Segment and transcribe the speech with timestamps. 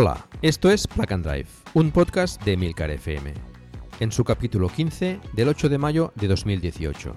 [0.00, 3.34] Hola, esto es Plug and Drive, un podcast de Milcar FM,
[3.98, 7.16] en su capítulo 15 del 8 de mayo de 2018.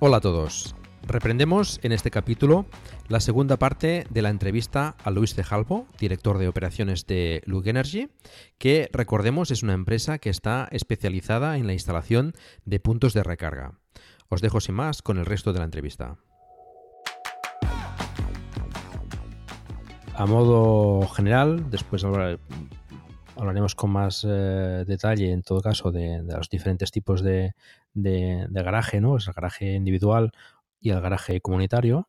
[0.00, 0.74] Hola a todos.
[1.06, 2.66] Reprendemos en este capítulo
[3.08, 8.08] la segunda parte de la entrevista a Luis Cejalvo, director de operaciones de Lug Energy,
[8.58, 12.32] que recordemos es una empresa que está especializada en la instalación
[12.64, 13.78] de puntos de recarga.
[14.28, 16.16] Os dejo sin más con el resto de la entrevista.
[20.14, 22.04] A modo general, después
[23.36, 27.54] hablaremos con más eh, detalle, en todo caso, de, los diferentes tipos de,
[27.94, 29.16] garaje, ¿no?
[29.16, 30.32] Es el garaje individual
[30.80, 32.08] y el garaje comunitario.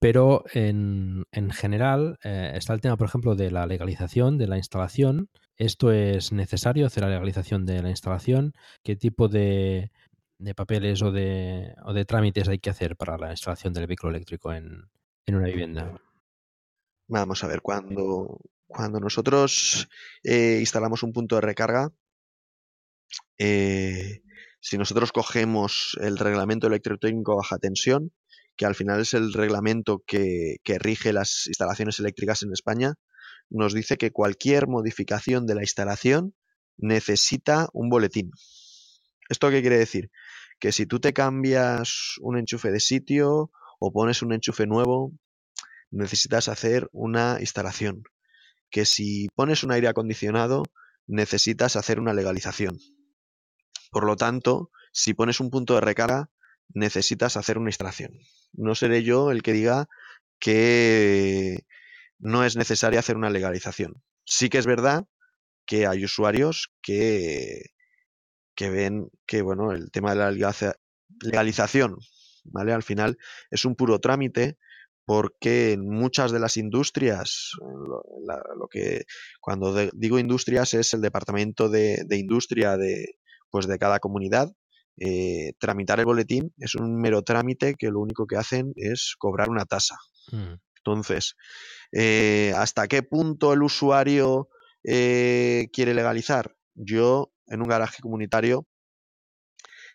[0.00, 5.30] Pero en, general eh, está el tema, por ejemplo, de la legalización de la instalación.
[5.56, 8.52] ¿Esto es necesario hacer la legalización de la instalación?
[8.82, 9.90] ¿Qué tipo de,
[10.38, 14.14] de papeles o de, o de trámites hay que hacer para la instalación del vehículo
[14.14, 14.90] eléctrico en,
[15.26, 15.98] una vivienda?
[17.08, 19.88] Vamos a ver, cuando, cuando nosotros
[20.22, 21.90] eh, instalamos un punto de recarga,
[23.38, 24.22] eh,
[24.64, 28.12] si nosotros cogemos el reglamento electrotécnico baja tensión,
[28.56, 32.94] que al final es el reglamento que, rige las instalaciones eléctricas en España,
[33.50, 36.34] nos dice que cualquier modificación de la instalación
[36.78, 38.30] necesita un boletín.
[39.28, 40.10] ¿Esto qué quiere decir?
[40.60, 45.12] que si tú te cambias un enchufe de sitio o pones un enchufe nuevo,
[45.90, 48.04] necesitas hacer una instalación.
[48.70, 50.62] Que si pones un aire acondicionado,
[51.06, 52.78] necesitas hacer una legalización.
[53.90, 56.30] Por lo tanto, si pones un punto de recarga,
[56.68, 58.12] necesitas hacer una instalación.
[58.52, 59.88] No seré yo el que diga
[60.38, 61.64] que
[62.18, 64.02] no es necesario hacer una legalización.
[64.24, 65.06] Sí que es verdad
[65.66, 67.74] que hay usuarios que
[68.54, 70.54] que ven que bueno, el tema de la
[71.22, 71.98] legalización,
[72.44, 72.72] ¿vale?
[72.72, 73.18] Al final
[73.50, 74.58] es un puro trámite
[75.04, 79.04] porque en muchas de las industrias, lo, que
[79.40, 83.18] cuando digo industrias es el departamento de, industria de,
[83.54, 84.52] pues de cada comunidad,
[84.98, 89.48] eh, tramitar el boletín es un mero trámite que lo único que hacen es cobrar
[89.48, 89.94] una tasa.
[90.32, 90.54] Mm.
[90.78, 91.36] Entonces,
[91.92, 94.48] eh, ¿hasta qué punto el usuario
[94.82, 96.56] eh, quiere legalizar?
[96.74, 98.66] Yo en un garaje comunitario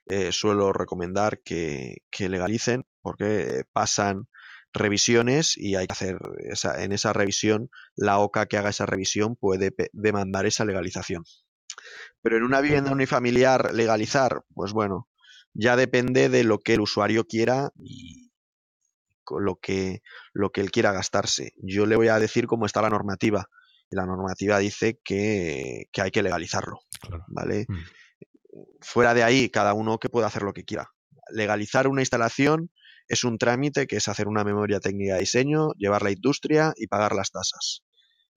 [0.07, 4.29] eh, suelo recomendar que, legalicen porque pasan
[4.71, 6.17] revisiones y hay que hacer
[6.49, 11.25] esa, en esa revisión, la OCA que haga esa revisión puede demandar esa legalización.
[12.21, 15.07] Pero en una vivienda unifamiliar legalizar, pues bueno,
[15.53, 18.31] ya depende de lo que el usuario quiera y
[19.39, 20.01] lo que,
[20.33, 21.53] lo que él quiera gastarse.
[21.57, 23.47] Yo le voy a decir cómo está la normativa
[23.91, 26.79] y la normativa dice que, hay que legalizarlo.
[27.27, 27.65] ¿Vale?
[27.67, 27.77] Mm.
[28.81, 30.91] Fuera de ahí, cada uno que puede hacer lo que quiera.
[31.31, 32.71] Legalizar una instalación
[33.07, 36.87] es un trámite que es hacer una memoria técnica de diseño, llevar la industria y
[36.87, 37.83] pagar las tasas.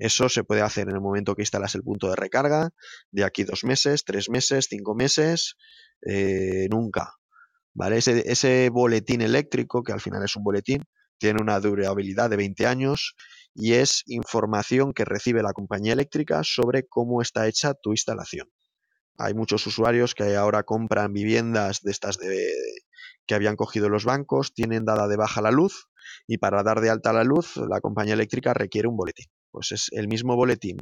[0.03, 2.71] Eso se puede hacer en el momento que instalas el punto de recarga,
[3.13, 5.55] de aquí dos meses, tres meses, cinco meses,
[6.05, 7.15] eh, nunca.
[7.73, 7.99] ¿vale?
[7.99, 10.83] Ese, boletín eléctrico, que al final es un boletín,
[11.19, 13.15] tiene una durabilidad de 20 años
[13.55, 18.49] y es información que recibe la compañía eléctrica sobre cómo está hecha tu instalación.
[19.19, 24.85] Hay muchos usuarios que ahora compran viviendas de estas que habían cogido los bancos, tienen
[24.85, 25.87] dada de baja la luz
[26.27, 29.27] y para dar de alta la luz la compañía eléctrica requiere un boletín.
[29.53, 30.79] Pues es el mismo boletín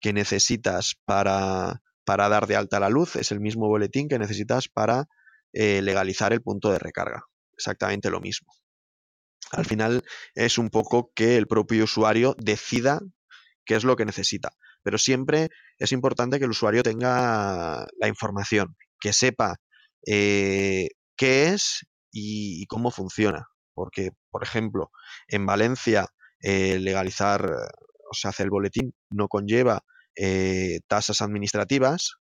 [0.00, 4.68] que necesitas para, para dar de alta la luz, es el mismo boletín que necesitas
[4.68, 5.06] para
[5.52, 7.24] eh, legalizar el punto de recarga.
[7.52, 8.52] Exactamente lo mismo.
[9.52, 10.04] Al final
[10.34, 13.00] es un poco que el propio usuario decida
[13.64, 14.50] qué es lo que necesita.
[14.82, 15.48] Pero siempre
[15.78, 19.56] es importante que el usuario tenga la información, que sepa
[20.06, 23.46] eh, qué es y, cómo funciona.
[23.74, 24.90] Porque, por ejemplo,
[25.28, 26.06] en Valencia
[26.40, 27.50] eh, legalizar
[28.10, 29.82] o sea, hacer el boletín no conlleva
[30.16, 32.16] eh, tasas administrativas,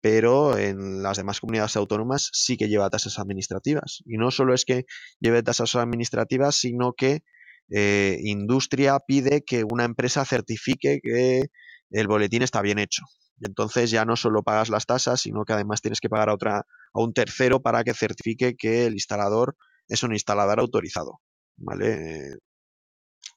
[0.00, 4.02] pero en las demás comunidades autónomas sí que lleva tasas administrativas.
[4.04, 4.84] Y no solo es que
[5.20, 7.22] lleve tasas administrativas, sino que
[7.70, 11.42] eh, industria pide que una empresa certifique que
[11.90, 13.02] el boletín está bien hecho.
[13.40, 16.58] Entonces ya no solo pagas las tasas, sino que además tienes que pagar a, otra,
[16.58, 19.56] a un tercero para que certifique que el instalador
[19.88, 21.20] es un instalador autorizado.
[21.56, 22.36] ¿Vale?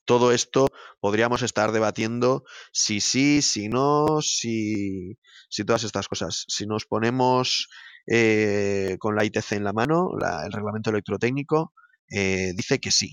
[0.06, 0.68] Todo esto
[1.00, 5.18] podríamos estar debatiendo si sí, si no, si,
[5.50, 6.46] si todas estas cosas.
[6.48, 7.68] Si nos ponemos
[8.08, 10.12] eh, con la ITC en la mano,
[10.46, 11.74] el reglamento electrotécnico,
[12.10, 13.12] eh, dice que sí.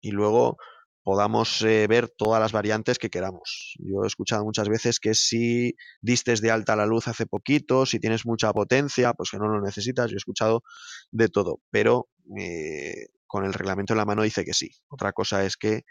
[0.00, 0.56] Y luego
[1.02, 3.76] podamos eh, ver todas las variantes que queramos.
[3.78, 8.00] Yo he escuchado muchas veces que si distes de alta la luz hace poquito, si
[8.00, 10.10] tienes mucha potencia, pues que no lo necesitas.
[10.10, 10.62] Yo he escuchado
[11.12, 12.08] de todo, pero
[13.26, 14.70] con el reglamento en la mano dice que sí.
[14.88, 15.82] Otra cosa es que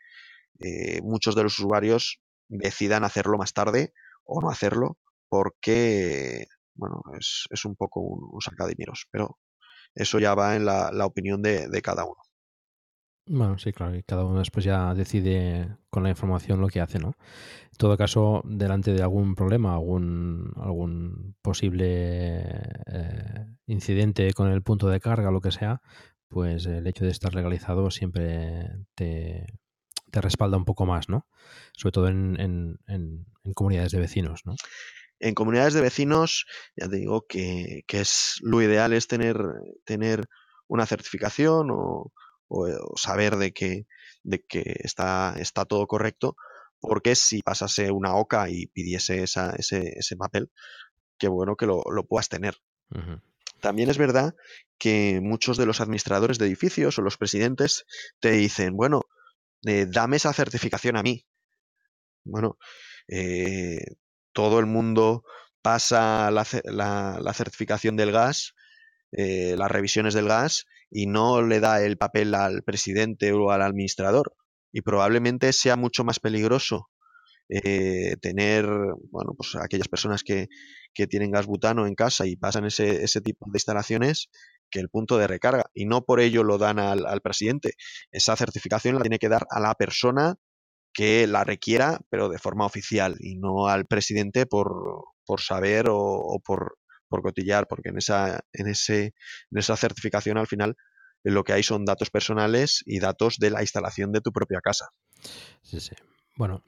[0.59, 3.93] eh, muchos de los usuarios decidan hacerlo más tarde
[4.23, 4.97] o no hacerlo
[5.29, 6.45] porque,
[6.75, 8.39] bueno, es, es un poco un, un,
[9.11, 9.37] pero
[9.93, 12.21] eso ya va en la, la opinión de, de, cada uno.
[13.27, 16.99] Bueno, sí, claro, y cada uno después ya decide con la información lo que hace,
[16.99, 17.15] ¿no?
[17.71, 22.37] En todo caso, delante de algún problema, algún, algún posible
[22.85, 25.81] eh, incidente con el punto de carga, lo que sea,
[26.27, 29.45] pues el hecho de estar legalizado siempre te,
[30.11, 31.27] te respalda un poco más, ¿no?
[31.73, 34.55] Sobre todo en, en, en, comunidades de vecinos, ¿no?
[35.19, 36.45] En comunidades de vecinos,
[36.75, 39.37] ya te digo que, que es lo ideal es tener,
[39.85, 40.27] tener
[40.67, 42.11] una certificación o,
[42.47, 43.87] o, o, saber de que,
[44.23, 46.35] de que está, está todo correcto,
[46.79, 50.51] porque si pasase una OCA y pidiese esa, ese, ese papel,
[51.17, 52.57] qué bueno que lo, lo puedas tener.
[52.91, 53.21] Uh -huh.
[53.65, 54.35] También es verdad
[54.77, 57.85] que muchos de los administradores de edificios o los presidentes
[58.19, 59.01] te dicen, bueno,
[59.65, 61.25] eh, dame esa certificación a mí.
[62.23, 62.59] Bueno,
[63.07, 63.83] eh,
[64.33, 65.23] todo el mundo
[65.63, 66.45] pasa la,
[67.33, 68.53] certificación del gas,
[69.11, 73.63] eh, las revisiones del gas, y no le da el papel al presidente o al
[73.63, 74.35] administrador.
[74.71, 76.91] Y probablemente sea mucho más peligroso
[77.49, 78.65] eh, tener,
[79.11, 80.47] bueno, pues aquellas personas que,
[80.93, 84.29] que, tienen gas butano en casa y pasan ese, ese tipo de instalaciones,
[84.71, 87.73] que el punto de recarga y no por ello lo dan al, al, presidente.
[88.11, 90.35] Esa certificación la tiene que dar a la persona
[90.93, 96.39] que la requiera, pero de forma oficial y no al presidente por, por saber o,
[96.43, 96.77] por,
[97.09, 99.13] por, cotillar, porque en esa, en, ese,
[99.51, 100.75] en esa certificación al final
[101.23, 104.89] lo que hay son datos personales y datos de la instalación de tu propia casa.
[105.61, 105.95] Sí, sí.
[106.37, 106.63] Bueno,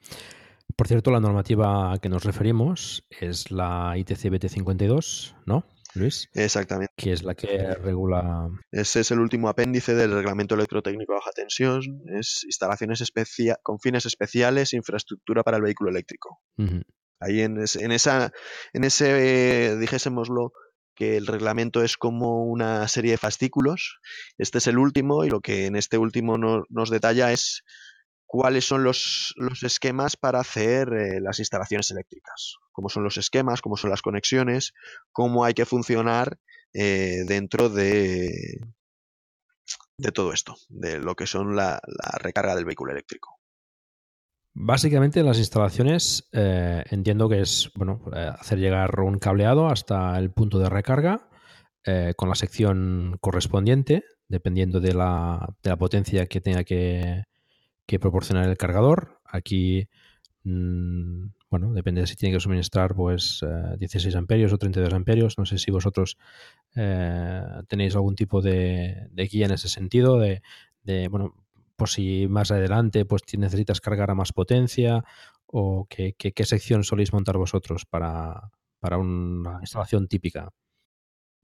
[0.78, 5.64] por cierto, la normativa a que nos referimos es la ITC BT52, ¿no?
[5.94, 6.28] Luis.
[6.34, 6.92] Exactamente.
[6.96, 8.48] Que es la que regula.
[8.70, 11.82] Ese es el último apéndice del reglamento electrotécnico de baja tensión.
[12.06, 16.38] Es instalaciones especia con fines especiales, infraestructura para el vehículo eléctrico.
[16.58, 16.84] Uh -huh.
[17.18, 18.30] Ahí en, en, esa,
[18.72, 20.52] en ese, eh, dijésemoslo,
[20.94, 23.98] que el reglamento es como una serie de fascículos.
[24.36, 27.64] Este es el último y lo que en este último no, nos detalla es
[28.28, 33.62] cuáles son los, los esquemas para hacer eh, las instalaciones eléctricas, cómo son los esquemas,
[33.62, 34.74] cómo son las conexiones,
[35.12, 36.38] cómo hay que funcionar
[36.74, 38.60] eh, dentro de,
[39.96, 43.40] de todo esto, de lo que son la, la recarga del vehículo eléctrico.
[44.52, 50.58] Básicamente las instalaciones eh, entiendo que es bueno hacer llegar un cableado hasta el punto
[50.58, 51.24] de recarga
[52.16, 57.22] con la sección correspondiente, dependiendo de la, de la potencia que tenga que,
[57.88, 59.20] que, proporcionar el cargador.
[59.24, 59.88] Aquí,
[60.44, 63.40] mmm, bueno, depende de si tiene que suministrar pues
[63.78, 65.38] 16 amperios o 32 amperios.
[65.38, 66.18] No sé si vosotros
[66.76, 70.42] eh, tenéis algún tipo de, de, guía en ese sentido, de,
[70.82, 71.34] de bueno,
[71.76, 75.04] por si más adelante pues necesitas cargar a más potencia
[75.46, 80.52] o qué, qué, qué sección soléis montar vosotros para, para, una instalación típica.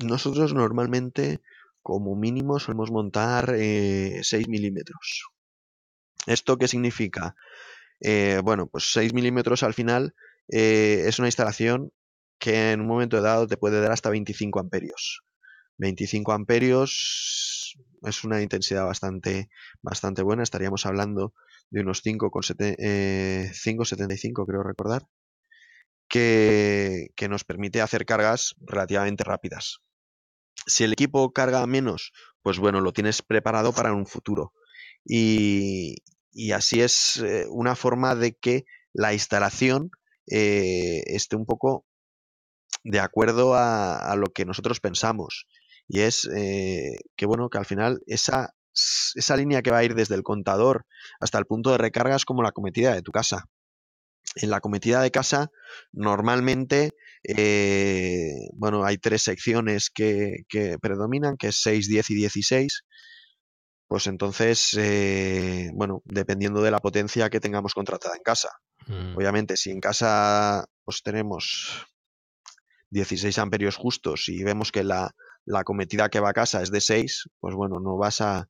[0.01, 1.41] Nosotros normalmente
[1.83, 5.34] como mínimo solemos montar 6 eh, milímetros.
[6.27, 7.35] ¿Esto qué significa?
[8.01, 10.15] Eh, bueno, pues 6 milímetros al final
[10.47, 11.91] es una instalación
[12.39, 15.23] que en un momento dado te puede dar hasta 25 amperios.
[15.79, 19.49] 25 amperios es una intensidad bastante,
[19.83, 20.43] bastante buena.
[20.43, 21.33] Estaríamos hablando
[21.71, 25.07] de unos 5,75 creo recordar
[26.09, 29.79] que, nos permite hacer cargas relativamente rápidas.
[30.67, 32.13] Si el equipo carga menos,
[32.43, 34.53] pues bueno, lo tienes preparado para un futuro.
[35.05, 35.97] Y,
[36.53, 39.91] así es eh, una forma de que la instalación
[40.31, 41.85] eh, esté un poco
[42.83, 45.47] de acuerdo a, lo que nosotros pensamos.
[45.89, 48.55] Y es eh, que bueno, que al final esa,
[49.15, 50.87] esa línea que va a ir desde el contador
[51.21, 53.47] hasta el punto de recarga es como la cometida de tu casa
[54.37, 55.51] en la cometida de casa
[55.93, 60.45] normalmente eh, bueno hay tres secciones que,
[60.81, 62.85] predominan que es 6, 10 y 16
[63.89, 68.51] pues entonces eh, bueno dependiendo de la potencia que tengamos contratada en casa
[68.87, 69.17] mm.
[69.17, 71.87] obviamente si en casa pues tenemos
[72.91, 75.11] 16 amperios justos y vemos que la,
[75.45, 78.49] la cometida que va a casa es de 6 pues bueno no vas a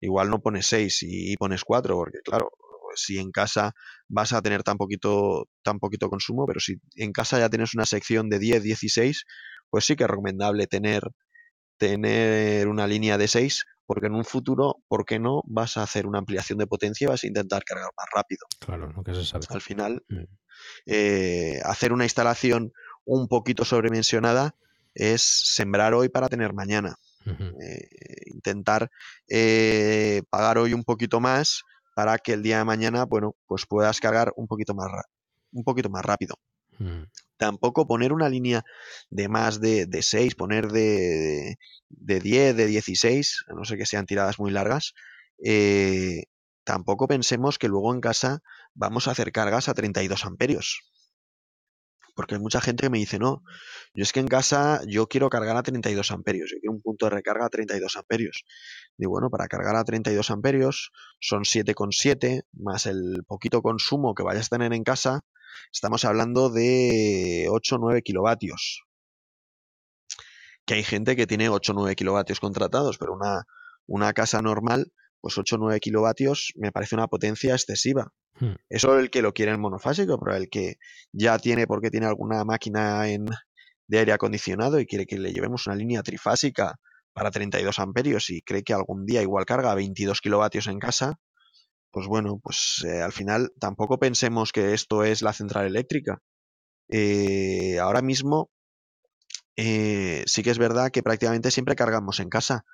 [0.00, 2.50] igual no pones 6 y pones 4 porque claro
[2.98, 3.72] si en casa
[4.08, 7.86] vas a tener tan poquito, tan poquito consumo, pero si en casa ya tienes una
[7.86, 9.24] sección de 10, 16,
[9.70, 11.02] pues sí que es recomendable tener,
[11.78, 15.42] tener una línea de 6, porque en un futuro, ¿por qué no?
[15.46, 18.46] Vas a hacer una ampliación de potencia y vas a intentar cargar más rápido.
[18.58, 19.46] Claro, lo que se sabe.
[19.48, 20.24] Al final, mm.
[20.86, 22.72] eh, hacer una instalación
[23.04, 24.54] un poquito sobredimensionada
[24.94, 26.96] es sembrar hoy para tener mañana.
[27.60, 27.88] Eh,
[28.26, 28.90] intentar
[29.28, 31.62] eh, pagar hoy un poquito más
[31.94, 34.88] para que el día de mañana, bueno, pues puedas cargar un poquito más,
[35.52, 36.36] un poquito más rápido.
[36.78, 37.02] Mm.
[37.38, 38.64] Tampoco poner una línea
[39.10, 41.56] de más de, de 6, poner de,
[41.88, 44.94] de, 10, de 16, a no sé que sean tiradas muy largas,
[45.42, 46.24] eh,
[46.64, 48.40] tampoco pensemos que luego en casa
[48.74, 50.82] vamos a hacer cargas a 32 amperios.
[52.14, 53.44] Porque hay mucha gente que me dice, no,
[53.94, 57.06] yo es que en casa yo quiero cargar a 32 amperios, yo quiero un punto
[57.06, 58.44] de recarga a 32 amperios.
[58.98, 60.90] Y bueno, para cargar a 32 amperios
[61.20, 65.20] son 7,7 más el poquito consumo que vayas a tener en casa,
[65.72, 68.84] estamos hablando de 8 o 9 kilovatios.
[70.66, 73.44] Que hay gente que tiene 8 o 9 kilovatios contratados, pero una,
[73.86, 78.12] una casa normal, pues 8 o 9 kilovatios me parece una potencia excesiva.
[78.40, 78.54] Hmm.
[78.68, 80.76] Eso el que lo quiere en monofásico, pero el que
[81.12, 83.26] ya tiene, porque tiene alguna máquina en,
[83.88, 86.76] de aire acondicionado y quiere que le llevemos una línea trifásica
[87.12, 91.18] para 32 amperios y cree que algún día igual carga 22 kilovatios en casa,
[91.90, 96.20] pues bueno, pues eh, al final tampoco pensemos que esto es la central eléctrica.
[96.88, 98.50] Eh, ahora mismo
[99.56, 102.64] eh, sí que es verdad que prácticamente siempre cargamos en casa,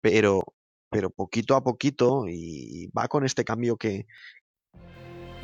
[0.00, 0.54] pero,
[0.90, 4.06] pero poquito a poquito y va con este cambio que,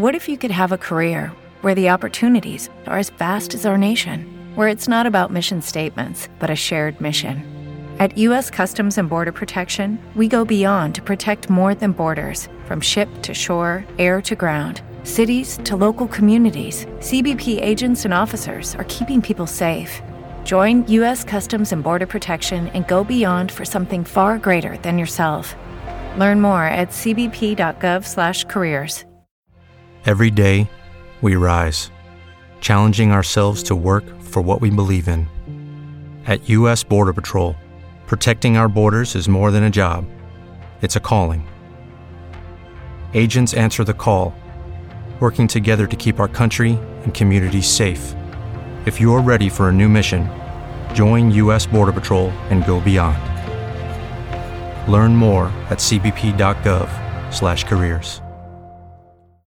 [0.00, 3.76] What if you could have a career where the opportunities are as vast as our
[3.76, 4.24] nation,
[4.54, 7.59] where it's not about mission statements, but a shared mission?
[8.00, 8.48] At U.S.
[8.48, 13.34] Customs and Border Protection, we go beyond to protect more than borders from ship to
[13.34, 16.86] shore, air to ground, cities to local communities.
[17.00, 20.00] CBP agents and officers are keeping people safe.
[20.44, 21.24] Join U.S.
[21.24, 25.54] Customs and Border Protection and go beyond for something far greater than yourself.
[26.16, 29.04] Learn more at cbp.gov/careers.
[30.06, 30.70] Every day,
[31.20, 31.90] we rise,
[32.62, 35.28] challenging ourselves to work for what we believe in.
[36.24, 36.82] At U.S.
[36.82, 37.54] Border Patrol,
[38.10, 40.04] protecting our borders is more than a job,
[40.82, 41.46] it's a calling.
[43.14, 44.34] Agents answer the call,
[45.20, 48.16] working together to keep our country and communities safe.
[48.84, 50.28] If you're ready for a new mission,
[50.92, 51.66] join U.S.
[51.66, 53.16] Border Patrol and go beyond.
[54.90, 58.22] Learn more at cbp.gov/careers.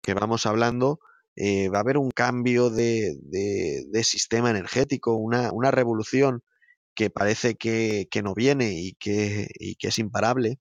[0.04, 1.00] que vamos hablando,
[1.34, 6.44] eh, va a haber un cambio de, de, sistema energético, una, una, revolución
[6.94, 10.58] que parece que, que no viene y que, y que, es imparable.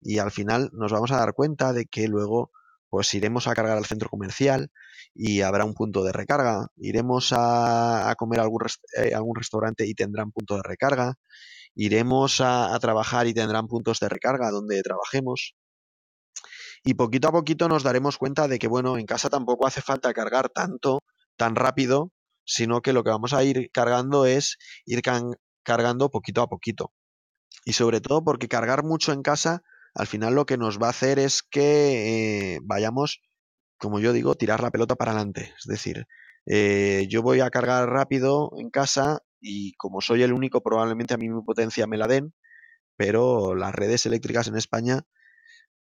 [0.00, 2.50] Y al final nos vamos a dar cuenta de que luego
[2.90, 4.70] pues iremos a cargar al centro comercial
[5.14, 6.68] y habrá un punto de recarga.
[6.76, 8.62] Iremos a, a comer a algún,
[8.98, 11.14] eh, algún restaurante y tendrán punto de recarga.
[11.74, 15.54] Iremos a, a trabajar y tendrán puntos de recarga donde trabajemos
[16.86, 20.14] y poquito a poquito nos daremos cuenta de que, bueno, en casa tampoco hace falta
[20.14, 21.02] cargar tanto,
[21.36, 22.12] tan rápido,
[22.44, 25.02] sino que lo que vamos a ir cargando es ir
[25.66, 26.92] cargando poquito a poquito.
[27.64, 29.62] Y sobre todo porque cargar mucho en casa,
[29.94, 33.20] al final lo que nos va a hacer es que eh, vayamos,
[33.76, 35.52] como yo digo, tirar la pelota para adelante.
[35.58, 36.06] Es decir,
[36.46, 41.18] eh, yo voy a cargar rápido en casa y como soy el único, probablemente a
[41.18, 42.32] mí mi potencia me la den,
[42.96, 45.02] pero las redes eléctricas en España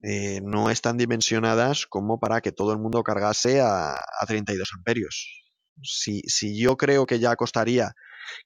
[0.02, 3.96] eh, no están dimensionadas como para que todo el mundo cargase a,
[4.26, 5.46] 32 amperios.
[5.82, 7.94] Si, si, yo creo que ya costaría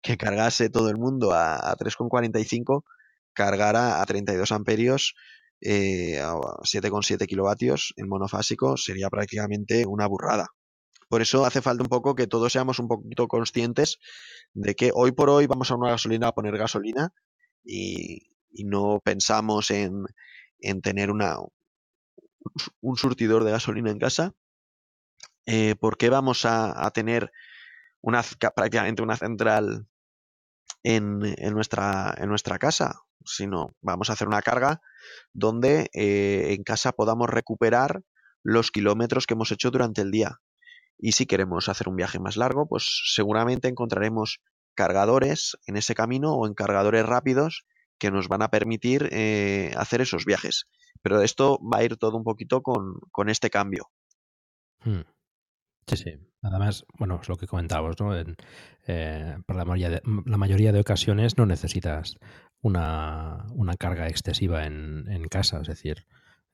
[0.02, 2.84] que cargase todo el mundo a, a 3,45,
[3.32, 5.14] cargar a 32 amperios
[5.66, 10.48] eh, a 7,7 kilovatios en monofásico sería prácticamente una burrada.
[11.08, 13.98] Por eso hace falta un poco que todos seamos un poquito conscientes
[14.52, 17.12] de que hoy por hoy vamos a una gasolina a poner gasolina
[17.64, 18.30] y,
[18.66, 20.04] no pensamos en,
[20.82, 21.36] tener una,
[22.80, 24.34] un surtidor de gasolina en casa.
[25.46, 27.32] Eh, ¿Por qué vamos a, tener
[28.04, 28.22] una,
[28.54, 29.86] prácticamente una central
[30.82, 31.18] en,
[31.52, 33.00] nuestra, en nuestra casa?
[33.24, 34.82] Sino vamos a hacer una carga
[35.32, 38.02] donde eh, en casa podamos recuperar
[38.42, 40.40] los kilómetros que hemos hecho durante el día.
[40.98, 44.40] Y si queremos hacer un viaje más largo, pues seguramente encontraremos
[44.74, 47.64] cargadores en ese camino o en cargadores rápidos
[47.98, 50.66] que nos van a permitir eh, hacer esos viajes.
[51.02, 53.90] Pero esto va a ir todo un poquito con, este cambio.
[54.84, 55.02] Hmm.
[55.86, 56.14] Sí, sí.
[56.42, 58.14] Además, bueno, es lo que comentábamos, ¿no?
[58.86, 62.16] Eh, para la mayoría, de, la mayoría de ocasiones no necesitas
[62.60, 66.06] una, una carga excesiva en, en casa, es decir,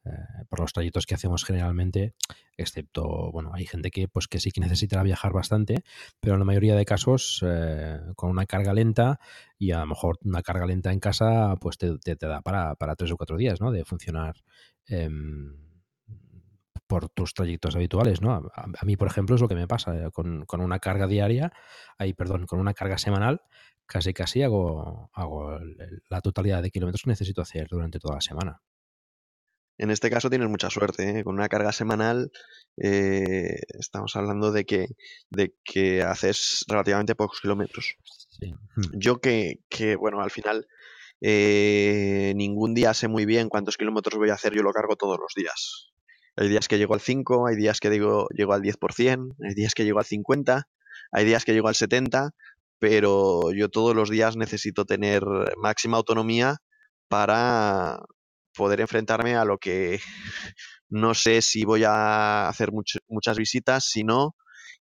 [0.04, 0.10] eh,
[0.49, 2.14] por los trayectos que hacemos generalmente,
[2.56, 5.84] excepto, bueno, hay gente que pues que sí que necesitará viajar bastante,
[6.20, 9.20] pero en la mayoría de casos eh, con una carga lenta
[9.58, 13.12] y a lo mejor una carga lenta en casa pues te, da para, para, tres
[13.12, 13.70] o cuatro días, ¿no?
[13.72, 14.37] De funcionar
[14.87, 15.54] em,
[16.90, 18.50] por tus trayectos habituales, ¿no?
[18.52, 21.52] A, mí, por ejemplo, es lo que me pasa eh, con, con una carga diaria,
[21.99, 23.42] ahí, perdón, con una carga semanal,
[23.87, 25.61] casi casi hago, hago
[26.09, 28.61] la totalidad de kilómetros que necesito hacer durante toda la semana.
[29.78, 31.25] En este caso tienes mucha suerte, ¿eh?
[31.25, 32.32] con una carga semanal
[32.76, 34.88] eh, estamos hablando de que,
[35.30, 37.94] de que haces relativamente pocos kilómetros.
[38.40, 38.82] Hmm.
[38.94, 40.66] Yo que, que, bueno, al final
[41.20, 45.18] eh, ningún día sé muy bien cuántos kilómetros voy a hacer, yo lo cargo todos
[45.20, 45.89] los días.
[46.40, 49.74] Hay días que llego al 5, hay días que digo, llego al 10%, hay días
[49.74, 50.66] que llego al 50,
[51.12, 52.31] hay días que llego al 70,
[52.79, 55.22] pero yo todos los días necesito tener
[55.59, 56.57] máxima autonomía
[57.09, 58.00] para,
[58.55, 60.00] poder enfrentarme a lo que
[60.88, 64.35] no sé si voy a hacer muchas visitas, si no,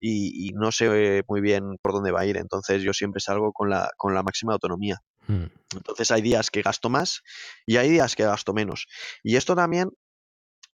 [0.01, 2.37] y, no sé muy bien por dónde va a ir.
[2.37, 4.99] Entonces yo siempre salgo con la, con la máxima autonomía.
[5.27, 5.47] Hmm.
[5.75, 7.23] Entonces hay días que gasto más
[7.65, 8.87] y hay días que gasto menos.
[9.23, 9.91] Y esto también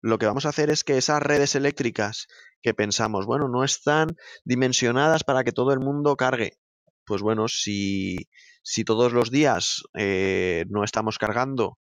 [0.02, 2.26] lo que vamos a hacer es que esas redes eléctricas
[2.62, 6.58] que pensamos, bueno, no están dimensionadas para que todo el mundo cargue.
[7.04, 8.28] Pues bueno, si,
[8.62, 11.78] si todos los días eh, no estamos cargando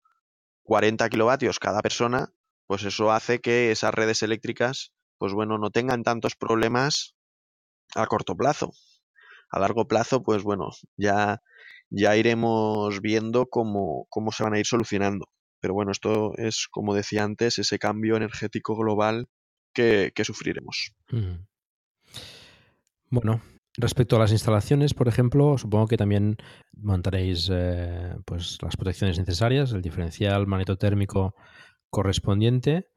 [0.63, 2.34] 40 kilovatios cada persona,
[2.67, 7.15] pues eso hace que esas redes eléctricas, pues bueno, no tengan tantos problemas
[7.95, 8.71] a corto plazo.
[9.49, 11.41] A largo plazo, pues bueno, ya,
[11.89, 15.27] ya iremos viendo cómo, cómo se van a ir solucionando.
[15.59, 19.27] Pero bueno, esto es, como decía antes, ese cambio energético global
[19.73, 20.93] que, sufriremos.
[23.09, 23.41] Bueno,
[23.79, 26.37] Respecto a las instalaciones, por ejemplo, supongo que también
[26.75, 31.35] montaréis eh, pues, las protecciones necesarias, el diferencial magnetotérmico
[31.91, 32.87] correspondiente.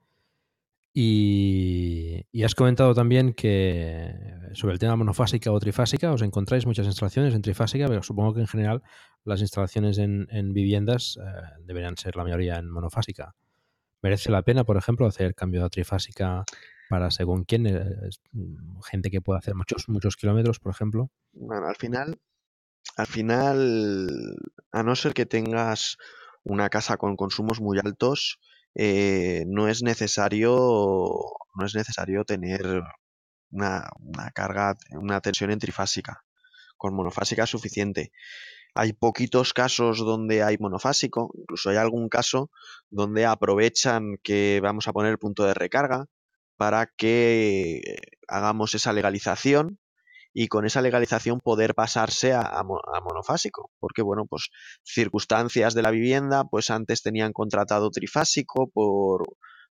[0.92, 4.12] Y, has comentado también que
[4.54, 8.40] sobre el tema monofásica o trifásica os encontráis muchas instalaciones en trifásica, pero supongo que
[8.40, 8.82] en general
[9.24, 13.34] las instalaciones en, viviendas eh, deberían ser la mayoría en monofásica.
[14.02, 16.44] ¿Merece la pena, por ejemplo, hacer cambio a trifásica
[16.90, 21.08] para según quién, eh, mm, gente que puede hacer muchos, muchos kilómetros, por ejemplo.
[21.32, 22.18] Bueno, al final,
[22.96, 24.36] al final,
[24.72, 25.98] a no ser que tengas
[26.42, 28.40] una casa con consumos muy altos,
[28.74, 30.50] eh, no es necesario,
[31.54, 32.82] no es necesario tener
[33.50, 36.24] una, una carga, una tensión en trifásica.
[36.76, 38.12] Con monofásica es suficiente.
[38.74, 42.50] Hay poquitos casos donde hay monofásico, incluso hay algún caso
[42.88, 46.06] donde aprovechan que vamos a poner el punto de recarga
[46.56, 47.96] para que
[48.28, 49.78] hagamos esa legalización
[50.32, 53.70] y con esa legalización poder pasarse a, monofásico.
[53.78, 54.50] Porque, bueno, pues
[54.84, 59.24] circunstancias de la vivienda, pues antes tenían contratado trifásico por,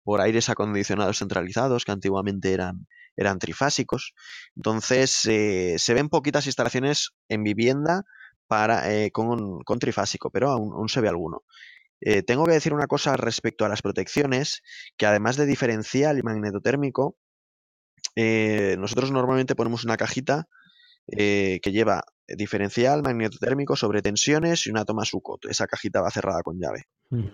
[0.04, 4.14] por aires acondicionados centralizados, que antiguamente eran, eran trifásicos.
[4.56, 8.04] Entonces, eh, se ven poquitas instalaciones en vivienda
[8.48, 11.44] para, eh, con, con, trifásico, pero aún se ve alguno.
[12.02, 14.62] Eh, tengo que decir una cosa respecto a las protecciones,
[14.98, 17.18] que además de diferencial y magnetotérmico,
[18.16, 20.48] eh, nosotros normalmente ponemos una cajita
[21.08, 25.46] eh, que lleva diferencial, magnetotérmico, sobre tensiones y una toma sucot.
[25.46, 26.86] Esa cajita va cerrada con llave.
[27.10, 27.28] Mm.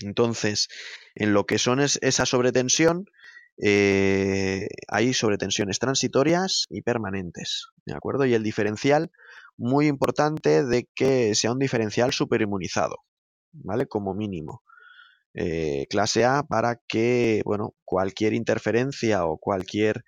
[0.00, 0.68] Entonces,
[1.14, 3.04] en lo que son esa sobretensión,
[3.56, 7.68] hay sobretensiones transitorias y permanentes.
[7.86, 8.24] ¿De acuerdo?
[8.24, 9.12] Y el diferencial,
[9.56, 12.96] muy importante de que sea un diferencial superinmunizado.
[13.54, 13.86] ¿vale?
[13.86, 14.62] Como mínimo.
[15.34, 20.04] Eh, clase A para que, bueno, cualquier interferencia o cualquier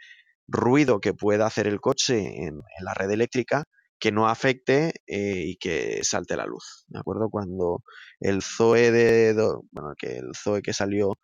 [0.48, 3.64] ruido que pueda hacer el coche en, la red eléctrica
[3.98, 7.28] que no afecte eh, y que salte la luz, ¿de acuerdo?
[7.30, 7.82] Cuando
[8.20, 9.34] el Zoe de,
[9.72, 11.14] bueno, que el Zoe que salió,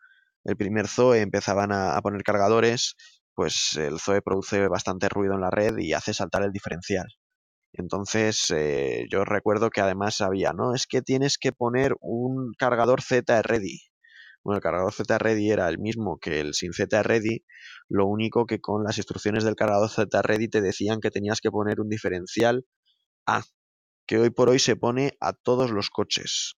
[0.44, 2.96] el primer Zoe empezaban a, poner cargadores,
[3.34, 7.06] pues el Zoe produce bastante ruido en la red y hace saltar el diferencial.
[7.74, 10.74] Entonces, eh, yo recuerdo que además había, ¿no?
[10.74, 13.91] Es que tienes que poner un cargador Z ready.
[14.44, 17.44] Bueno, el cargador Z-Ready era el mismo que el sin Z-Ready,
[17.88, 21.81] lo único que con las instrucciones del cargador Z-Ready te decían que tenías que poner
[21.81, 22.64] un diferencial
[23.26, 23.44] A,
[24.07, 26.55] que hoy por hoy se pone a todos los coches.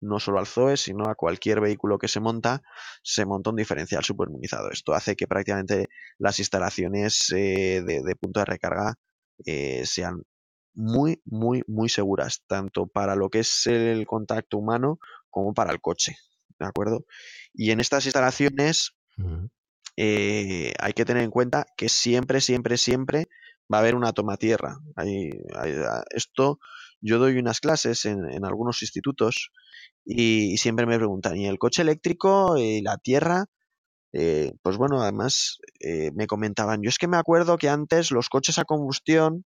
[0.00, 2.62] No solo al Zoe, sino a cualquier vehículo que se monta,
[3.02, 4.70] se monta un diferencial superminizado.
[4.70, 8.94] Esto hace que prácticamente las instalaciones eh, de, punto de recarga
[9.46, 10.22] eh, sean
[10.74, 14.98] muy, muy, muy seguras, tanto para lo que es el contacto humano
[15.30, 16.16] como para el coche.
[16.58, 17.04] ¿De acuerdo?
[17.54, 18.92] Y en estas instalaciones
[19.96, 23.28] eh, hay que tener en cuenta que siempre, siempre, siempre
[23.72, 24.78] va a haber una toma tierra.
[26.10, 26.58] esto,
[27.00, 29.50] yo doy unas clases en, algunos institutos
[30.04, 33.46] y, siempre me preguntan, ¿y el coche eléctrico y la tierra?
[34.12, 38.28] Eh, pues bueno, además eh, me comentaban, yo es que me acuerdo que antes los
[38.28, 39.44] coches a combustión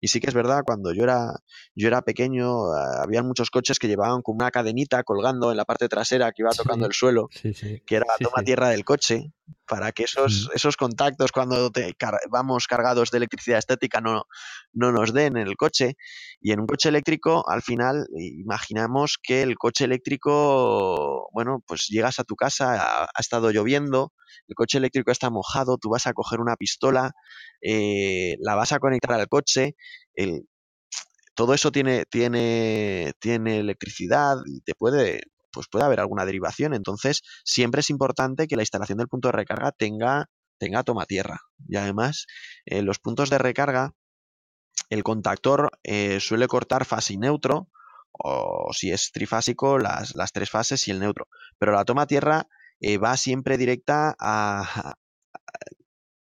[0.00, 1.34] y sí que es verdad, cuando yo era,
[1.74, 5.64] yo era pequeño, ah, había muchos coches que llevaban con una cadenita colgando en la
[5.64, 9.32] parte trasera que iba tocando el suelo, que era la toma tierra del coche,
[9.66, 11.94] para que esos, esos contactos cuando te
[12.30, 14.24] vamos cargados de electricidad estética no,
[14.72, 15.96] no nos den en el coche.
[16.40, 22.18] Y en un coche eléctrico, al final, imaginamos que el coche eléctrico, bueno, pues llegas
[22.18, 24.12] a tu casa, ha, estado lloviendo,
[24.46, 27.12] el coche eléctrico está mojado, tú vas a coger una pistola,
[27.66, 29.74] eh, la vas a conectar al coche,
[31.34, 36.74] todo eso tiene, tiene, tiene electricidad y te puede, pues puede haber alguna derivación.
[36.74, 41.40] Entonces, siempre es importante que la instalación del punto de recarga tenga, tenga toma tierra.
[41.68, 42.26] Y además,
[42.64, 43.92] en los puntos de recarga,
[44.88, 47.68] el contactor eh, suele cortar fase y neutro,
[48.12, 51.28] o si es trifásico, las, las, tres fases y el neutro.
[51.58, 52.46] Pero la toma tierra
[52.80, 54.94] eh, va siempre directa a,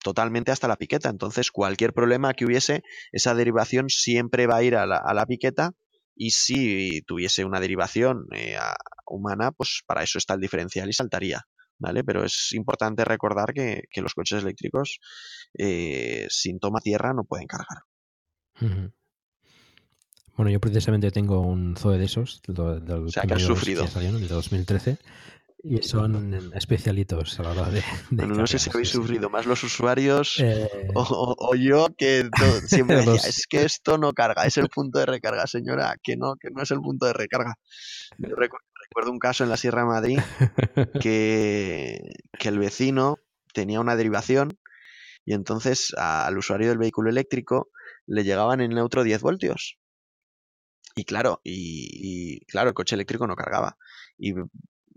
[0.06, 1.10] totalmente hasta la piqueta.
[1.10, 5.26] Entonces, cualquier problema que hubiese, esa derivación siempre va a ir a la, a la
[5.26, 5.72] piqueta
[6.16, 8.56] y si tuviese una derivación eh,
[9.08, 11.42] humana, pues para eso está el diferencial y saltaría.
[11.80, 12.04] ¿Vale?
[12.04, 15.00] Pero es importante recordar que, los coches eléctricos
[15.58, 17.80] eh, sin toma tierra no pueden cargar.
[20.38, 23.86] Bueno, yo precisamente tengo un Zoe de esos, del, o sea, que has sufrido.
[23.86, 25.00] de 2013,
[25.68, 27.82] y son especialitos a la hora de.
[28.12, 30.70] no sé si habéis sufrido más los usuarios eh.
[30.94, 32.30] o, yo que
[32.68, 36.36] siempre decía, es que esto no carga, es el punto de recarga, señora, que no,
[36.36, 37.56] que no es el punto de recarga.
[38.20, 40.20] Yo recuerdo, un caso en la Sierra de Madrid
[41.02, 42.00] que,
[42.38, 43.18] que el vecino
[43.52, 44.60] tenía una derivación
[45.26, 47.70] y entonces al usuario del vehículo eléctrico
[48.06, 49.80] le llegaban en neutro 10 voltios.
[50.96, 53.76] Y claro, y, y, claro, el coche eléctrico no cargaba.
[54.18, 54.34] Y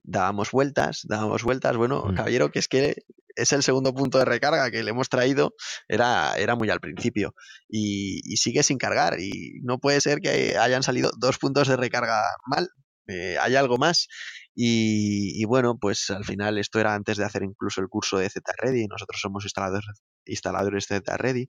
[0.09, 1.77] dábamos vueltas, dábamos vueltas.
[1.77, 2.15] Bueno, mm.
[2.15, 2.97] caballero, que es que
[3.37, 5.55] es el segundo punto de recarga que le hemos traído,
[5.87, 7.35] era, era muy al principio.
[7.69, 9.21] Y, sigue sin cargar.
[9.21, 12.69] Y no puede ser que hayan salido dos puntos de recarga mal.
[13.07, 14.09] Eh, hay algo más.
[14.55, 18.89] Y, bueno, pues al final esto era antes de hacer incluso el curso de Z-Ready.
[18.89, 19.87] Nosotros somos instaladores,
[20.25, 21.49] instaladores Z-Ready.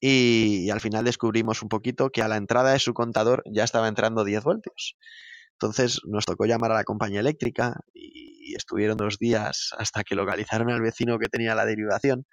[0.00, 3.64] Y, y, al final descubrimos un poquito que a la entrada de su contador ya
[3.64, 4.96] estaba entrando 10 voltios.
[5.60, 10.70] Entonces nos tocó llamar a la compañía eléctrica y estuvieron dos días hasta que localizaron
[10.70, 12.24] al vecino que tenía la derivación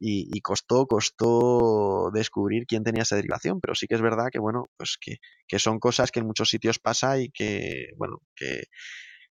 [0.00, 4.64] y, costó, costó descubrir quién tenía esa derivación, pero sí que es verdad que, bueno,
[4.76, 5.16] pues que,
[5.48, 8.64] que son cosas que en muchos sitios pasa y que, bueno, que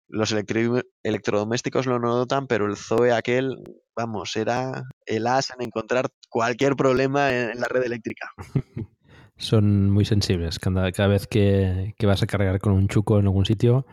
[0.07, 3.57] los electrodomésticos lo notan, pero el Zoe aquel,
[3.95, 8.31] vamos, era el as en encontrar cualquier problema en la red eléctrica.
[9.37, 10.59] son muy sensibles.
[10.59, 13.85] Cada, cada vez que, vas a cargar con un chuco en algún sitio,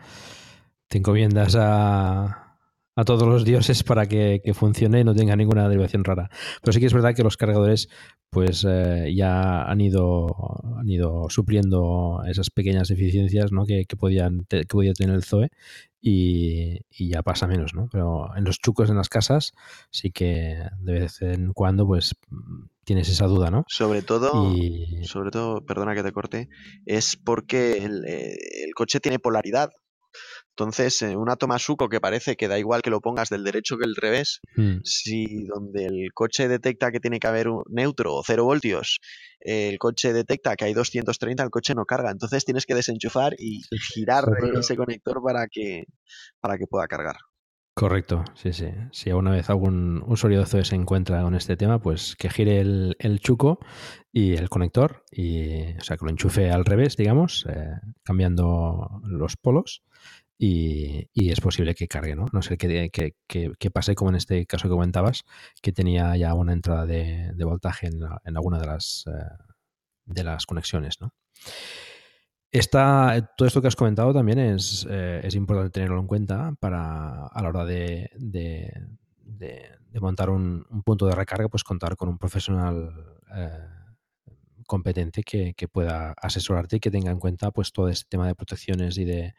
[0.87, 2.57] te encomiendas a,
[2.95, 6.29] a todos los dioses para que, funcione y no tenga ninguna derivación rara.
[6.61, 7.89] Pero sí que es verdad que los cargadores
[8.29, 10.35] pues eh, ya han ido,
[10.77, 13.65] han ido supliendo esas pequeñas deficiencias ¿no?
[13.65, 15.49] que, podían que podía tener el Zoe
[16.01, 17.87] y, ya pasa menos, ¿no?
[17.91, 19.53] Pero en los chucos en las casas
[19.91, 22.15] sí que de vez en cuando pues
[22.83, 23.65] tienes esa duda, ¿no?
[23.67, 24.53] Sobre todo,
[25.03, 26.49] sobre todo, perdona que te corte,
[26.85, 28.35] es porque el, eh,
[28.65, 29.71] el coche tiene polaridad.
[30.57, 33.77] Entonces, eh, una toma suco que parece que da igual que lo pongas del derecho
[33.77, 34.79] que del revés, Mm.
[34.83, 38.99] si donde el coche detecta que tiene que haber un neutro o 0 voltios,
[39.39, 42.11] el coche detecta que hay 230, el coche no carga.
[42.11, 43.61] Entonces tienes que desenchufar y
[43.93, 44.25] girar
[44.57, 45.85] ese conector para que,
[46.39, 47.15] para que pueda cargar.
[47.73, 48.67] Correcto, sí, sí.
[48.91, 52.97] Si alguna vez algún usuario de se encuentra con este tema, pues que gire el,
[52.99, 53.59] el chuco
[54.11, 57.71] y el conector, y, o sea, que lo enchufe al revés, digamos, eh,
[58.03, 59.83] cambiando los polos,
[60.43, 62.25] y, es posible que cargue, ¿no?
[62.33, 65.23] No sé qué que, que- que pase como en este caso que comentabas,
[65.61, 69.11] que tenía ya una entrada de, voltaje en, en alguna de las, eh,
[70.05, 71.13] de las conexiones, ¿no?
[72.51, 77.27] Esta, todo esto que has comentado también es, eh, es importante tenerlo en cuenta para
[77.27, 78.73] a la hora de, de-
[80.01, 82.91] montar un, un punto de recarga, pues contar con un profesional
[83.35, 83.57] eh,
[84.67, 88.35] competente que, que pueda asesorarte y que tenga en cuenta pues todo este tema de
[88.35, 89.33] protecciones y de,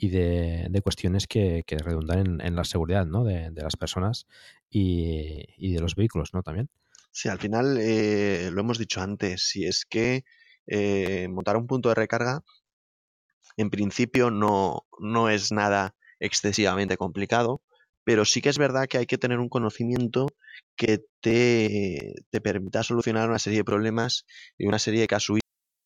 [0.00, 3.22] y de, de cuestiones que, que redundan en, en la seguridad ¿no?
[3.22, 4.26] de, de las personas
[4.70, 6.42] y, y de los vehículos ¿no?
[6.42, 6.70] también.
[7.12, 10.24] Sí, al final eh, lo hemos dicho antes, si es que
[10.66, 12.42] eh, montar un punto de recarga
[13.58, 17.60] en principio no, no es nada excesivamente complicado,
[18.02, 20.28] pero sí que es verdad que hay que tener un conocimiento
[20.76, 24.24] que te, te permita solucionar una serie de problemas
[24.56, 25.49] y una serie de casuísticas.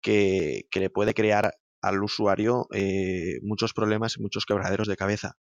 [0.00, 5.36] Que, le puede crear al usuario eh, muchos problemas y muchos quebraderos de cabeza.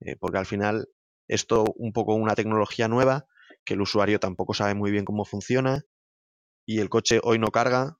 [0.00, 0.88] Eh, porque al final
[1.26, 3.26] esto un poco una tecnología nueva
[3.64, 5.82] que el usuario tampoco sabe muy bien cómo funciona
[6.66, 7.98] y el coche hoy no carga.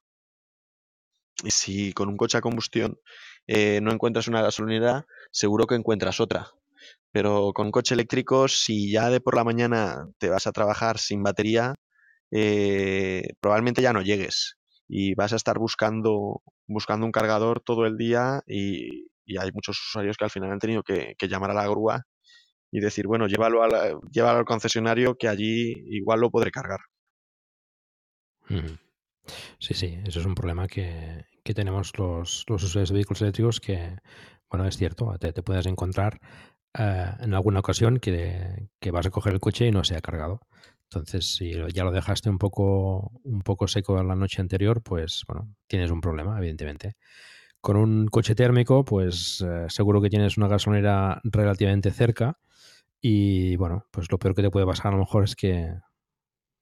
[1.45, 2.99] Y si con un coche a combustión
[3.47, 6.51] eh, no encuentras una gasolinera, seguro que encuentras otra.
[7.13, 10.99] Pero con un coche eléctrico, si ya de por la mañana te vas a trabajar
[10.99, 11.75] sin batería,
[13.41, 14.58] probablemente ya no llegues
[14.89, 19.79] y vas a estar buscando, buscando un cargador todo el día y, y hay muchos
[19.79, 22.03] usuarios que al final han tenido que, llamar a la grúa
[22.73, 23.61] y decir, bueno, llévalo,
[24.11, 26.81] llévalo al concesionario que allí igual lo podré cargar.
[29.59, 33.61] Sí, sí, eso es un problema que, que tenemos los, los usuarios de vehículos eléctricos
[33.61, 33.99] que,
[34.51, 36.21] bueno, es cierto, te, te puedes encontrar
[36.79, 40.01] eh, en alguna ocasión que, que vas a coger el coche y no se ha
[40.01, 40.41] cargado.
[40.91, 45.55] Entonces, si ya lo dejaste un poco, un poco seco la noche anterior, pues bueno,
[45.67, 46.97] tienes un problema, evidentemente.
[47.61, 52.39] Con un coche térmico, pues eh, seguro que tienes una gasolinera relativamente cerca
[53.01, 55.75] y bueno, pues lo peor que te puede pasar a lo mejor es que,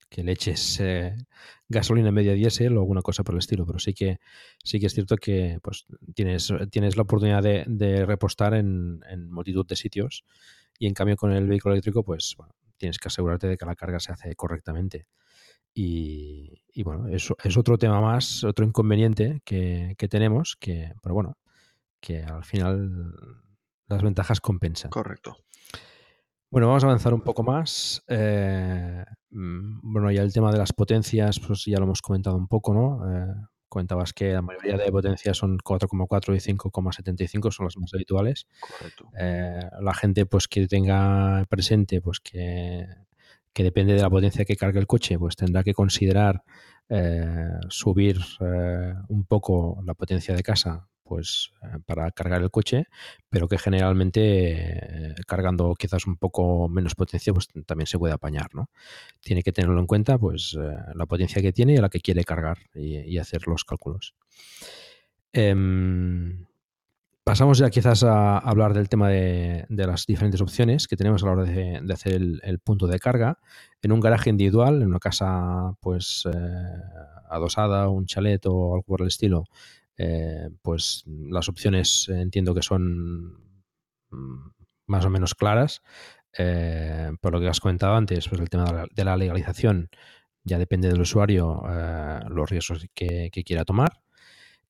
[0.09, 1.15] que le eches eh,
[1.69, 4.19] gasolina media diésel o alguna cosa por el estilo, pero sí que
[4.63, 5.85] sí que es cierto que pues
[6.15, 10.25] tienes, tienes la oportunidad de, de repostar en, en multitud de sitios
[10.79, 13.75] y en cambio con el vehículo eléctrico pues bueno, tienes que asegurarte de que la
[13.75, 15.07] carga se hace correctamente.
[15.73, 21.13] Y, y, bueno, eso es otro tema más, otro inconveniente que, que tenemos, que, pero
[21.13, 21.37] bueno,
[21.99, 23.13] que al final
[23.87, 24.89] las ventajas compensan.
[24.89, 25.37] Correcto.
[26.49, 28.03] Bueno, vamos a avanzar un poco más.
[28.07, 32.47] Eh, mm, bueno, ya el tema de las potencias, pues ya lo hemos comentado un
[32.47, 33.01] poco, ¿no?
[33.11, 33.33] Eh,
[33.69, 38.47] comentabas que la mayoría de potencias son 4,4 y 5,75, son las más habituales.
[38.59, 39.09] Correcto.
[39.17, 42.87] Eh, la gente, pues que tenga presente, pues que,
[43.53, 46.43] que depende de la potencia que cargue el coche, pues tendrá que considerar
[46.89, 51.51] eh, subir eh, un poco la potencia de casa pues
[51.85, 52.85] para cargar el coche,
[53.29, 58.69] pero que generalmente cargando quizás un poco menos potencia, pues también se puede apañar, ¿no?
[59.21, 60.57] Tiene que tenerlo en cuenta, pues
[60.93, 64.15] la potencia que tiene y la que quiere cargar y, hacer los cálculos.
[65.33, 66.45] Em,
[67.27, 71.31] Pasamos ya quizás a hablar del tema de, las diferentes opciones que tenemos a la
[71.33, 73.37] hora de, hacer el, punto de carga.
[73.81, 76.39] En un garaje individual, en una casa pues eh,
[77.29, 79.43] adosada, un chalet o algo por el estilo,
[79.97, 83.33] eh, pues las opciones entiendo que son
[84.09, 84.49] mm,
[84.87, 85.81] más o menos claras.
[86.37, 89.89] Eh, por lo que has comentado antes, pues el tema de la, legalización
[90.43, 91.63] ya depende del usuario
[92.29, 94.01] los riesgos que quiera tomar.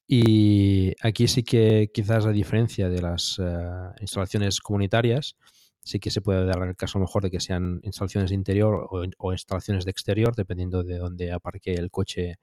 [0.08, 5.36] Y aquí sí que quizás a diferencia de las eh, instalaciones comunitarias,
[5.84, 9.32] sí que se puede dar el caso mejor de que sean instalaciones de interior o,
[9.34, 12.40] instalaciones de exterior, dependiendo de dónde aparque el coche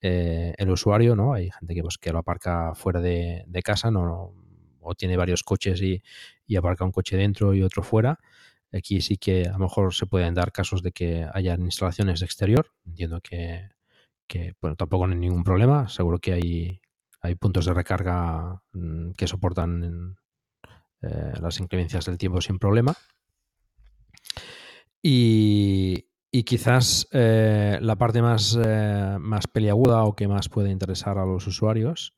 [0.00, 1.34] eh, el usuario, ¿no?
[1.34, 4.34] Hay gente que, pues, que lo aparca fuera de, casa, ¿no?
[4.80, 6.02] o tiene varios coches y,
[6.46, 8.20] y, aparca un coche dentro y otro fuera.
[8.72, 12.26] Aquí sí que a lo mejor se pueden dar casos de que hayan instalaciones de
[12.26, 12.72] exterior.
[12.86, 13.70] Entiendo que,
[14.28, 15.88] que bueno, tampoco hay ningún problema.
[15.88, 16.80] Seguro que hay
[17.26, 20.16] hay puntos de recarga mm, que soportan
[21.02, 22.94] eh, las inclemencias del tiempo sin problema.
[25.02, 26.05] Y,
[26.44, 31.46] quizás eh, la parte más, eh, más peliaguda o que más puede interesar a los
[31.46, 32.14] usuarios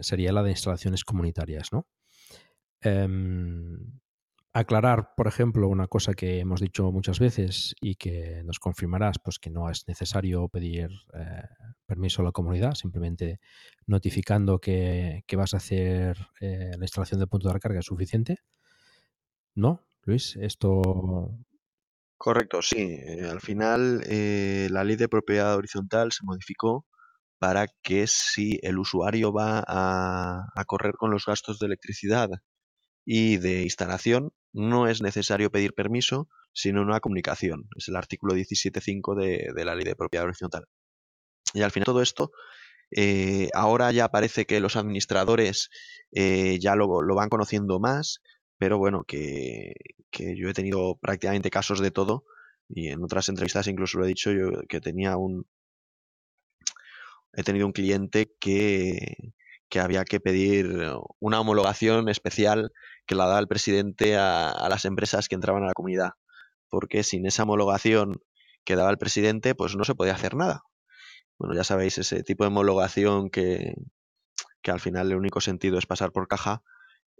[0.00, 1.74] sería la de instalaciones comunitarias.
[1.74, 1.86] ¿no?
[2.80, 4.00] Em,
[4.54, 9.40] aclarar, por ejemplo, una cosa que hemos dicho muchas veces y que nos confirmarás, pues
[9.40, 11.42] que no es necesario pedir eh,
[11.86, 13.40] permiso a la comunidad, simplemente
[13.86, 18.38] notificando que, vas a hacer eh, la instalación de punto de recarga es suficiente.
[19.54, 20.36] ¿No, Luis?
[20.36, 21.36] Esto...
[22.16, 22.98] Correcto, sí.
[23.02, 24.02] Eh, al final
[24.70, 26.86] la ley de propiedad horizontal se modificó
[27.38, 32.30] para que si el usuario va a correr con los gastos de electricidad
[33.04, 37.68] y de instalación, no es necesario pedir permiso, sino una comunicación.
[37.76, 40.66] Es el artículo 17.5 de, de la ley de propiedad horizontal.
[41.52, 42.30] Y al final todo esto,
[42.90, 45.70] eh, ahora ya parece que los administradores
[46.12, 48.20] eh, ya lo, lo, van conociendo más,
[48.58, 49.74] pero bueno, que,
[50.10, 52.24] que, yo he tenido prácticamente casos de todo
[52.68, 55.46] y en otras entrevistas incluso lo he dicho yo que tenía un...
[57.32, 59.32] He tenido un cliente que,
[59.68, 62.70] que había que pedir una homologación especial
[63.06, 66.12] que la da el presidente a, las empresas que entraban a la comunidad,
[66.68, 68.20] porque sin esa homologación
[68.64, 70.62] que daba el presidente, pues no se podía hacer nada.
[71.38, 73.74] Bueno, ya sabéis, ese tipo de homologación que,
[74.62, 76.62] que al final el único sentido es pasar por caja,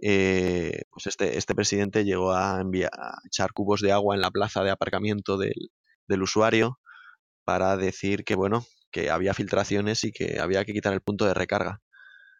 [0.03, 4.31] eh, pues este, este presidente llegó a, enviar, a echar cubos de agua en la
[4.31, 5.71] plaza de aparcamiento del,
[6.09, 6.79] del usuario
[7.45, 11.35] para decir que, bueno, que había filtraciones y que había que quitar el punto de
[11.35, 11.81] recarga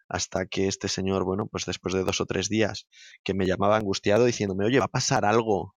[0.07, 2.87] hasta que este señor, bueno, pues después de dos o tres días
[3.23, 5.75] que me llamaba angustiado diciéndome, oye, va a pasar algo.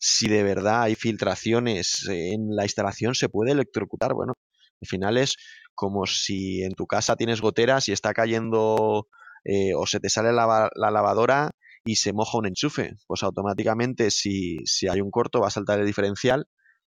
[0.00, 4.14] Si de verdad hay filtraciones en la instalación, se puede electrocutar.
[4.14, 4.34] Bueno,
[4.80, 5.36] al final es
[5.74, 9.06] como si en tu casa tienes goteras y está cayendo
[9.44, 11.50] eh, o se te sale la, la, lavadora
[11.84, 12.94] y se moja un enchufe.
[13.06, 16.46] Pues automáticamente si, si hay un corto va a saltar el diferencial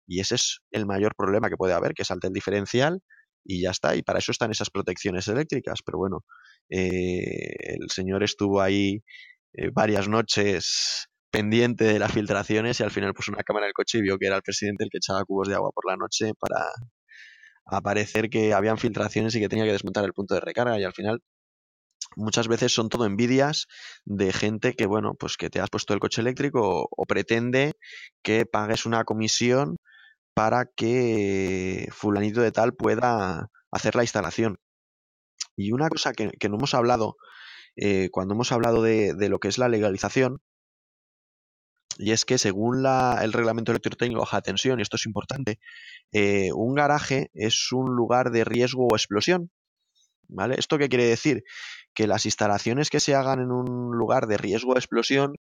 [0.07, 3.01] y ese es el mayor problema que puede haber, que salte el diferencial
[3.45, 3.97] y ya está.
[3.97, 5.81] Y para eso están esas protecciones eléctricas.
[5.85, 6.25] Pero bueno,
[6.71, 9.03] eh, el señor estuvo ahí
[9.55, 13.75] eh, varias noches pendiente de las filtraciones y al final puso una cámara en el
[13.75, 15.97] coche y vio que era el presidente el que echaba cubos de agua por la
[15.97, 16.71] noche para
[17.67, 20.95] aparecer que habían filtraciones y que tenía que desmontar el punto de recarga y al
[20.95, 21.21] final
[22.17, 23.67] muchas veces son todo envidias
[24.05, 27.75] de gente que bueno pues que te has puesto el coche eléctrico o pretende
[28.23, 29.77] que pagues una comisión
[30.35, 34.59] para que fulanito de tal pueda hacer la instalación
[35.59, 37.17] y una cosa que, no hemos hablado
[37.77, 40.41] eh, cuando hemos hablado de, lo que es la legalización,
[41.99, 45.59] y es que según el reglamento electrotécnico baja tensión, y esto es importante,
[46.13, 49.51] eh, un garaje es un lugar de riesgo o explosión.
[50.31, 50.57] ¿Vale?
[50.59, 51.43] ¿Esto qué quiere decir?
[51.99, 55.35] Que las instalaciones que se hagan en un lugar de riesgo o explosión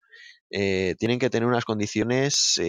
[0.49, 2.59] eh, tienen que tener unas condiciones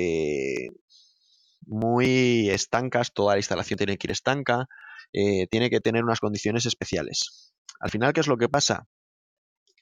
[1.68, 4.66] muy estancas, toda la instalación tiene que ir estanca,
[5.12, 7.52] eh, tiene que tener unas condiciones especiales.
[7.80, 8.86] Al final, ¿qué es lo que pasa?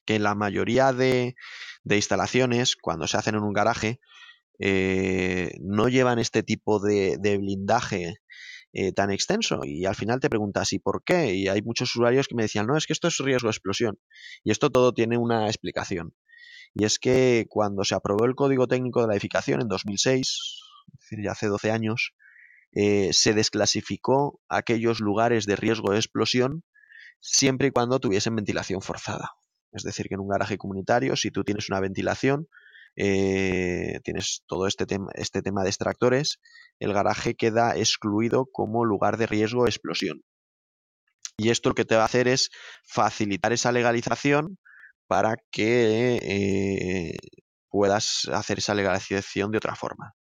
[0.05, 1.35] Que la mayoría de,
[1.85, 4.01] instalaciones, cuando se hacen en un garaje,
[4.59, 8.17] eh, no llevan este tipo de, blindaje
[8.79, 9.61] eh, tan extenso.
[9.65, 11.35] Y al final te preguntas, ¿y por qué?
[11.35, 13.99] Y hay muchos usuarios que me decían, no, es que esto es riesgo de explosión.
[14.45, 16.15] Y esto todo tiene una explicación.
[16.75, 20.61] Y es que cuando se aprobó el Código Técnico de la Edificación en 2006,
[20.93, 22.13] es decir, ya hace 12 años,
[22.73, 26.63] eh, se desclasificó aquellos lugares de riesgo de explosión
[27.21, 29.37] siempre y cuando tuviesen ventilación forzada.
[29.73, 32.47] Es decir, que en un garaje comunitario, si tú tienes una ventilación,
[32.97, 36.39] eh, tienes todo este tema, este tema de extractores,
[36.79, 40.23] el garaje queda excluido como lugar de riesgo de explosión.
[41.37, 42.51] Y esto lo que te va a hacer es
[42.85, 44.59] facilitar esa legalización
[45.07, 47.17] para que eh,
[47.69, 50.15] puedas hacer esa legalización de otra forma.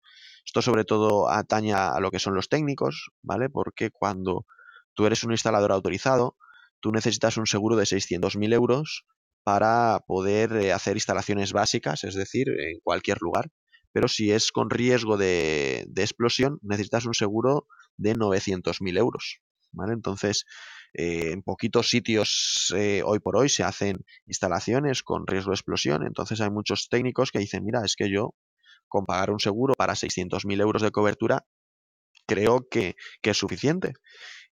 [0.46, 3.50] Esto sobre todo atañe a lo que son los técnicos, ¿vale?
[3.50, 4.46] Porque cuando
[4.94, 6.38] tú eres un instalador autorizado,
[6.82, 9.06] tú necesitas un seguro de 600.000 euros
[9.46, 13.52] para poder eh, hacer instalaciones básicas, es decir, en cualquier lugar.
[13.92, 19.42] Pero si es con riesgo de, explosión, necesitas un seguro de 900.000 euros.
[19.72, 19.94] ¿vale?
[19.94, 20.46] Entonces,
[20.96, 26.04] eh, en poquitos sitios eh, hoy por hoy se hacen instalaciones con riesgo de explosión.
[26.08, 28.34] Entonces hay muchos técnicos que dicen, mira, es que yo
[28.88, 31.46] con pagar un seguro para 600.000 euros de cobertura
[32.26, 33.94] creo que, es suficiente.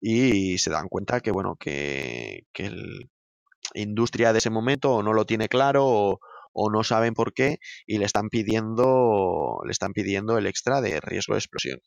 [0.01, 3.11] Y se dan cuenta que, bueno, que, que el,
[3.75, 7.99] industria de ese momento o no lo tiene claro o, no saben por qué y
[7.99, 11.81] le están pidiendo le están pidiendo el extra de riesgo de explosión.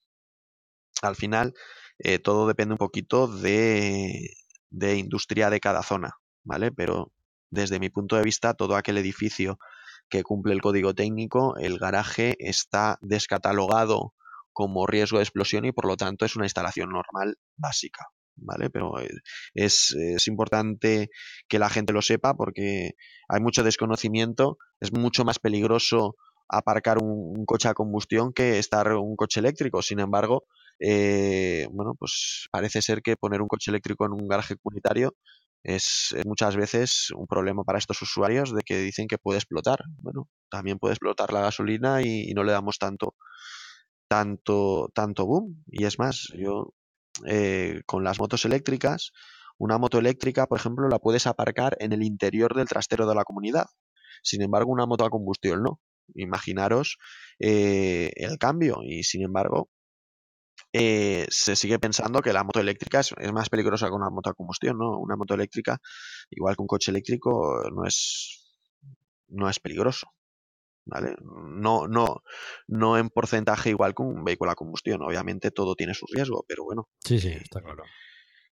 [1.02, 1.54] Al final
[2.00, 4.30] eh, todo depende un poquito de,
[4.70, 6.12] de industria de cada zona,
[6.44, 6.72] ¿vale?
[6.72, 7.12] Pero
[7.50, 9.60] desde mi punto de vista todo aquel edificio
[10.10, 14.14] que cumple el código técnico, el garaje está descatalogado
[14.54, 18.08] como riesgo de explosión y por lo tanto es una instalación normal básica.
[18.36, 18.70] ¿Vale?
[18.70, 19.10] Pero eh,
[19.54, 19.96] es,
[20.28, 21.10] importante
[21.48, 22.96] que la gente lo sepa porque
[23.28, 26.16] hay mucho desconocimiento, es mucho más peligroso
[26.50, 29.82] aparcar un, coche a combustión que estar un coche eléctrico.
[29.82, 30.46] Sin embargo,
[30.80, 35.16] eh, bueno, pues parece ser que poner un coche eléctrico en un garaje comunitario
[35.64, 39.80] es, muchas veces un problema para estos usuarios de que dicen que puede explotar.
[40.02, 43.16] Bueno, también puede explotar la gasolina y, y no le damos tanto
[44.08, 46.74] tanto tanto boom y es más yo
[47.28, 49.12] eh, con las motos eléctricas,
[49.58, 53.24] una moto eléctrica, por ejemplo, la puedes aparcar en el interior del trastero de la
[53.24, 53.68] comunidad.
[54.24, 55.80] Sin embargo, una moto a combustión no.
[56.16, 56.98] Imaginaros
[57.40, 59.70] eh, el cambio y sin embargo
[60.74, 64.34] eh, se sigue pensando que la moto eléctrica es, más peligrosa que una moto a
[64.34, 64.98] combustión, ¿no?
[65.00, 65.78] Una moto eléctrica,
[66.32, 68.58] igual que un coche eléctrico, no es,
[69.28, 70.08] no es peligroso.
[70.86, 71.16] ¿Vale?
[71.22, 72.24] No, no,
[72.68, 75.02] no en porcentaje igual que un vehículo a combustión.
[75.02, 76.90] Obviamente todo tiene su riesgo, pero bueno.
[77.00, 77.84] Sí, sí, está claro.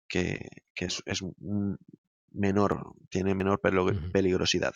[0.06, 1.02] Que, es,
[2.32, 4.74] menor, tiene menor peligrosidad.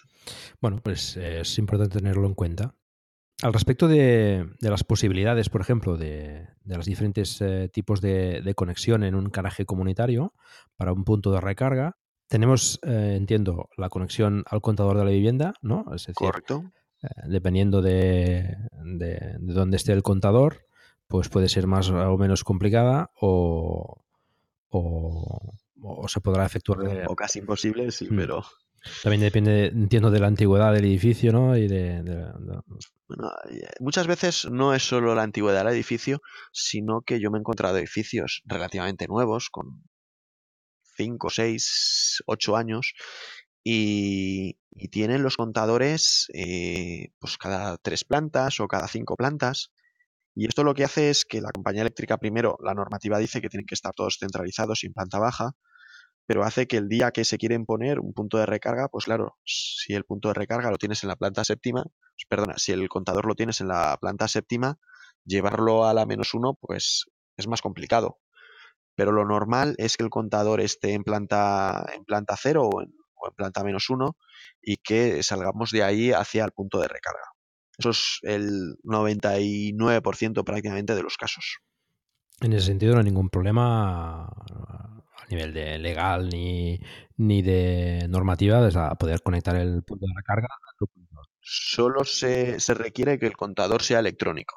[0.60, 2.74] Bueno, pues es importante tenerlo en cuenta.
[3.42, 9.16] Al respecto de, las posibilidades, por ejemplo, de, los diferentes eh, tipos de, conexión en
[9.16, 10.32] un garaje comunitario
[10.76, 11.96] para un punto de recarga,
[12.28, 15.84] tenemos, eh, entiendo, la conexión al contador de la vivienda, ¿no?
[16.14, 16.70] Correcto.
[17.02, 20.66] Eh, dependiendo de, de, dónde esté el contador,
[21.08, 24.04] pues puede ser más o menos complicada o,
[24.70, 27.06] o, se podrá efectuar.
[27.08, 28.16] O casi imposible, sí, hmm.
[28.16, 28.44] pero.
[29.02, 31.56] También depende, entiendo, de la antigüedad del edificio, ¿no?
[31.56, 32.02] Y de,
[33.06, 36.20] Bueno, eh, muchas veces no es solo la antigüedad del edificio,
[36.52, 39.84] sino que yo me he encontrado edificios relativamente nuevos, con
[40.96, 42.94] 5, 6, 8 años,
[43.64, 44.58] y,
[44.90, 49.70] tienen los contadores eh, pues cada tres plantas o cada cinco plantas.
[50.34, 53.48] Y esto lo que hace es que la compañía eléctrica, primero, la normativa dice que
[53.48, 55.52] tienen que estar todos centralizados y en planta baja,
[56.26, 59.36] pero hace que el día que se quieren poner un punto de recarga, pues claro,
[59.44, 62.88] si el punto de recarga lo tienes en la planta séptima, pues perdona, si el
[62.88, 64.78] contador lo tienes en la planta séptima,
[65.24, 67.06] llevarlo a la menos uno, pues
[67.36, 68.18] es más complicado.
[68.94, 72.92] Pero lo normal es que el contador esté en planta, en planta cero o en,
[73.22, 74.16] o en planta menos uno
[74.60, 77.32] y que salgamos de ahí hacia el punto de recarga.
[77.78, 81.58] Eso es el 99% prácticamente de los casos.
[82.40, 86.80] En ese sentido no hay ningún problema a nivel de legal ni,
[87.16, 91.22] ni de normativa de poder conectar el punto de recarga a tu punto.
[91.40, 94.56] Solo se, requiere que el contador sea electrónico.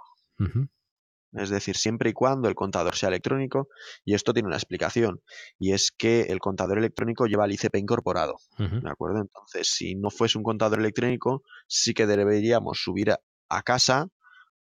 [1.35, 3.67] Es decir, siempre y cuando el contador sea electrónico,
[4.03, 5.21] y esto tiene una explicación,
[5.59, 8.35] y es que el contador electrónico lleva el ICP incorporado.
[8.57, 9.21] ¿De acuerdo?
[9.21, 14.07] Entonces, si no fuese un contador electrónico, sí que deberíamos subir a, casa,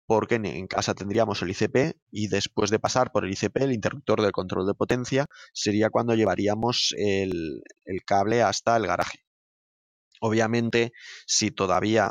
[0.06, 4.22] porque en, casa tendríamos el ICP, y después de pasar por el ICP, el interruptor
[4.22, 9.20] del control de potencia, sería cuando llevaríamos el, el cable hasta el garaje.
[10.20, 10.92] Obviamente,
[11.26, 12.10] si todavía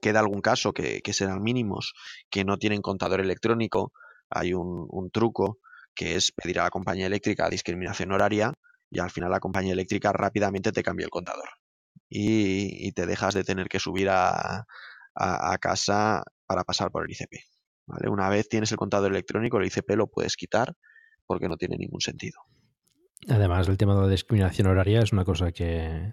[0.00, 1.94] queda algún caso que, serán mínimos,
[2.30, 3.92] que no tienen contador electrónico,
[4.30, 5.58] hay un, truco
[5.94, 8.52] que es pedir a la compañía eléctrica discriminación horaria
[8.90, 11.48] y al final la compañía eléctrica rápidamente te cambia el contador
[12.08, 14.64] y, te dejas de tener que subir a,
[15.60, 17.42] casa para pasar por el ICP.
[17.86, 18.08] ¿vale?
[18.08, 20.74] Una vez tienes el contador electrónico, el ICP lo puedes quitar
[21.26, 22.40] porque no tiene ningún sentido.
[23.28, 26.12] Además, el tema de la discriminación horaria es una cosa que,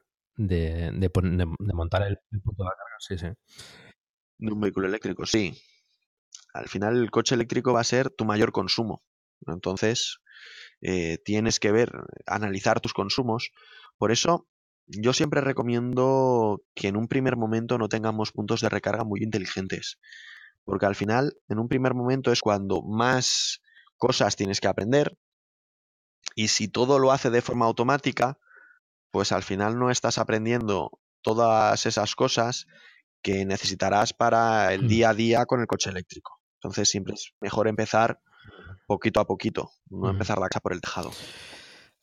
[0.35, 2.69] de, de, de- montar el, el punto de
[2.99, 3.27] sí, sí.
[4.39, 5.53] De un vehículo eléctrico, sí.
[6.53, 9.03] Al final el coche eléctrico va a ser tu mayor consumo.
[9.47, 10.19] Entonces,
[10.81, 11.91] eh, tienes que ver,
[12.27, 13.51] analizar tus consumos.
[13.97, 14.47] Por eso,
[14.87, 19.99] yo siempre recomiendo que en un primer momento no tengamos puntos de recarga muy inteligentes.
[20.65, 23.61] Porque al final, en un primer momento es cuando más
[23.97, 25.17] cosas tienes que aprender.
[26.35, 28.37] Y si todo lo hace de forma automática,
[29.11, 30.91] pues al final no estás aprendiendo
[31.21, 32.65] todas esas cosas
[33.21, 34.87] que necesitarás para el Mm.
[34.87, 36.39] día a día con el coche eléctrico.
[36.55, 38.19] Entonces siempre es mejor empezar
[38.87, 40.11] poquito a poquito, no Mm.
[40.11, 41.11] empezar la casa por el tejado.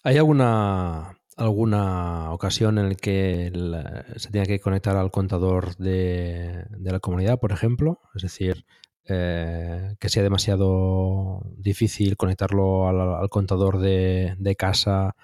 [0.04, 6.64] ¿Hay alguna, alguna ocasión en la que el- se tenga que conectar al contador de,
[6.70, 8.00] de la comunidad, por ejemplo?
[8.14, 8.64] Es decir,
[9.10, 15.16] eh, que sea demasiado difícil conectarlo al, al contador de, de casa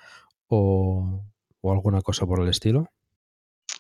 [0.49, 1.22] o,
[1.65, 2.81] o alguna cosa por el estilo.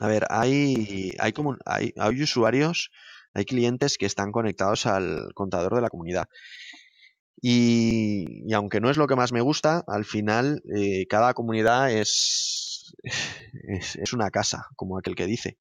[0.00, 2.90] A ver, hay, hay, como, hay, hay usuarios,
[3.34, 6.26] hay clientes que están conectados al contador de la comunidad.
[7.40, 11.90] Y, y aunque no es lo que más me gusta, al final eh, cada comunidad
[11.92, 12.94] es,
[13.98, 15.58] es, una casa, como aquel que dice.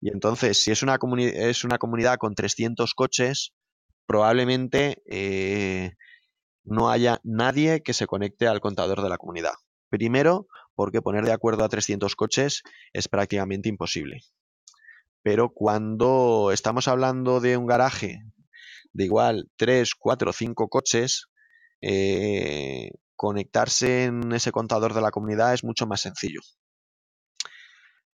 [0.00, 3.52] Y entonces, si es una, comuni- es una comunidad con 300 coches,
[4.06, 5.92] probablemente eh,
[6.64, 9.54] no haya nadie que se conecte al contador de la comunidad.
[9.90, 10.46] Primero,
[10.82, 14.22] porque poner de acuerdo a 300 coches es prácticamente imposible.
[15.22, 18.24] Pero cuando estamos hablando de un garaje
[18.92, 21.28] de igual 3, 4, 5 coches,
[21.82, 26.40] eh, conectarse en ese contador de la comunidad es mucho más sencillo.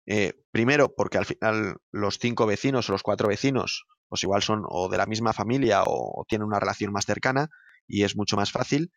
[0.05, 4.65] Eh, primero, porque al final los cinco vecinos o los cuatro vecinos, pues igual son
[4.69, 7.49] o de la misma familia o, tienen una relación más cercana
[7.87, 8.93] y es mucho más fácil.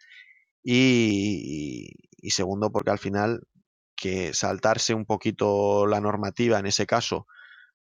[0.62, 1.96] Y
[2.32, 3.48] segundo, porque al final
[4.02, 7.28] que saltarse un poquito la normativa en ese caso,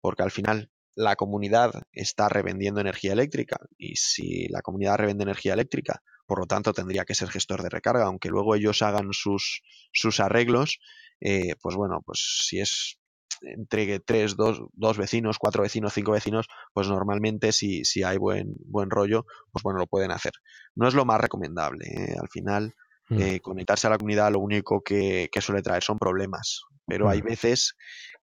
[0.01, 5.53] porque al final la comunidad está revendiendo energía eléctrica y si la comunidad revende energía
[5.53, 9.61] eléctrica, por lo tanto tendría que ser gestor de recarga, aunque luego ellos hagan sus,
[9.93, 10.79] sus arreglos,
[11.21, 12.99] eh, pues bueno, pues si es
[13.41, 18.55] entre tres, dos, dos vecinos, cuatro vecinos, cinco vecinos, pues normalmente si, si hay buen,
[18.65, 20.33] buen rollo, pues bueno, lo pueden hacer.
[20.75, 22.15] No es lo más recomendable, ¿eh?
[22.21, 22.73] al final
[23.09, 23.19] Mm.
[23.19, 27.21] eh, conectarse a la comunidad lo único que, que suele traer son problemas, pero hay
[27.21, 27.25] Mm.
[27.25, 27.73] veces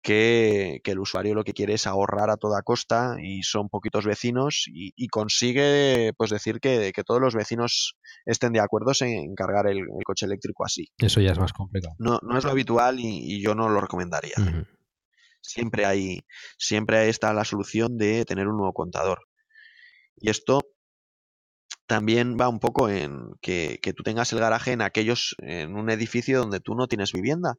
[0.02, 4.06] que, que el usuario lo que quiere es ahorrar a toda costa y son poquitos
[4.06, 9.36] vecinos y, y consigue pues decir que, que todos los vecinos estén de acuerdo en
[9.36, 10.88] cargar el, el coche eléctrico así.
[10.98, 11.96] Eso ya es más complicado.
[12.00, 14.36] No, no es lo habitual y, y yo no lo recomendaría.
[15.42, 16.22] Siempre hay,
[16.58, 19.20] siempre está la solución de tener un nuevo contador.
[20.16, 20.62] Y esto
[21.90, 25.90] también va un poco en que, que tú tengas el garaje en aquellos, en un
[25.90, 27.56] edificio donde tú no tienes vivienda.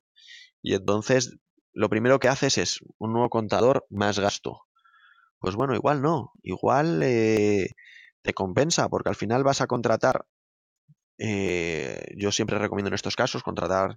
[0.62, 1.36] Y entonces
[1.72, 4.60] lo primero que haces es un nuevo contador más gasto.
[5.40, 7.70] Pues bueno, igual no, igual eh,
[8.22, 10.24] te compensa porque al final vas a contratar,
[11.18, 13.96] eh, yo siempre recomiendo en estos casos contratar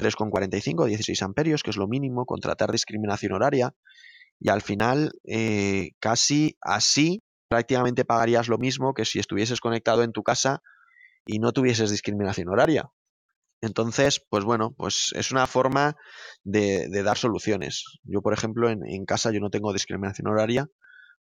[0.00, 3.76] 3,45, 16 amperios, que es lo mínimo, contratar discriminación horaria
[4.40, 10.12] y al final eh, casi así prácticamente pagarías lo mismo que si estuvieses conectado en
[10.12, 10.62] tu casa
[11.26, 12.90] y no tuvieses discriminación horaria.
[13.60, 15.96] Entonces, pues bueno, pues es una forma
[16.44, 17.84] de, de dar soluciones.
[18.04, 20.68] Yo, por ejemplo, en, casa yo no tengo discriminación horaria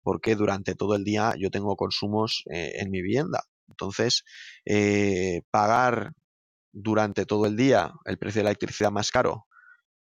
[0.02, 3.44] porque durante todo el día yo tengo consumos eh, en mi vivienda.
[3.68, 4.24] Entonces,
[4.66, 6.14] eh, pagar
[6.72, 9.46] durante todo el día el precio de la electricidad más caro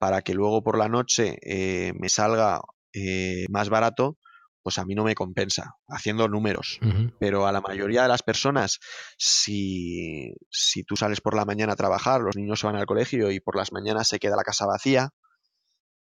[0.02, 2.62] para que luego por la noche eh, me salga
[2.94, 4.18] eh, más barato,
[4.64, 6.80] pues a mí no me compensa, haciendo números.
[7.20, 8.80] Pero a la mayoría de las personas,
[9.18, 13.32] si, si tú sales por la mañana a trabajar, los niños se van al colegio
[13.32, 15.10] y por las mañanas se queda la casa vacía,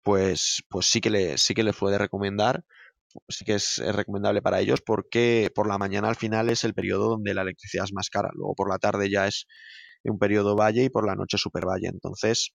[0.03, 2.63] pues, pues sí que le, sí que les puede recomendar,
[3.27, 7.09] sí que es, recomendable para ellos porque por la mañana al final es el periodo
[7.09, 8.29] donde la electricidad es más cara.
[8.33, 9.45] Luego por la tarde ya es
[10.03, 11.87] un periodo valle y por la noche super valle.
[11.87, 12.53] Entonces,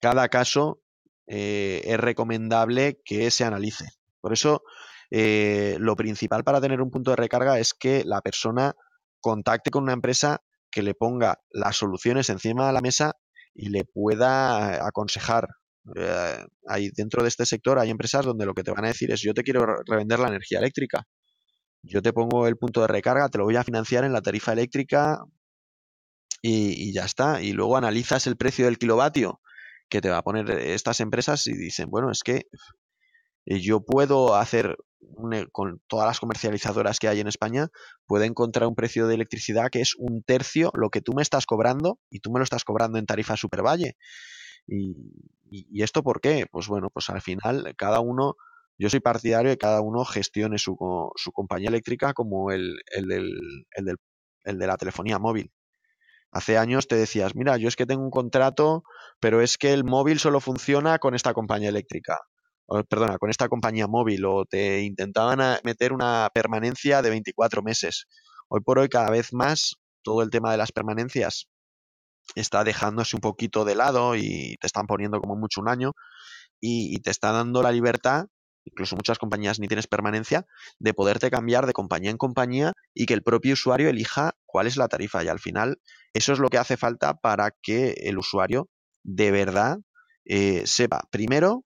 [0.00, 0.80] cada caso
[1.26, 3.86] eh, es recomendable que se analice.
[4.20, 4.62] Por eso,
[5.16, 8.74] eh, lo principal para tener un punto de recarga es que la persona
[9.20, 10.42] contacte con una empresa
[10.72, 13.12] que le ponga las soluciones encima de la mesa
[13.54, 15.46] y le pueda aconsejar.
[15.94, 19.12] Eh, ahí dentro de este sector hay empresas donde lo que te van a decir
[19.12, 21.04] es yo te quiero revender la energía eléctrica.
[21.84, 24.52] Yo te pongo el punto de recarga, te lo voy a financiar en la tarifa
[24.52, 25.20] eléctrica
[26.42, 27.40] y, y ya está.
[27.40, 29.40] Y luego analizas el precio del kilovatio
[29.88, 32.46] que te va a poner estas empresas y dicen, bueno, es que
[33.46, 34.76] eh, yo puedo hacer
[35.32, 37.68] e, con todas las comercializadoras que hay en España,
[38.06, 41.46] puedo encontrar un precio de electricidad que es un tercio lo que tú me estás
[41.46, 43.96] cobrando y tú me lo estás cobrando en tarifa Supervalle.
[44.66, 44.94] Y,
[45.50, 46.46] y, esto por qué?
[46.50, 48.36] Pues bueno, pues al final cada uno,
[48.78, 50.76] yo soy partidario de que cada uno gestione su,
[51.16, 53.96] su compañía eléctrica como el, el, del,
[54.44, 55.52] el de la telefonía móvil.
[56.32, 58.82] Hace años te decías, mira, yo es que tengo un contrato,
[59.20, 62.18] pero es que el móvil solo funciona con esta compañía eléctrica.
[62.88, 64.24] Perdona, con esta compañía móvil.
[64.24, 68.06] O te intentaban meter una permanencia de 24 meses.
[68.48, 71.48] Hoy por hoy, cada vez más, todo el tema de las permanencias
[72.34, 75.92] está dejándose un poquito de lado y te están poniendo como mucho un año
[76.60, 78.26] y, te está dando la libertad
[78.66, 80.46] incluso muchas compañías ni tienes permanencia,
[80.78, 84.78] de poderte cambiar de compañía en compañía y que el propio usuario elija cuál es
[84.78, 85.22] la tarifa.
[85.22, 85.82] Y al final
[86.14, 88.70] eso es lo que hace falta para que el usuario
[89.02, 89.78] de verdad
[90.24, 91.64] eh, sepa, primero,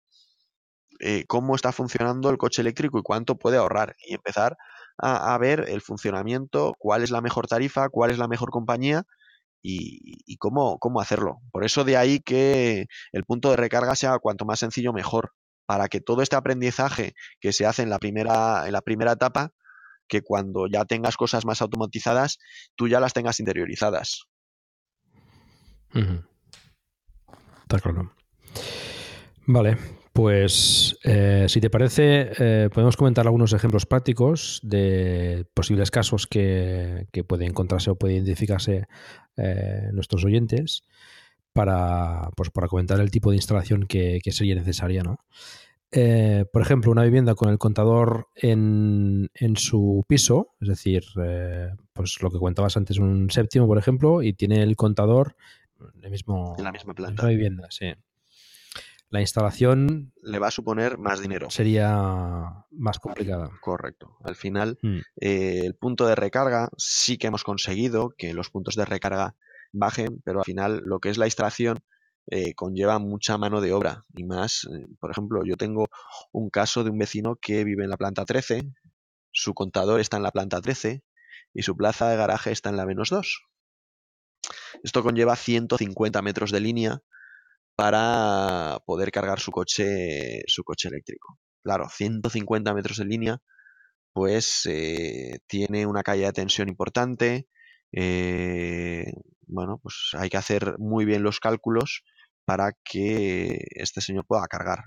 [1.00, 4.56] eh, cómo está funcionando el coche eléctrico y cuánto puede ahorrar y empezar
[4.96, 9.02] a, ver el funcionamiento, cuál es la mejor tarifa, cuál es la mejor compañía
[9.60, 11.38] y, cómo, cómo hacerlo.
[11.50, 15.32] Por eso de ahí que el punto de recarga sea cuanto más sencillo mejor,
[15.66, 19.50] para que todo este aprendizaje que se hace en la primera, en la primera etapa,
[20.06, 22.38] que cuando ya tengas cosas más automatizadas,
[22.76, 24.26] tú ya las tengas interiorizadas.
[25.92, 28.14] Está claro.
[29.46, 29.78] Vale,
[30.14, 37.08] pues eh, si te parece, eh, podemos comentar algunos ejemplos prácticos de posibles casos que,
[37.26, 38.86] pueden encontrarse o pueden identificarse
[39.36, 40.84] eh, nuestros oyentes
[41.52, 45.02] para, pues, para comentar el tipo de instalación que, sería necesaria.
[45.02, 45.18] ¿no?
[46.52, 51.04] por ejemplo, una vivienda con el contador en, en su piso, es decir,
[51.92, 55.36] pues lo que comentabas antes, un séptimo, por ejemplo, y tiene el contador
[56.02, 57.26] en, mismo, la misma planta.
[57.26, 57.94] vivienda, sí.
[59.14, 61.48] La instalación le va a suponer más dinero.
[61.48, 63.48] Sería más complicada.
[63.60, 64.16] Correcto.
[64.24, 64.98] Al final, mm.
[65.20, 69.36] eh, el punto de recarga sí que hemos conseguido que los puntos de recarga
[69.72, 71.78] bajen, pero al final lo que es la instalación
[72.26, 74.64] eh, conlleva mucha mano de obra y más.
[74.64, 75.86] Eh, por ejemplo, yo tengo
[76.32, 78.68] un caso de un vecino que vive en la planta 13,
[79.30, 81.04] su contador está en la planta 13
[81.52, 83.42] y su plaza de garaje está en la menos 2.
[84.82, 87.00] Esto conlleva 150 metros de línea
[87.76, 91.38] para poder cargar su coche, su coche eléctrico.
[91.62, 93.38] Claro, 150 metros de línea,
[94.12, 97.48] pues eh, tiene una calle de tensión importante.
[97.92, 99.12] Eh,
[99.46, 102.04] bueno, pues hay que hacer muy bien los cálculos
[102.44, 104.84] para que este señor pueda cargar.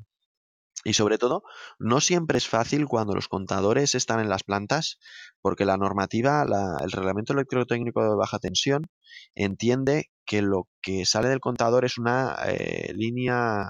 [0.83, 1.43] Y sobre todo,
[1.79, 4.99] no siempre es fácil cuando los contadores están en las plantas,
[5.41, 6.45] porque la normativa,
[6.81, 8.88] el reglamento electrotécnico de baja tensión,
[9.35, 13.65] entiende que lo que sale del contador es una eh, línea,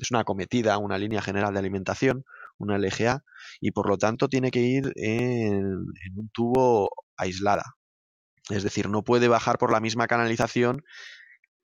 [0.00, 2.24] es una cometida, una línea general de alimentación,
[2.58, 3.24] una LGA,
[3.60, 5.64] y por lo tanto tiene que ir en,
[6.16, 7.74] un tubo aislada.
[8.48, 10.82] Es decir, no puede bajar por la misma canalización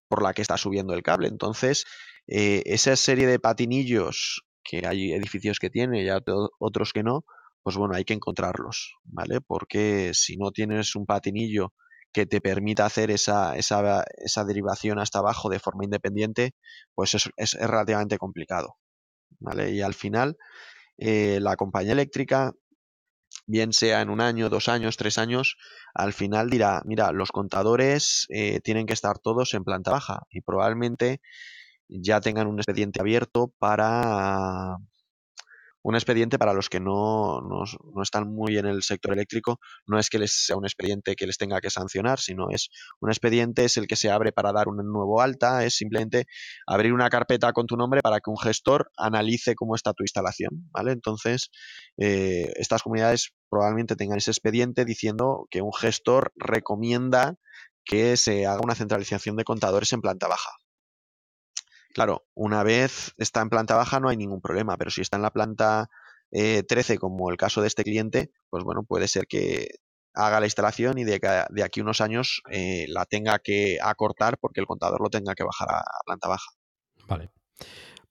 [0.07, 1.27] por la que está subiendo el cable.
[1.27, 1.85] Entonces,
[2.27, 6.09] eh, esa serie de patinillos que hay edificios que tiene y
[6.59, 7.23] otros que no,
[7.63, 9.39] pues bueno, hay que encontrarlos, ¿vale?
[9.41, 11.73] Porque si no tienes un patinillo
[12.13, 16.53] que te permita hacer esa, esa, esa derivación hasta abajo de forma independiente,
[16.95, 18.77] pues es, es, relativamente complicado,
[19.39, 19.71] ¿vale?
[19.71, 20.37] Y al final,
[20.97, 22.53] eh, la compañía eléctrica,
[23.47, 25.57] bien sea en un año, dos años, tres años,
[25.93, 30.41] al final dirá, mira, los contadores eh, tienen que estar todos en planta baja y
[30.41, 31.21] probablemente
[31.89, 34.77] ya tengan un expediente abierto para,
[35.83, 37.63] Un expediente, para los que no, no,
[37.93, 41.25] no, están muy en el sector eléctrico, no es que les sea un expediente que
[41.25, 42.69] les tenga que sancionar, sino es
[42.99, 46.25] un expediente es el que se abre para dar un nuevo alta, es simplemente
[46.67, 50.69] abrir una carpeta con tu nombre para que un gestor analice cómo está tu instalación,
[50.71, 50.91] ¿vale?
[50.91, 51.49] Entonces,
[51.97, 57.35] eh, estas comunidades probablemente tengan ese expediente diciendo que un gestor recomienda
[57.83, 60.60] que se haga una centralización de contadores en planta baja.
[61.93, 65.23] Claro, una vez está en planta baja no hay ningún problema, pero si está en
[65.23, 65.89] la planta
[66.31, 69.67] 13, eh, como el caso de este cliente, pues bueno, puede ser que
[70.13, 71.19] haga la instalación y de,
[71.49, 75.43] de aquí unos años eh, la tenga que acortar porque el contador lo tenga que
[75.43, 76.51] bajar a, planta baja.
[77.07, 77.31] Vale.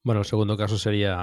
[0.03, 1.14] Bueno, el segundo caso sería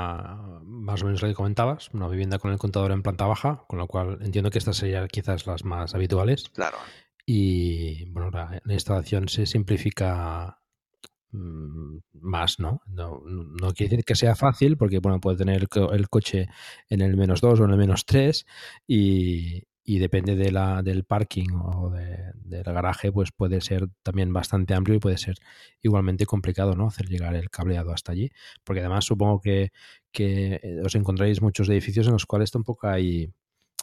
[0.63, 3.79] más o menos lo que comentabas, una vivienda con el contador en planta baja, con
[3.79, 6.49] lo cual entiendo que estas serían quizás las más habituales.
[6.49, 6.77] Claro.
[7.25, 10.59] Y bueno, la instalación se simplifica
[11.31, 12.81] más, ¿no?
[12.87, 13.21] ¿no?
[13.25, 16.47] No quiere decir que sea fácil, porque bueno, puede tener el, coche
[16.89, 18.45] en el menos 2 o en el menos 3
[18.87, 24.97] y, depende de la, del parking o del garaje, pues puede ser también bastante amplio
[24.97, 25.35] y puede ser
[25.81, 26.87] igualmente complicado, ¿no?
[26.87, 28.31] Hacer llegar el cableado hasta allí,
[28.63, 29.71] porque además supongo que,
[30.11, 33.31] que eh, os encontráis muchos edificios en los cuales tampoco hay,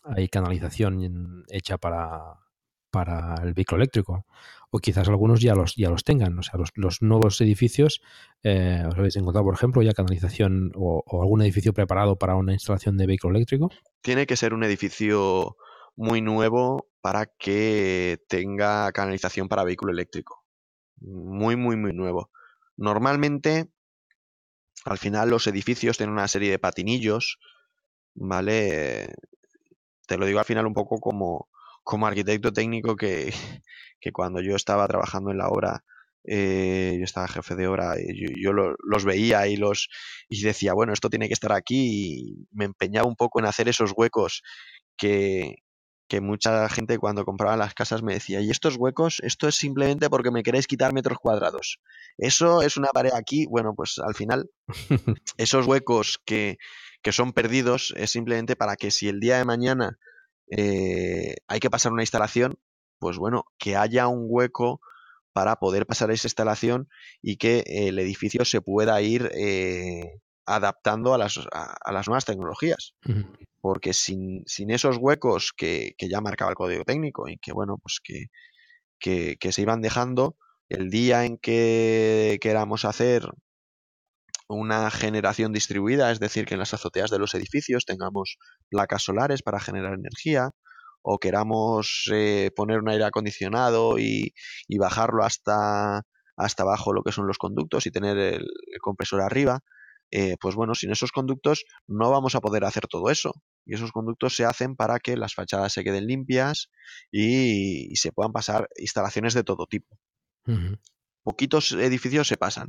[0.05, 2.45] hay canalización hecha para,
[2.95, 4.25] para el vehículo eléctrico.
[4.77, 6.37] O quizás algunos ya los, ya los tengan.
[6.37, 8.03] O sea, los, nuevos edificios,
[8.43, 12.97] eh, os habéis encontrado, por ejemplo, ya canalización o, algún edificio preparado para una instalación
[12.97, 13.71] de vehículo eléctrico.
[14.03, 15.57] Tiene que ser un edificio
[15.95, 20.45] muy nuevo para que tenga canalización para vehículo eléctrico.
[20.97, 22.33] Muy, muy, muy nuevo.
[22.77, 23.69] Normalmente,
[24.85, 27.39] al final, los edificios tienen una serie de patinillos,
[28.17, 29.15] ¿vale?
[30.09, 31.49] Te lo digo al final un poco como,
[31.85, 33.33] como arquitecto técnico que,
[34.13, 35.85] cuando yo estaba trabajando en la obra,
[36.27, 39.89] eh, yo estaba jefe de obra, y yo, los veía y los
[40.29, 43.69] y decía, bueno, esto tiene que estar aquí y me empeñaba un poco en hacer
[43.69, 44.43] esos huecos
[44.97, 45.57] que,
[46.09, 50.11] que mucha gente cuando compraba las casas me decía, y estos huecos, esto es simplemente
[50.11, 51.79] porque me queréis quitar metros cuadrados.
[52.19, 54.51] Eso es una pared aquí, bueno, pues al final
[55.39, 56.59] esos huecos que,
[57.03, 59.99] que son perdidos es simplemente para que si el día de mañana
[60.57, 62.59] eh, hay que pasar una instalación,
[63.01, 64.81] pues bueno, que haya un hueco
[65.33, 66.89] para poder pasar esa instalación
[67.21, 72.95] y que el edificio se pueda ir eh, adaptando a las, a, las, nuevas tecnologías.
[73.61, 77.79] Porque sin, sin, esos huecos que, que, ya marcaba el código técnico y que, bueno,
[77.83, 78.27] pues que,
[79.01, 80.37] que, que se iban dejando,
[80.69, 83.29] el día en que queramos hacer
[84.55, 88.39] una generación distribuida, es decir, que en las azoteas de los edificios tengamos
[88.69, 90.51] placas solares para generar energía,
[91.07, 94.33] o queramos eh, poner un aire acondicionado y,
[94.79, 96.03] bajarlo hasta,
[96.37, 98.47] hasta abajo lo que son los conductos y tener el,
[98.81, 99.61] compresor arriba,
[100.11, 103.35] eh, pues bueno, sin esos conductos no vamos a poder hacer todo eso.
[103.67, 106.71] Y esos conductos se hacen para que las fachadas se queden limpias
[107.13, 109.99] y, se puedan pasar instalaciones de todo tipo.
[111.23, 112.69] Poquitos edificios se pasan.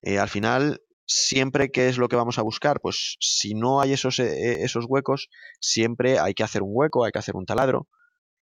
[0.00, 3.92] Eh, al final, siempre qué es lo que vamos a buscar, pues si no hay
[3.92, 5.28] esos, eh, esos huecos,
[5.60, 7.88] siempre hay que hacer un hueco, hay que hacer un taladro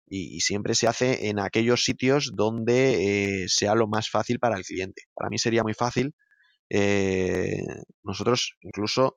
[0.06, 4.64] y, siempre se hace en aquellos sitios donde eh, sea lo más fácil para el
[4.64, 5.04] cliente.
[5.14, 6.14] Para mí sería muy fácil
[6.74, 7.62] Eh,
[8.02, 9.16] nosotros incluso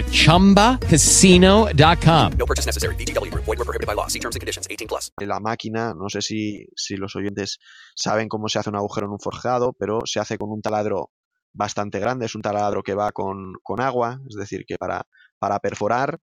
[0.05, 2.31] ChumbaCasino.com.
[2.37, 2.95] No purchase necessary.
[2.95, 3.31] BGW.
[3.33, 4.07] Void were prohibited by law.
[4.07, 4.67] See terms and conditions.
[4.69, 5.11] 18 plus.
[5.19, 7.59] La máquina, no sé si, si los oyentes
[7.95, 11.11] saben cómo se hace un agujero en un forjado, pero se hace con un taladro
[11.53, 12.25] bastante grande.
[12.25, 15.03] Es un taladro que va con, con agua, es decir, que para,
[15.39, 16.19] para perforar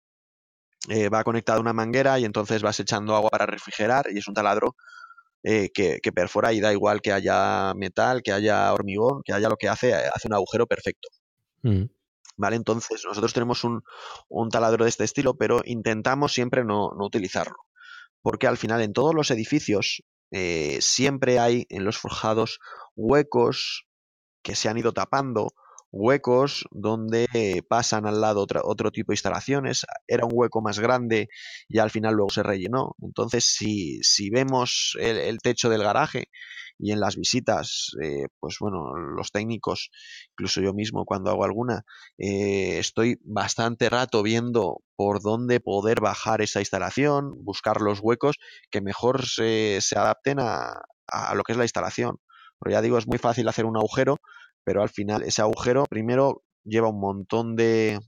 [0.88, 4.28] eh, va conectado a una manguera y entonces vas echando agua para refrigerar y es
[4.28, 4.76] un taladro
[5.42, 9.56] eh, que, perfora y da igual que haya metal, que haya hormigón, que haya lo
[9.56, 11.08] que hace, hace un agujero perfecto.
[11.62, 11.84] Mm.
[12.36, 12.56] ¿Vale?
[12.56, 13.82] Entonces, nosotros tenemos un,
[14.28, 17.56] un taladro de este estilo, pero intentamos siempre no, no utilizarlo.
[18.22, 22.58] Porque al final en todos los edificios eh, siempre hay en los forjados
[22.96, 23.86] huecos
[24.42, 25.52] que se han ido tapando,
[25.92, 27.28] huecos donde
[27.68, 29.86] pasan al lado otro, otro, tipo de instalaciones.
[30.08, 31.28] Era un hueco más grande
[31.68, 32.96] y al final luego se rellenó.
[33.00, 36.28] Entonces, si, si vemos el techo del garaje
[36.78, 39.90] y en las visitas, eh, pues bueno, los técnicos,
[40.32, 41.84] incluso yo mismo cuando hago alguna,
[42.18, 48.36] eh, estoy bastante rato viendo por dónde poder bajar esa instalación, buscar los huecos
[48.70, 52.18] que mejor se, se adapten a, a lo que es la instalación.
[52.60, 54.18] Pero ya digo, es muy fácil hacer un agujero,
[54.64, 57.98] pero al final ese agujero primero lleva un montón de,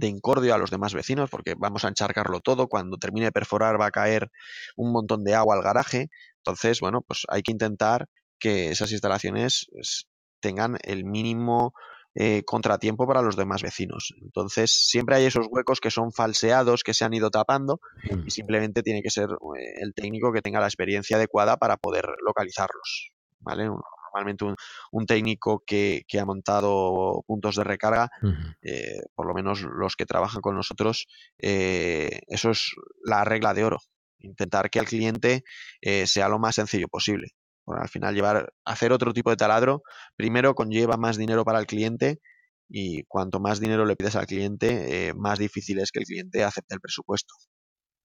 [0.00, 3.80] de incordio a los demás vecinos porque vamos a encharcarlo todo, cuando termine de perforar
[3.80, 4.30] va a caer
[4.76, 8.06] un montón de agua al garaje, entonces, bueno, pues hay que intentar
[8.38, 10.06] que esas instalaciones pues,
[10.40, 11.74] tengan el mínimo
[12.14, 14.14] eh, contratiempo para los demás vecinos.
[14.22, 17.80] Entonces, siempre hay esos huecos que son falseados, que se han ido tapando
[18.26, 22.06] y simplemente tiene que ser eh, el técnico que tenga la experiencia adecuada para poder
[22.24, 23.12] localizarlos.
[23.40, 23.68] ¿Vale?
[24.12, 24.56] Normalmente un,
[24.92, 28.56] un técnico que, que, ha montado puntos de recarga, uh -huh.
[28.62, 31.06] eh, por lo menos los que trabajan con nosotros,
[31.38, 32.72] eh, eso es
[33.04, 33.78] la regla de oro.
[34.18, 35.44] Intentar que al cliente
[35.80, 37.28] eh, sea lo más sencillo posible.
[37.64, 39.82] Bueno, al final, llevar, hacer otro tipo de taladro,
[40.16, 42.20] primero conlleva más dinero para el cliente
[42.68, 46.74] y cuanto más dinero le pides al cliente, más difícil es que el cliente acepte
[46.74, 47.34] el presupuesto.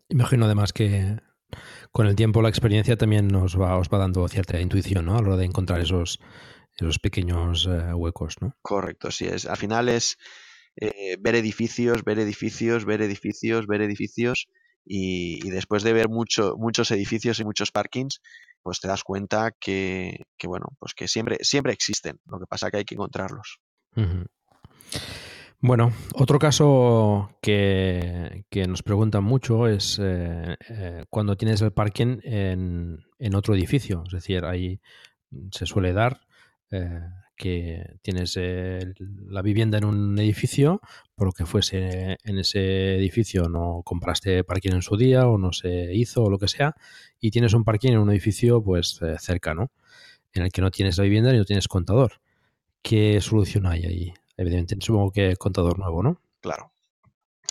[0.10, 1.20] Imagino además que
[1.92, 5.18] con el tiempo la experiencia también nos va, os va dando cierta intuición, ¿no?
[5.18, 6.20] A la hora de encontrar esos,
[6.76, 8.56] esos pequeños eh, huecos, ¿no?
[8.62, 9.46] Correcto, sí es.
[9.46, 10.18] Al final es
[10.78, 14.48] eh, ver edificios, ver edificios, ver edificios, ver edificios
[14.86, 18.22] y, y, después de ver mucho, muchos edificios y muchos parkings,
[18.62, 22.20] pues te das cuenta que, que, bueno, pues que siempre, siempre existen.
[22.26, 23.60] Lo que pasa que hay que encontrarlos.
[23.96, 24.28] Uh -huh.
[25.62, 33.36] Bueno, otro caso que, nos preguntan mucho es eh, eh, cuando tienes el parking en,
[33.36, 34.04] otro edificio.
[34.06, 34.80] Es decir, ahí
[35.52, 36.22] se suele dar
[36.72, 37.00] eh,
[37.36, 40.82] que tienes la vivienda en un edificio,
[41.16, 45.52] por lo que fuese en ese edificio no compraste parking en su día o no
[45.52, 46.76] se hizo o lo que sea,
[47.20, 49.72] y tienes un parking en un edificio pues cerca, ¿no?
[50.34, 52.22] En el que no tienes la vivienda y no tienes contador.
[52.82, 54.14] ¿Qué solución hay ahí?
[54.38, 56.22] Evidentemente, supongo que contador nuevo, ¿no?
[56.42, 56.72] Claro.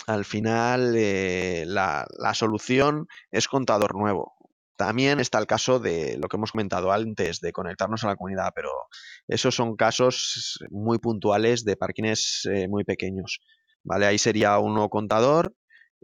[0.07, 4.33] Al final, eh, la, la, solución es contador nuevo.
[4.75, 8.51] También está el caso de lo que hemos comentado antes, de conectarnos a la comunidad,
[8.53, 8.69] pero
[9.27, 13.39] esos son casos muy puntuales de parkings eh, muy pequeños.
[13.85, 14.05] ¿vale?
[14.05, 15.55] Ahí sería un nuevo contador.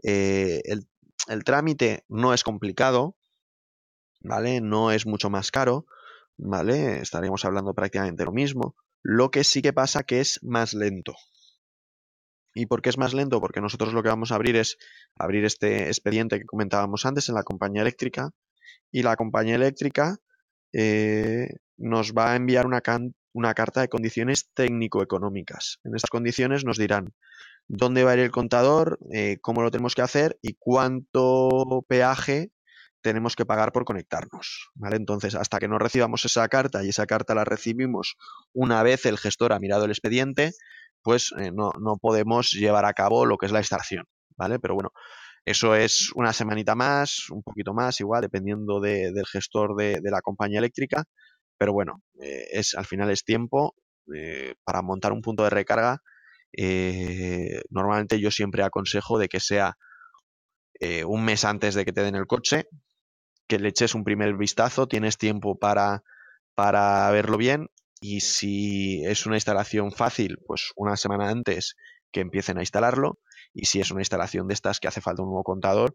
[0.02, 0.88] Eh, el,
[1.28, 3.16] el trámite no es complicado,
[4.20, 4.60] ¿vale?
[4.60, 5.84] No es mucho más caro,
[6.38, 7.00] ¿vale?
[7.00, 8.76] Estaríamos hablando prácticamente lo mismo.
[9.02, 11.14] Lo que sí que pasa que es más lento.
[12.54, 13.40] ¿Y por qué es más lento?
[13.40, 14.76] Porque nosotros lo que vamos a abrir es
[15.16, 18.30] abrir este expediente que comentábamos antes en la compañía eléctrica
[18.90, 20.18] y la compañía eléctrica
[20.72, 21.48] eh,
[21.78, 25.80] nos va a enviar una, carta de condiciones técnico-económicas.
[25.84, 27.14] En estas condiciones nos dirán
[27.68, 32.52] dónde va a ir el contador, eh, cómo lo tenemos que hacer y cuánto peaje
[33.02, 34.70] tenemos que pagar por conectarnos.
[34.74, 34.96] ¿vale?
[34.96, 38.16] Entonces, hasta que no recibamos esa carta y esa carta la recibimos
[38.52, 40.52] una vez el gestor ha mirado el expediente,
[41.02, 44.06] pues eh, no, no, podemos llevar a cabo lo que es la instalación.
[44.36, 44.58] ¿vale?
[44.58, 44.90] Pero bueno,
[45.44, 50.10] eso es una semanita más, un poquito más, igual, dependiendo de, del gestor de, de,
[50.10, 51.04] la compañía eléctrica.
[51.58, 53.74] Pero bueno, eh, es, al final es tiempo
[54.14, 55.98] eh, para montar un punto de recarga.
[57.70, 59.76] Normalmente yo siempre aconsejo de que sea
[61.06, 62.66] un mes antes de que te den el coche,
[63.46, 66.02] que le eches un primer vistazo, tienes tiempo para,
[66.54, 67.68] para verlo bien
[68.00, 71.76] y si es una instalación fácil, pues una semana antes
[72.10, 73.18] que empiecen a instalarlo
[73.54, 75.94] y si es una instalación de estas que hace falta un nuevo contador,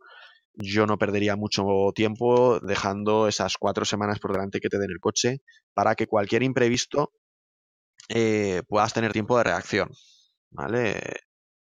[0.54, 5.00] yo no perdería mucho tiempo dejando esas cuatro semanas por delante que te den el
[5.00, 5.42] coche
[5.74, 7.12] para que cualquier imprevisto
[8.10, 9.90] eh, puedas tener tiempo de reacción.
[10.50, 11.00] ¿Vale?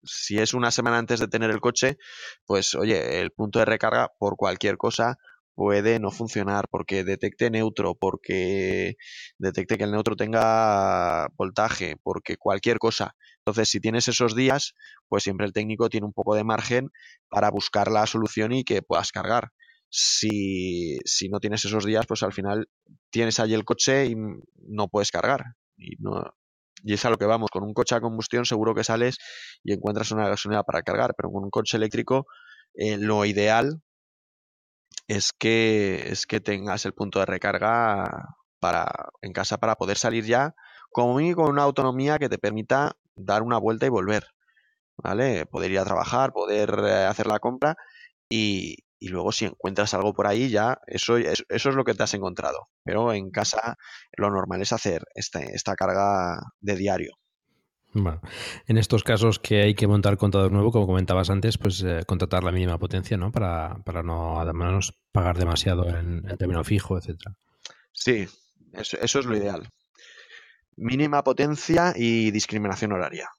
[0.03, 1.99] Si es una semana antes de tener el coche,
[2.47, 5.18] pues oye, el punto de recarga por cualquier cosa
[5.59, 8.95] puede no funcionar porque detecte neutro, porque
[9.39, 13.17] detecte que el neutro tenga voltaje, porque cualquier cosa.
[13.39, 14.75] Entonces, si tienes esos días,
[15.09, 16.91] pues siempre el técnico tiene un poco de margen
[17.29, 19.51] para buscar la solución y que puedas cargar.
[19.89, 22.69] Si, si no tienes esos días, pues al final
[23.11, 25.43] tienes allí el coche y no puedes cargar.
[25.77, 26.23] Y, no,
[26.85, 27.51] y es a lo que vamos.
[27.51, 29.19] Con un coche a combustión seguro que sales
[29.65, 32.27] y encuentras una gasolinera para cargar, pero con un coche eléctrico
[32.75, 33.83] eh, lo ideal
[35.09, 38.87] es que, es que tengas el punto de recarga para,
[39.23, 40.55] en casa para poder salir ya
[40.91, 44.25] como mínimo con una autonomía que te permita dar una vuelta y volver,
[44.97, 45.47] ¿vale?
[45.47, 47.77] Poder ir a trabajar, poder eh, hacer la compra
[48.29, 52.03] y, y luego si encuentras algo por ahí ya, eso, eso, es lo que te
[52.03, 52.69] has encontrado.
[52.85, 53.77] Pero en casa
[54.17, 57.13] lo normal es hacer este, esta carga de diario.
[58.03, 58.21] Bueno,
[58.67, 62.45] en estos casos que hay que montar contador nuevo, como comentabas antes, pues eh, contratar
[62.45, 63.31] la mínima potencia, ¿no?
[63.33, 67.37] Para, para no además pagar demasiado en, en término fijo, etcétera.
[67.93, 68.27] Sí,
[68.73, 69.69] eso, eso, es lo ideal.
[70.77, 73.31] Mínima potencia y discriminación horaria.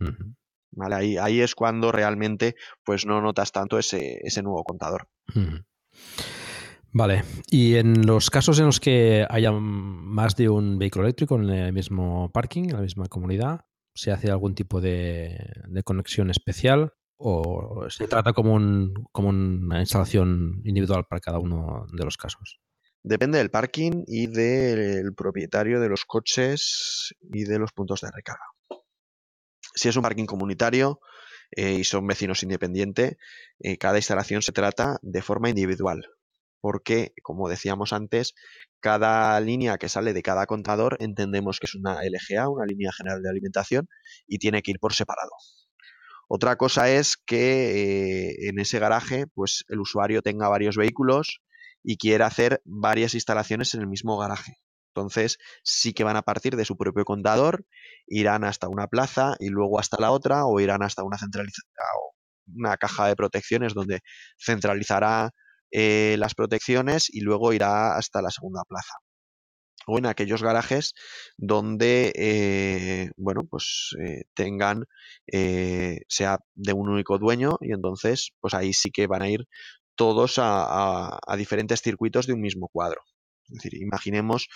[0.00, 0.34] Uh -huh.
[0.70, 0.94] ¿Vale?
[0.94, 2.54] Ahí, ahí es cuando realmente
[2.84, 5.08] pues no notas tanto ese, ese nuevo contador.
[5.34, 5.64] Uh -huh.
[6.90, 11.50] Vale, y en los casos en los que haya más de un vehículo eléctrico en
[11.50, 13.66] el mismo parking, en la misma comunidad,
[13.98, 15.36] ¿se hace algún tipo de,
[15.84, 22.60] conexión especial o se trata como una instalación individual para cada uno de los casos?
[23.02, 28.44] Depende del parking y del propietario de los coches y de los puntos de recarga.
[29.74, 31.00] Si es un parking comunitario
[31.50, 33.16] eh, y son vecinos independientes,
[33.58, 36.06] eh, cada instalación se trata de forma individual,
[36.60, 38.34] porque, como decíamos antes,
[38.80, 43.22] cada línea que sale de cada contador entendemos que es una LGA, una línea general
[43.22, 43.88] de alimentación,
[44.26, 45.30] y tiene que ir por separado.
[46.28, 51.40] Otra cosa es que eh, en ese garaje pues, el usuario tenga varios vehículos
[51.82, 54.58] y quiera hacer varias instalaciones en el mismo garaje.
[54.94, 57.64] Entonces sí que van a partir de su propio contador,
[58.06, 61.16] irán hasta una plaza y luego hasta la otra o irán hasta una,
[62.54, 64.00] una caja de protecciones donde
[64.44, 65.30] centralizará
[65.70, 68.94] eh, las protecciones y luego irá hasta la segunda plaza.
[69.86, 70.92] O en aquellos garajes
[71.38, 74.84] donde, eh, bueno, pues eh, tengan,
[75.32, 79.46] eh, sea de un único dueño y entonces, pues ahí sí que van a ir
[79.94, 83.00] todos a, a, a diferentes circuitos de un mismo cuadro.
[83.48, 84.48] Es decir, imaginemos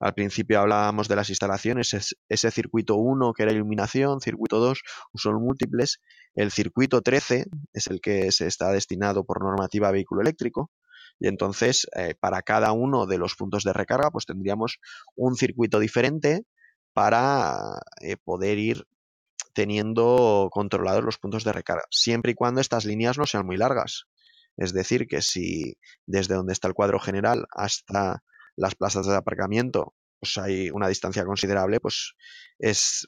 [0.00, 4.80] al principio hablábamos de las instalaciones, ese circuito 1 que era iluminación, circuito 2,
[5.12, 6.00] usos múltiples.
[6.34, 7.44] El circuito 13
[7.74, 10.70] es el que se está destinado por normativa a vehículo eléctrico.
[11.18, 14.78] Y entonces, eh, para cada uno de los puntos de recarga, pues tendríamos
[15.16, 16.44] un circuito diferente
[16.94, 18.86] para eh, poder ir
[19.52, 24.06] teniendo controlados los puntos de recarga, siempre y cuando estas líneas no sean muy largas.
[24.56, 25.76] Es decir, que si
[26.06, 28.22] desde donde está el cuadro general hasta
[28.60, 32.14] las plazas de aparcamiento pues hay una distancia considerable, pues
[32.58, 33.06] es,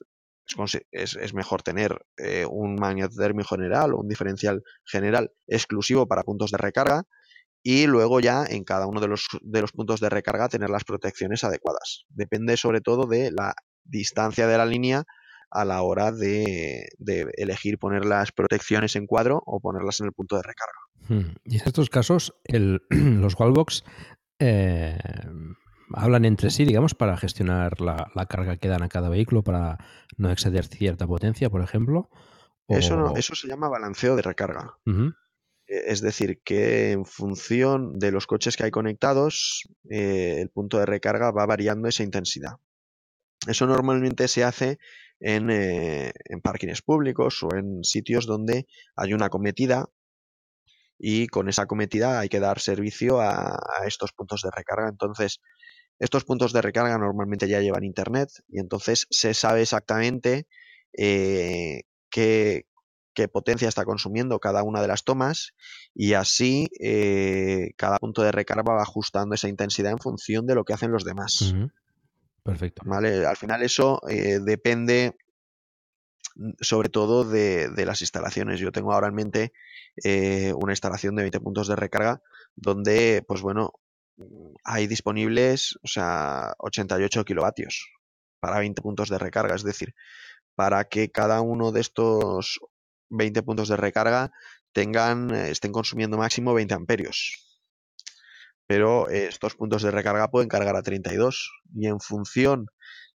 [0.91, 6.57] es, mejor tener eh, un magnetotérmico general o un diferencial general exclusivo para puntos de
[6.57, 7.05] recarga
[7.63, 10.85] y luego ya en cada uno de los, de los puntos de recarga tener las
[10.85, 12.07] protecciones adecuadas.
[12.09, 15.05] Depende sobre todo de la distancia de la línea
[15.51, 20.13] a la hora de, de, elegir poner las protecciones en cuadro o ponerlas en el
[20.13, 20.79] punto de recarga.
[21.09, 21.37] Hmm.
[21.45, 23.85] Y en estos casos, el, los wallbox
[24.43, 24.99] eh,
[25.95, 29.79] hablan entre sí, digamos, para gestionar la, la, carga que dan a cada vehículo para
[30.17, 32.11] no exceder cierta potencia, por ejemplo.
[32.67, 32.77] O...
[32.77, 34.77] Eso, no, eso se llama balanceo de recarga.
[34.87, 35.17] Uh -huh.
[35.67, 40.87] Es decir, que en función de los coches que hay conectados, eh, el punto de
[40.87, 42.57] recarga va variando esa intensidad.
[43.47, 44.79] Eso normalmente se hace
[45.21, 48.67] en, eh, en parkings públicos o en sitios donde
[48.97, 49.89] hay una cometida
[51.05, 54.89] y con esa cometida hay que dar servicio a, a, estos puntos de recarga.
[54.89, 55.41] Entonces,
[55.99, 60.47] estos puntos de recarga normalmente ya llevan internet y entonces se sabe exactamente
[60.97, 62.67] eh, qué,
[63.15, 65.55] qué, potencia está consumiendo cada una de las tomas
[65.93, 70.63] y así eh, cada punto de recarga va ajustando esa intensidad en función de lo
[70.63, 71.43] que hacen los demás.
[71.43, 71.73] Uh -huh.
[72.45, 72.83] Perfecto.
[72.85, 73.27] ¿Vale?
[73.27, 75.17] Al final eso eh, depende
[76.61, 78.61] sobre todo de, de, las instalaciones.
[78.61, 79.53] Yo tengo ahora en mente
[80.05, 82.23] eh, una instalación de 20 puntos de recarga
[82.57, 83.73] donde, pues bueno,
[84.65, 87.89] hay disponibles, o sea, 88 kilovatios
[88.41, 89.55] para 20 puntos de recarga.
[89.55, 89.95] Es decir,
[90.55, 92.61] para que cada uno de estos
[93.11, 94.33] 20 puntos de recarga
[94.73, 97.61] tengan, eh, estén consumiendo máximo 20 amperios.
[98.67, 102.67] Pero estos puntos de recarga pueden cargar a 32 y en función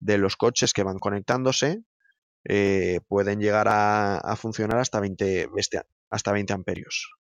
[0.01, 1.83] de los coches que van conectándose,
[2.49, 5.49] eh, pueden llegar a, funcionar hasta 20,
[6.11, 7.13] hasta 20 amperios.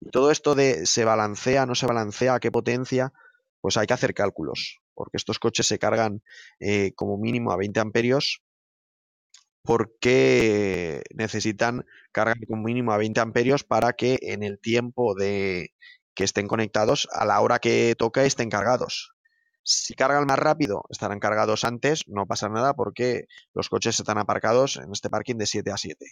[0.00, 3.12] Y todo esto de se balancea, no se balancea, a qué potencia,
[3.60, 6.22] pues hay que hacer cálculos, porque estos coches se cargan
[6.60, 8.42] eh, como mínimo a 20 amperios
[9.66, 15.74] porque necesitan cargar como mínimo a 20 amperios para que en el tiempo de
[16.14, 19.15] que estén conectados, a la hora que toca estén cargados.
[19.68, 24.76] Si cargan más rápido, estarán cargados antes, no pasa nada porque los coches están aparcados
[24.76, 26.06] en este parking de 7 a 7.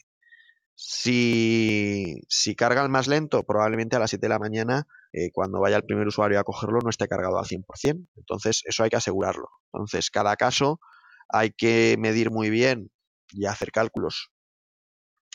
[0.75, 5.77] Si, si cargan más lento, probablemente a las 7 de la mañana, eh, cuando vaya
[5.77, 8.09] el primer usuario a cogerlo, no esté cargado al 100%.
[8.17, 9.49] Entonces, eso hay que asegurarlo.
[9.73, 10.81] Entonces, cada caso
[11.29, 12.91] hay que medir muy bien
[13.31, 14.31] y hacer cálculos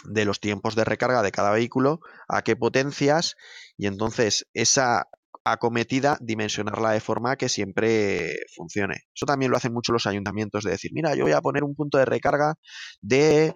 [0.03, 3.35] de los tiempos de recarga de cada vehículo, a qué potencias,
[3.77, 5.07] y entonces esa
[5.43, 9.03] acometida dimensionarla de forma que siempre funcione.
[9.15, 11.75] Eso también lo hacen mucho los ayuntamientos, de decir, mira, yo voy a poner un
[11.75, 12.55] punto de recarga
[13.01, 13.53] de,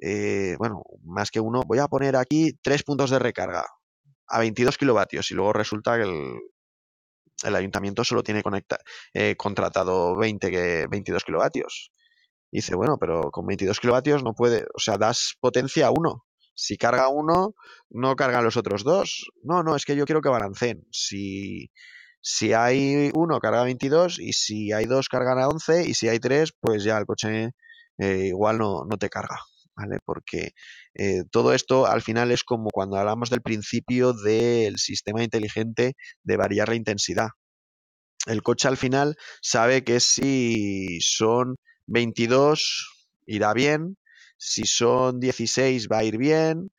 [0.00, 3.64] eh, bueno, más que uno, voy a poner aquí tres puntos de recarga
[4.28, 6.34] a 22 kilovatios y luego resulta que el,
[7.44, 8.78] el ayuntamiento solo tiene conecta,
[9.14, 11.92] eh, contratado 20, que 22 kilovatios.
[12.50, 16.24] Y dice, bueno, pero con 22 kilovatios no puede, o sea, das potencia a uno.
[16.54, 17.54] Si carga uno,
[17.90, 19.30] no cargan los otros dos.
[19.42, 20.86] No, no, es que yo quiero que balanceen.
[20.90, 21.70] Si,
[22.20, 26.18] si hay uno, carga 22 y si hay dos, cargan a 11 y si hay
[26.18, 27.50] tres, pues ya el coche
[27.98, 29.38] eh, igual no, no te carga.
[29.74, 29.98] ¿Vale?
[30.04, 30.52] Porque
[30.94, 36.36] eh, todo esto al final es como cuando hablamos del principio del sistema inteligente de
[36.36, 37.28] variar la intensidad.
[38.26, 43.96] El coche al final sabe que si son 22 irá bien,
[44.44, 46.72] si son 16 va a ir bien,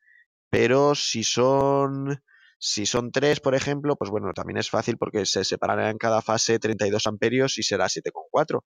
[0.50, 2.22] pero si son
[2.58, 6.22] si son 3, por ejemplo, pues bueno, también es fácil porque se separará en cada
[6.22, 8.64] fase 32 amperios y será 7,4.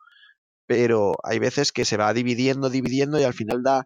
[0.67, 3.85] Pero hay veces que se va dividiendo, dividiendo y al final da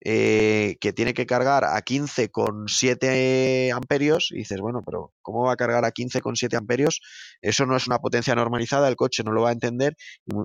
[0.00, 5.56] eh, que tiene que cargar a 15,7 amperios y dices, bueno, pero ¿cómo va a
[5.56, 7.00] cargar a 15,7 amperios?
[7.40, 9.96] Eso no es una potencia normalizada, el coche no lo va a entender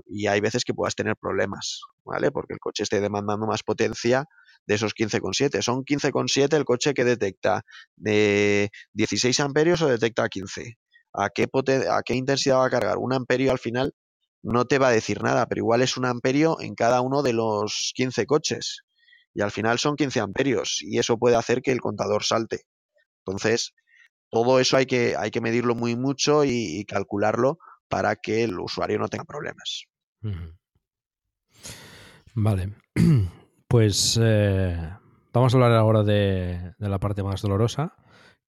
[0.08, 2.32] y, hay veces que puedas tener problemas, ¿vale?
[2.32, 4.26] Porque el coche esté demandando más potencia
[4.66, 5.62] de esos 15,7.
[5.62, 7.64] Son 15,7 el coche que detecta
[7.98, 10.78] de 16 amperios o detecta 15.
[11.14, 11.48] ¿A qué,
[11.92, 12.98] ¿A qué intensidad va a cargar?
[12.98, 13.94] Un amperio al final
[14.42, 17.34] no te va a decir nada, pero igual es un amperio en cada uno de
[17.34, 18.84] los 15 coches
[19.34, 22.62] y al final son 15 amperios y eso puede hacer que el contador salte.
[23.26, 23.74] Entonces,
[24.30, 27.58] todo eso hay que, hay que medirlo muy mucho y, calcularlo
[27.88, 29.86] para que el usuario no tenga problemas.
[32.36, 32.74] Vale,
[33.68, 34.90] pues eh,
[35.34, 37.96] vamos a hablar ahora de, la parte más dolorosa,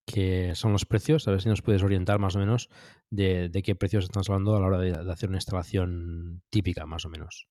[0.06, 1.28] que son los precios.
[1.28, 2.70] A ver si nos puedes orientar más o menos
[3.10, 7.10] de, qué precios estamos hablando a la hora de hacer una instalación típica, más o
[7.10, 7.48] menos.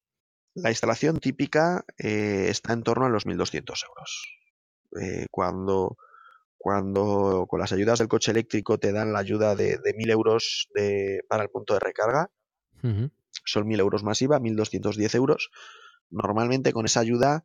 [0.55, 4.38] La instalación típica eh, está en torno a los 1.200 euros.
[5.01, 5.96] Eh, cuando,
[6.59, 10.68] cuando con las ayudas del coche eléctrico te dan la ayuda de, de 1.000 euros
[10.74, 12.30] de, para el punto de recarga,
[12.82, 13.11] uh -huh.
[13.44, 15.51] son 1.000 euros masiva, 1.210 euros.
[16.11, 17.44] Normalmente con esa ayuda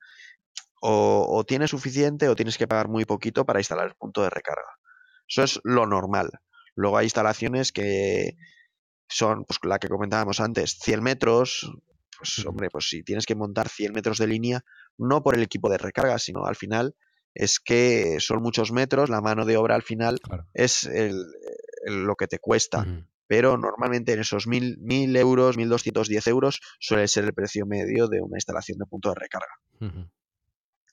[0.81, 4.31] o, o tienes suficiente o tienes que pagar muy poquito para instalar el punto de
[4.31, 4.79] recarga.
[5.27, 6.29] Eso es lo normal.
[6.75, 8.35] Luego hay instalaciones que
[9.07, 11.71] son pues, la que comentábamos antes, 100 metros,
[12.17, 14.61] pues hombre, pues si tienes que montar 100 metros de línea,
[14.97, 16.95] no por el equipo de recarga, sino al final
[17.35, 20.47] es que son muchos metros, la mano de obra al final claro.
[20.53, 21.25] es el,
[21.85, 22.79] el, lo que te cuesta.
[22.79, 23.07] Uh -huh.
[23.27, 28.21] Pero normalmente en esos 1.000, 1.000 euros, 1.210 euros suele ser el precio medio de
[28.21, 29.53] una instalación de punto de recarga.
[29.81, 30.09] Uh -huh.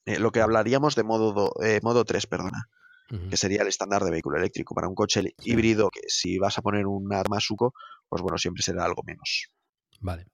[0.07, 2.69] eh, lo que hablaríamos de modo, do, eh, modo 3, perdona.
[3.11, 3.31] Uh -huh.
[3.31, 5.35] que sería el estándar de vehículo eléctrico para un coche sí.
[5.45, 7.75] híbrido que si vas a poner un Armasuco,
[8.09, 9.51] pues bueno, siempre será algo menos.
[10.01, 10.27] Vale.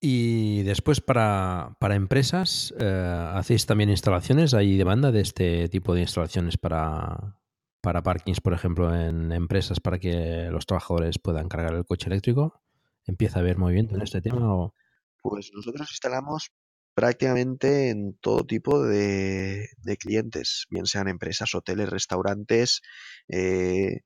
[0.00, 4.54] Y después para, para empresas, eh, ¿hacéis también instalaciones?
[4.54, 7.40] ¿Hay demanda de este tipo de instalaciones para,
[7.80, 12.62] para parkings, por ejemplo, en empresas para que los trabajadores puedan cargar el coche eléctrico?
[13.06, 14.54] ¿Empieza a haber movimiento en este tema?
[14.54, 14.74] O...
[15.20, 16.52] Pues nosotros instalamos
[16.94, 22.82] prácticamente en todo tipo de, de clientes, bien sean empresas, hoteles, restaurantes.
[23.28, 24.02] Eh,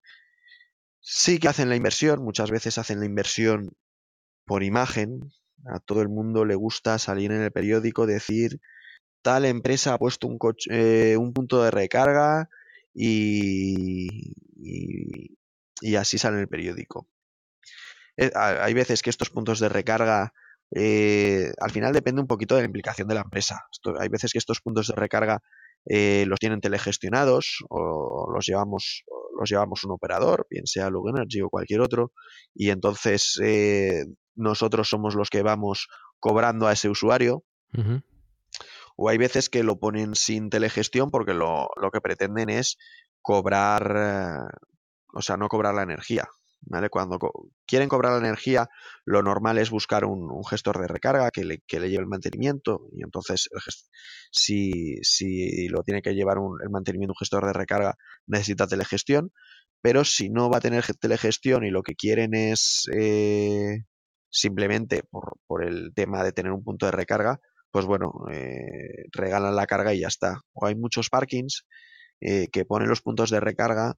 [1.01, 3.77] sí que hacen la inversión, muchas veces hacen la inversión
[4.45, 5.33] por imagen,
[5.67, 8.61] a todo el mundo le gusta salir en el periódico, decir
[9.23, 12.49] tal empresa ha puesto un, coche, eh, un punto de recarga
[12.93, 14.35] y,
[15.81, 17.09] y, así sale en el periódico.
[18.17, 20.35] Eh, hay veces que estos puntos de recarga
[20.75, 23.67] eh, al final depende un poquito de la implicación de la empresa.
[23.99, 25.41] Hay veces que estos puntos de recarga
[25.85, 29.05] los tienen telegestionados o los llevamos
[29.39, 32.13] los llevamos un operador, bien sea Lug Energy o cualquier otro,
[32.55, 33.41] y entonces
[34.35, 35.89] nosotros somos los que vamos
[36.21, 37.45] cobrando a ese usuario.
[37.75, 38.03] Uh -huh.
[38.97, 42.77] O hay veces que lo ponen sin telegestión porque lo, lo que pretenden es
[43.23, 44.59] cobrar, eh,
[45.15, 46.29] o sea, no cobrar la energía.
[46.65, 46.91] ¿Vale?
[46.91, 47.33] Cuando co
[47.67, 48.69] quieren cobrar la energía,
[49.05, 52.09] lo normal es buscar un, un gestor de recarga que le, que le, lleve el
[52.09, 52.87] mantenimiento.
[52.93, 53.61] Y entonces, el
[54.31, 57.97] si, si, lo tiene que llevar un, el mantenimiento un gestor de recarga,
[58.29, 59.33] necesita telegestión.
[59.81, 63.85] Pero si no va a tener telegestión y lo que quieren es eh,
[64.33, 67.39] simplemente por, por, el tema de tener un punto de recarga,
[67.71, 70.41] pues bueno, eh, regalan la carga y ya está.
[70.53, 71.67] O hay muchos parkings
[72.21, 73.95] eh, que ponen los puntos de recarga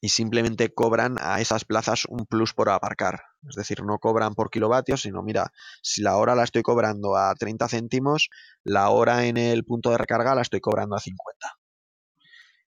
[0.00, 3.22] y simplemente cobran a esas plazas un plus por aparcar.
[3.48, 7.34] Es decir, no cobran por kilovatios, sino mira, si la hora la estoy cobrando a
[7.34, 8.28] 30 céntimos,
[8.64, 11.56] la hora en el punto de recarga la estoy cobrando a 50.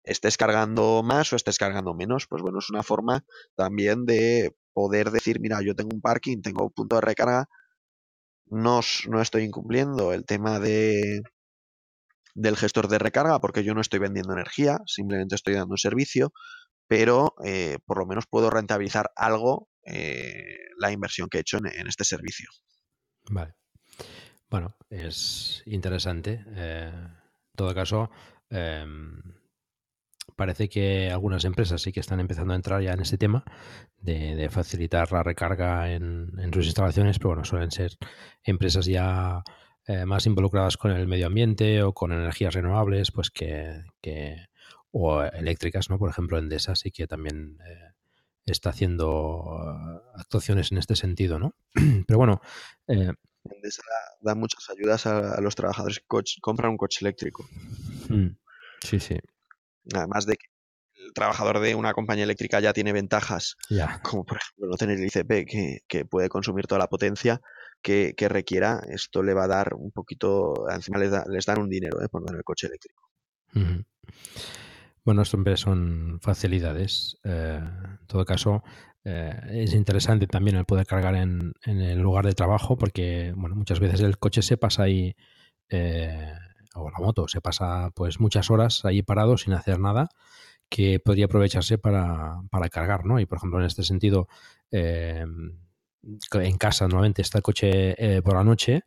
[0.04, 3.24] Estés cargando más o estés cargando menos, pues bueno, es una forma
[3.56, 7.48] también de poder decir, mira, yo tengo un parking, tengo un punto de recarga,
[8.46, 11.22] no, no estoy incumpliendo el tema de,
[12.36, 16.32] del gestor de recarga porque yo no estoy vendiendo energía, simplemente estoy dando un servicio,
[16.86, 21.88] pero eh, por lo menos puedo rentabilizar algo eh, la inversión que he hecho en,
[21.88, 22.48] este servicio.
[23.28, 23.54] Vale.
[24.48, 26.44] Bueno, es interesante.
[26.54, 28.10] Eh, en todo caso,
[28.48, 29.20] em,
[30.38, 33.44] parece que algunas empresas sí que están empezando a entrar ya en este tema
[33.98, 37.98] de, facilitar la recarga en, sus instalaciones, pero bueno, suelen ser
[38.44, 39.42] empresas ya
[40.06, 43.82] más involucradas con el medio ambiente o con energías renovables, pues que,
[44.92, 45.98] o eléctricas, ¿no?
[45.98, 47.92] Por ejemplo, Endesa sí que también eh,
[48.46, 51.54] está haciendo eh, actuaciones en este sentido, ¿no?
[52.06, 52.40] Pero bueno.
[52.86, 53.12] Eh,
[53.44, 53.82] Endesa
[54.20, 57.48] da, muchas ayudas a, los trabajadores que compran un coche eléctrico.
[58.08, 58.36] Mm,
[58.82, 59.16] sí, sí.
[59.94, 60.46] Además de que
[60.94, 63.56] el trabajador de una compañía eléctrica ya tiene ventajas,
[64.02, 67.40] como por ejemplo no tener el ICP, que, puede consumir toda la potencia
[67.82, 71.98] que, requiera, esto le va a dar un poquito, encima les, les dan un dinero
[72.10, 73.08] por tener el coche eléctrico.
[75.08, 77.18] Bueno, siempre son facilidades.
[77.24, 78.62] Eh, en todo caso,
[79.04, 83.80] eh, es interesante también el poder cargar en, el lugar de trabajo porque, bueno, muchas
[83.80, 85.16] veces el coche se pasa ahí,
[85.70, 86.34] eh,
[86.78, 90.08] o la moto, se pasa pues muchas horas ahí parado sin hacer nada
[90.68, 93.20] que podría aprovecharse para, para cargar, ¿no?
[93.20, 94.28] Y por ejemplo, en este sentido,
[94.70, 95.56] en
[96.58, 98.82] casa normalmente está el coche por la noche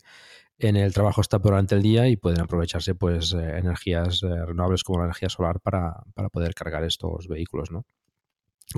[0.61, 4.84] en el trabajo está durante el día y pueden aprovecharse pues eh, energías eh, renovables
[4.84, 7.85] como la energía solar para, poder cargar estos vehículos, ¿no?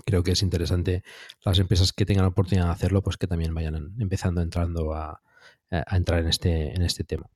[0.06, 1.04] Creo que es interesante
[1.44, 5.22] las empresas que tengan la oportunidad de hacerlo, pues que también vayan empezando entrando a,
[5.70, 7.30] a entrar en este, en este tema.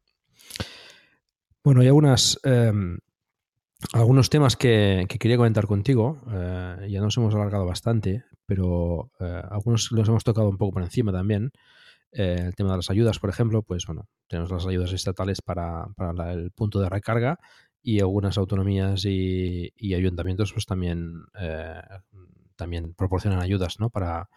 [1.67, 2.97] Bueno, hay algunas, em,
[3.91, 6.17] algunos temas que, quería comentar contigo.
[6.31, 11.11] Eh, ya nos hemos alargado bastante, pero algunos los hemos tocado un poco por encima
[11.11, 11.51] también.
[12.13, 15.89] Eh, el tema de las ayudas, por ejemplo, pues bueno, tenemos las ayudas estatales para,
[16.31, 17.37] el punto de recarga
[17.83, 21.81] y algunas autonomías y, ayuntamientos pues también, eh,
[22.55, 23.89] también proporcionan ayudas ¿no?
[23.89, 24.29] para,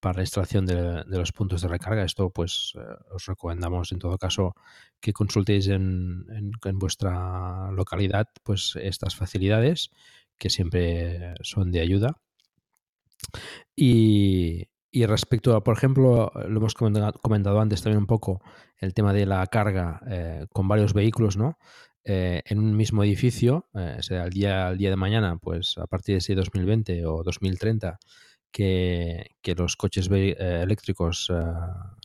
[0.00, 2.04] para la instalación de, los puntos de recarga.
[2.04, 2.80] Esto pues eh,
[3.10, 4.54] os recomendamos en todo caso
[5.00, 6.26] que consultéis en,
[6.74, 9.90] vuestra localidad pues estas facilidades
[10.38, 12.20] que siempre son de ayuda.
[13.74, 14.68] Y,
[15.06, 18.40] respecto a, por ejemplo, lo hemos comentado antes también un poco,
[18.78, 21.58] el tema de la carga eh, con varios vehículos, ¿no?
[22.04, 23.68] Eh, en un mismo edificio,
[24.00, 27.98] sea el día, al día de mañana, pues a partir de ese 2020 o 2030,
[28.50, 31.32] que, los coches eléctricos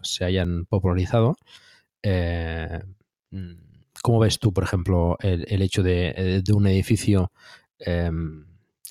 [0.01, 1.35] se hayan popularizado.
[2.03, 3.53] Mm,
[4.01, 7.31] ¿Cómo ves tú, por ejemplo, el, hecho de, de un edificio
[7.79, 8.45] em,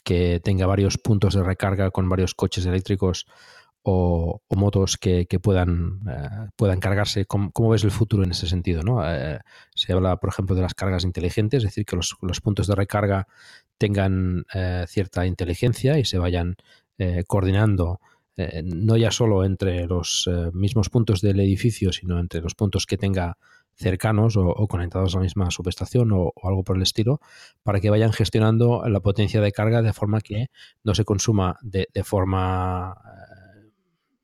[0.04, 3.26] que tenga varios puntos de recarga con varios coches eléctricos?
[3.82, 7.26] o, motos que, puedan, eh, cargarse.
[7.26, 8.82] ¿Cómo, ves el futuro en ese sentido?
[9.04, 9.38] Eh,
[9.74, 13.26] se habla, por ejemplo, de las cargas inteligentes, es decir, que los, puntos de recarga
[13.78, 16.56] tengan eh, cierta inteligencia y se vayan
[17.26, 18.00] coordinando
[18.64, 23.36] no ya solo entre los mismos puntos del edificio, sino entre los puntos que tenga
[23.74, 27.20] cercanos o, conectados a la misma subestación o, algo por el estilo,
[27.62, 30.48] para que vayan gestionando la potencia de carga de forma que
[30.84, 32.94] no se consuma de, forma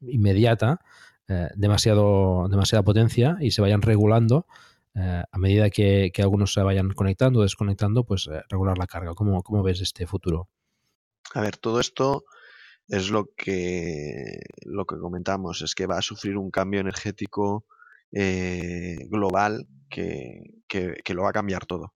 [0.00, 0.80] inmediata,
[1.28, 4.46] eh, demasiado, demasiada potencia y se vayan regulando
[4.94, 9.14] eh, a medida que, algunos se vayan conectando o desconectando, pues eh, regular la carga.
[9.14, 10.48] ¿Cómo, ¿Cómo, ves este futuro?
[11.34, 12.24] A ver, todo esto
[12.88, 17.66] es lo que, lo que comentamos, es que va a sufrir un cambio energético
[18.10, 21.94] global que, que, lo va a cambiar todo.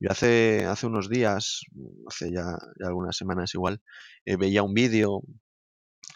[0.00, 1.62] Yo hace, hace unos días,
[2.08, 3.80] hace ya, algunas semanas igual,
[4.26, 5.22] veía un vídeo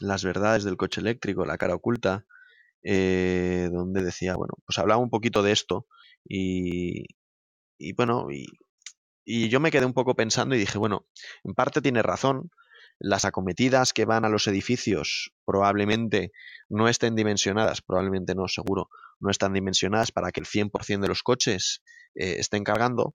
[0.00, 2.24] las verdades del coche eléctrico, la cara oculta,
[2.82, 5.86] eh, donde decía, bueno, pues hablaba un poquito de esto
[6.24, 7.06] y,
[7.78, 8.46] y bueno, y,
[9.24, 11.06] y, yo me quedé un poco pensando y dije, bueno,
[11.44, 12.50] en parte tiene razón,
[12.98, 16.32] las acometidas que van a los edificios probablemente
[16.68, 18.88] no estén dimensionadas, probablemente no, seguro,
[19.20, 21.82] no están dimensionadas para que el 100% de los coches
[22.14, 23.14] eh, estén cargando,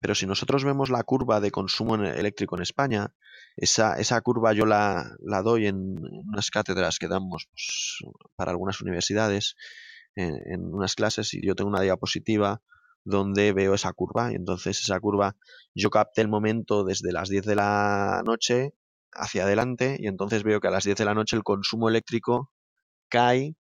[0.00, 3.14] pero si nosotros vemos la curva de consumo eléctrico en España,
[3.56, 5.96] esa, esa curva yo la, la doy en,
[6.28, 7.98] unas cátedras que damos pues,
[8.36, 9.56] para algunas universidades,
[10.14, 12.62] en, unas clases, y yo tengo una diapositiva
[13.06, 14.32] donde veo esa curva.
[14.32, 15.36] Y entonces esa curva
[15.74, 18.74] yo capté el momento desde las 10 de la noche
[19.12, 22.50] hacia adelante y entonces veo que a las 10 de la noche el consumo eléctrico
[23.08, 23.56] cae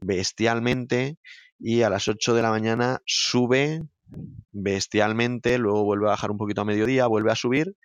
[0.00, 1.18] bestialmente
[1.58, 3.82] y a las 8 de la mañana sube
[4.52, 7.76] bestialmente, luego vuelve a bajar un poquito a mediodía, vuelve a subir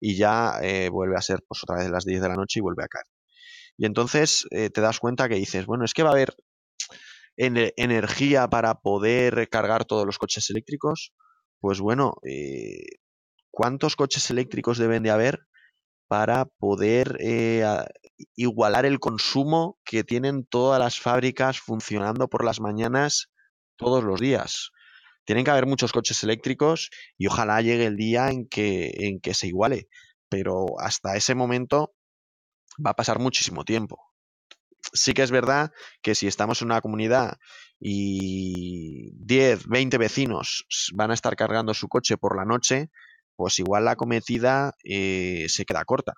[0.00, 2.62] y ya eh, vuelve a ser pues otra vez las 10 de la noche y
[2.62, 3.06] vuelve a caer.
[3.76, 6.36] Y entonces eh, te das cuenta que dices, bueno, es que va a haber
[7.36, 11.12] energía para poder cargar todos los coches eléctricos.
[11.60, 12.84] Pues bueno, eh,
[13.50, 15.46] ¿cuántos coches eléctricos deben de haber
[16.08, 17.18] para poder
[18.36, 23.30] igualar el consumo que tienen todas las fábricas funcionando por las mañanas
[23.76, 24.70] todos los días?
[25.24, 29.34] Tienen que haber muchos coches eléctricos y ojalá llegue el día en que, en que
[29.34, 29.88] se iguale.
[30.28, 31.94] Pero hasta ese momento
[32.84, 34.13] va a pasar muchísimo tiempo.
[34.94, 35.72] Sí que es verdad
[36.02, 37.36] que si estamos en una comunidad
[37.78, 40.64] y 10, 20 vecinos
[40.94, 42.90] van a estar cargando su coche por la noche,
[43.36, 46.14] pues igual la cometida eh, se queda corta.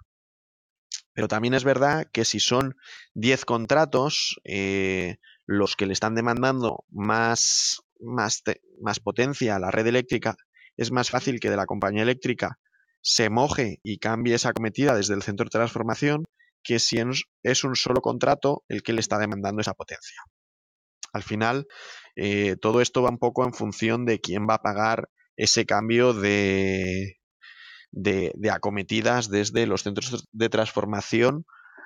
[1.15, 2.77] Pero también es verdad que si son
[3.15, 5.17] 10 contratos, eh,
[5.47, 8.43] los que le están demandando más más,
[8.81, 10.37] más potencia a la red eléctrica,
[10.77, 12.59] es más fácil que de la compañía eléctrica
[13.01, 16.25] se moje y cambie esa cometida desde el centro de transformación
[16.67, 16.97] que si
[17.43, 20.21] es un solo contrato el que le está demandando esa potencia.
[21.13, 21.67] Al final,
[22.17, 26.13] eh, todo esto va un poco en función de quién va a pagar ese cambio
[26.13, 27.19] de,
[27.93, 31.45] de, acometidas desde los centros de transformación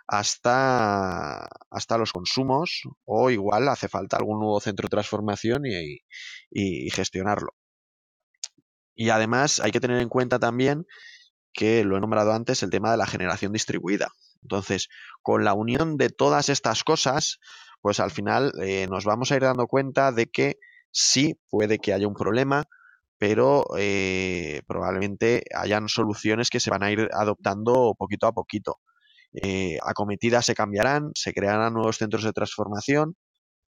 [0.09, 7.51] hasta, hasta los consumos o igual hace falta algún nuevo centro de transformación y, gestionarlo.
[8.95, 10.87] Y además hay que tener en cuenta también
[11.53, 14.11] que lo he nombrado antes, el tema de la generación distribuida.
[14.43, 14.89] Entonces,
[15.23, 17.39] con la unión de todas estas cosas,
[17.81, 20.57] pues al final eh, nos vamos a ir dando cuenta de que
[20.93, 22.65] sí puede que haya un problema,
[23.19, 28.77] pero eh, probablemente hayan soluciones que se van a ir adoptando poquito a poquito.
[29.33, 33.15] Eh, acometidas se cambiarán, se crearán nuevos centros de transformación,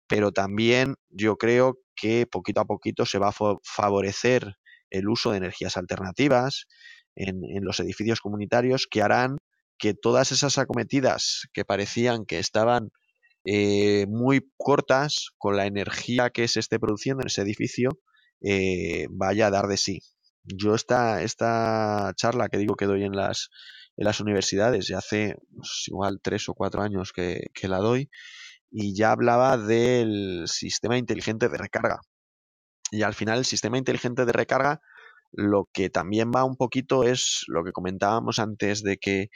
[0.07, 4.55] pero también yo creo que poquito a poquito se va a favorecer
[4.89, 6.65] el uso de energías alternativas
[7.15, 9.37] en, los edificios comunitarios que harán
[9.77, 12.89] que todas esas acometidas que parecían que estaban
[13.45, 17.99] eh, muy cortas con la energía que se esté produciendo en ese edificio
[18.41, 20.01] eh, vaya a dar de sí.
[20.43, 23.49] Yo esta, esta charla que digo que doy en las,
[23.97, 28.09] en las universidades, ya hace pues, igual tres o cuatro años que, la doy,
[28.69, 31.99] y ya hablaba del sistema inteligente de recarga.
[32.91, 34.81] Y al final el sistema inteligente de recarga
[35.31, 39.27] lo que también va un poquito es lo que comentábamos antes de que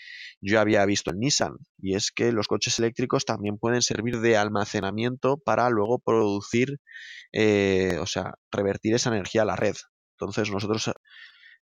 [0.42, 4.38] yo había visto en Nissan, y es que los coches eléctricos también pueden servir de
[4.38, 6.80] almacenamiento para luego producir,
[7.34, 9.76] eh, o sea, revertir esa energía a la red.
[10.18, 10.92] Entonces nosotros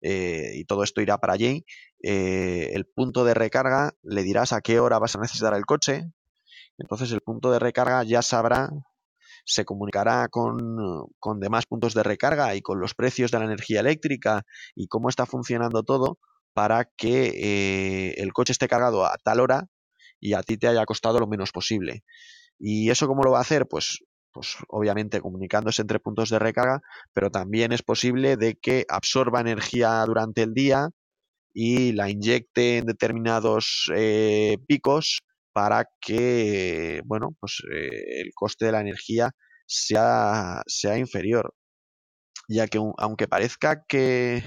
[0.00, 1.64] eh, y todo esto irá para allí.
[2.02, 6.04] Eh, el punto de recarga le dirás a qué hora vas a necesitar el coche.
[6.78, 8.70] Entonces el punto de recarga ya sabrá,
[9.48, 10.76] se comunicará con,
[11.18, 14.42] con demás puntos de recarga y con los precios de la energía eléctrica
[14.74, 16.18] y cómo está funcionando todo
[16.52, 19.66] para que eh, el coche esté cargado a tal hora
[20.20, 22.04] y a ti te haya costado lo menos posible.
[22.58, 23.66] ¿Y eso cómo lo va a hacer?
[23.66, 24.00] Pues
[24.30, 26.80] pues obviamente comunicándose entre puntos de recarga,
[27.12, 30.90] pero también es posible de que absorba energía durante el día
[31.52, 35.22] y la inyecte en determinados eh, picos
[35.52, 39.32] para que, bueno, pues eh, el coste de la energía
[39.66, 41.54] sea, sea inferior.
[42.48, 44.42] Ya que aunque parezca que,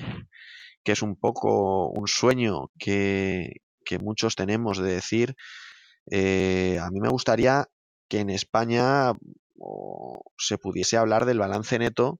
[0.84, 3.52] que, es un poco un sueño que,
[3.86, 5.36] que muchos tenemos de decir,
[6.10, 7.66] eh, a mí me gustaría
[8.10, 9.14] que en España
[10.38, 12.20] se pudiese hablar del balance neto.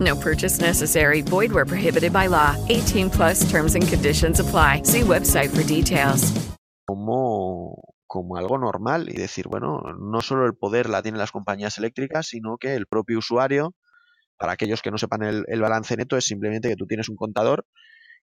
[0.00, 1.22] No purchase necessary.
[1.22, 2.56] Void where prohibited by law.
[2.68, 4.82] 18 plus terms and conditions apply.
[4.84, 6.32] See website for details.
[6.86, 7.76] Como
[8.12, 12.26] como algo normal y decir, bueno, no solo el poder la tienen las compañías eléctricas,
[12.26, 13.74] sino que el propio usuario,
[14.36, 17.16] para aquellos que no sepan el, el balance neto, es simplemente que tú tienes un
[17.16, 17.64] contador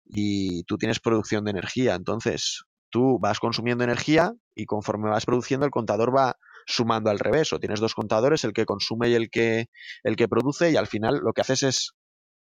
[0.05, 1.95] y tú tienes producción de energía.
[1.95, 6.37] Entonces, tú vas consumiendo energía y conforme vas produciendo, el contador va
[6.69, 7.51] sumando al revés.
[7.51, 9.67] O tienes dos contadores, el que consume y el que,
[10.03, 11.91] el que produce, y al final lo que haces es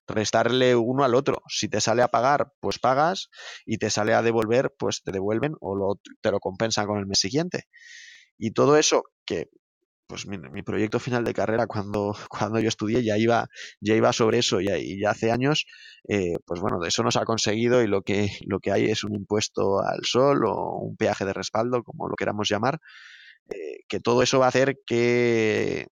[0.06, 1.42] restarle uno al otro.
[1.48, 3.28] Si te sale a pagar, pues pagas,
[3.66, 7.06] y te sale a devolver, pues te devuelven o lo, te lo compensan con el
[7.06, 7.64] mes siguiente.
[8.38, 9.48] Y todo eso que
[10.12, 13.46] pues mi, mi, proyecto final de carrera cuando, cuando yo estudié ya iba,
[13.80, 15.64] ya iba sobre eso y, ya hace años,
[16.06, 19.04] eh, pues bueno, de eso nos ha conseguido y lo que, lo que hay es
[19.04, 22.78] un impuesto al sol o un peaje de respaldo, como lo queramos llamar,
[23.54, 25.86] eh, que todo eso va a hacer que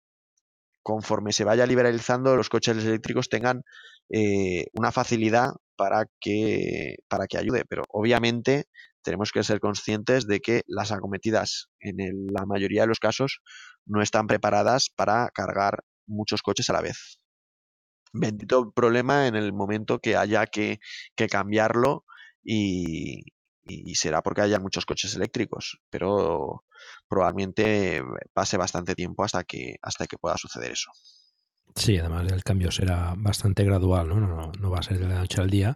[0.83, 3.63] conforme se vaya liberalizando los coches eléctricos tengan
[4.09, 8.65] eh, una facilidad para que, para que ayude, pero obviamente
[9.03, 11.95] tenemos que ser conscientes de que las acometidas en
[12.33, 13.39] la mayoría de los casos
[13.85, 17.19] no están preparadas para cargar muchos coches a la vez.
[18.11, 20.79] Bendito problema en el momento que haya que,
[21.15, 22.05] que cambiarlo
[22.43, 23.21] y,
[23.63, 26.63] y, será porque haya muchos coches eléctricos, pero
[27.07, 28.01] probablemente
[28.33, 30.91] pase bastante tiempo hasta que, hasta que pueda suceder eso.
[31.75, 34.19] Sí, además el cambio será bastante gradual, ¿no?
[34.19, 35.75] No, no, no va a ser de la noche al día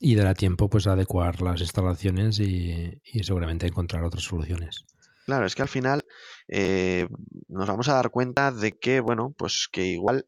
[0.00, 4.84] y dará tiempo pues a adecuar las instalaciones y, y seguramente encontrar otras soluciones.
[5.26, 6.04] Claro, es que al final
[6.48, 7.08] eh,
[7.48, 10.24] nos vamos a dar cuenta de que, bueno, pues que igual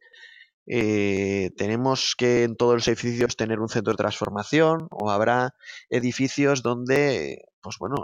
[0.66, 5.54] eh, tenemos que en todos los edificios tener un centro de transformación o habrá
[5.88, 7.96] edificios donde, pues bueno,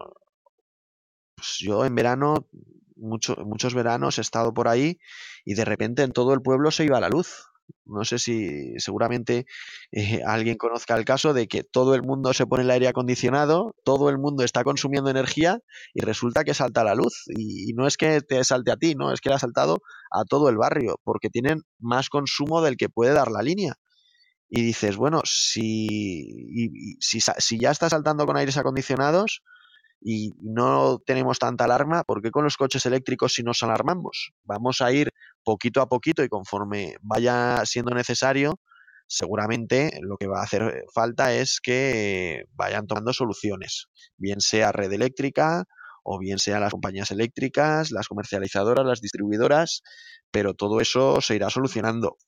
[1.35, 2.48] pues yo en verano,
[2.97, 4.98] mucho, muchos veranos he estado por ahí
[5.44, 7.48] y de repente en todo el pueblo se iba la luz.
[7.86, 9.47] No sé si seguramente
[9.93, 13.74] eh, alguien conozca el caso de que todo el mundo se pone el aire acondicionado,
[13.85, 15.61] todo el mundo está consumiendo energía
[15.94, 17.24] y resulta que salta la luz.
[17.28, 19.78] Y, no es que te salte a ti, no, es que le ha saltado
[20.11, 23.74] a todo el barrio, porque tienen más consumo del que puede dar la línea.
[24.48, 25.86] Y dices, bueno, si,
[26.28, 29.43] y, si, si ya está saltando con aires acondicionados,
[30.06, 34.32] y no tenemos tanta alarma, ¿por qué con los coches eléctricos si nos alarmamos?
[34.43, 35.12] Vamos a ir
[35.43, 38.60] poquito a poquito y conforme vaya siendo necesario,
[39.06, 43.86] seguramente lo que va a hacer falta es que vayan tomando soluciones,
[44.18, 45.64] bien sea red eléctrica
[46.02, 49.81] o bien sean las compañías eléctricas, las comercializadoras, las distribuidoras,
[50.31, 52.18] pero todo eso se irá solucionando.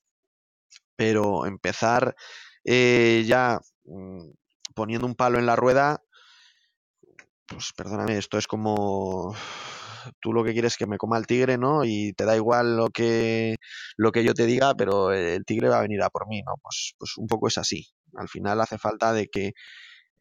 [0.96, 2.16] Pero empezar
[2.64, 4.30] eh, ya mmm,
[4.74, 6.00] poniendo un palo en la rueda,
[7.46, 9.34] pues perdóname, esto es como
[10.20, 11.84] tú lo que quieres es que me coma el tigre, ¿no?
[11.84, 13.56] Y te da igual lo que
[13.96, 16.54] lo que yo te diga, pero el tigre va a venir a por mí, ¿no?
[16.62, 17.86] Pues, pues un poco es así.
[18.16, 19.52] Al final hace falta de que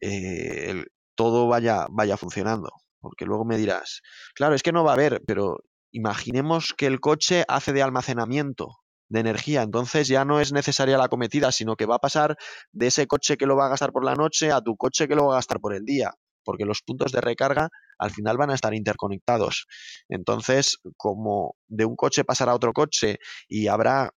[0.00, 0.84] eh,
[1.14, 2.70] todo vaya, vaya funcionando.
[3.00, 4.02] Porque luego me dirás,
[4.34, 5.58] claro, es que no va a haber, pero
[5.92, 8.78] imaginemos que el coche hace de almacenamiento
[9.08, 12.36] de energía, entonces ya no es necesaria la cometida, sino que va a pasar
[12.72, 15.14] de ese coche que lo va a gastar por la noche a tu coche que
[15.14, 16.12] lo va a gastar por el día
[16.46, 17.68] porque los puntos de recarga
[17.98, 19.66] al final van a estar interconectados.
[20.08, 23.18] Entonces, como de un coche pasará a otro coche
[23.48, 24.14] y habrá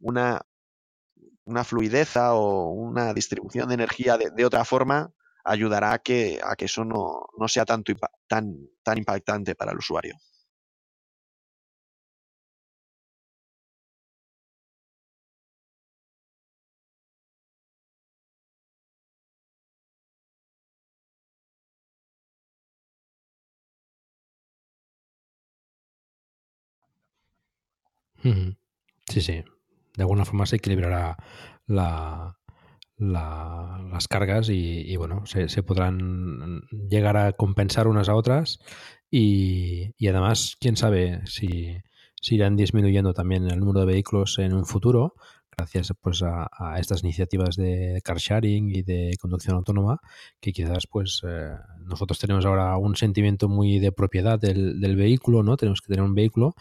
[0.00, 0.40] una,
[1.44, 5.12] una fluideza o una distribución de energía de, de otra forma,
[5.44, 7.92] ayudará a que, a que eso no, no sea tanto,
[8.28, 10.14] tan, tan impactante para el usuario.
[29.08, 29.44] Sí, sí.
[29.94, 31.16] De alguna forma se equilibrará
[31.66, 32.38] la,
[32.96, 38.58] la, las cargas y, bueno, se, podrán llegar a compensar unas a otras
[39.10, 41.76] y, y además, quién sabe si,
[42.30, 45.14] irán disminuyendo también el número de vehículos en un futuro
[45.54, 49.98] gracias pues a, a estas iniciativas de car sharing y de conducción autónoma
[50.40, 51.50] que quizás pues eh,
[51.84, 55.56] nosotros tenemos ahora un sentimiento muy de propiedad del, del vehículo, ¿no?
[55.56, 56.54] Tenemos que tener un vehículo,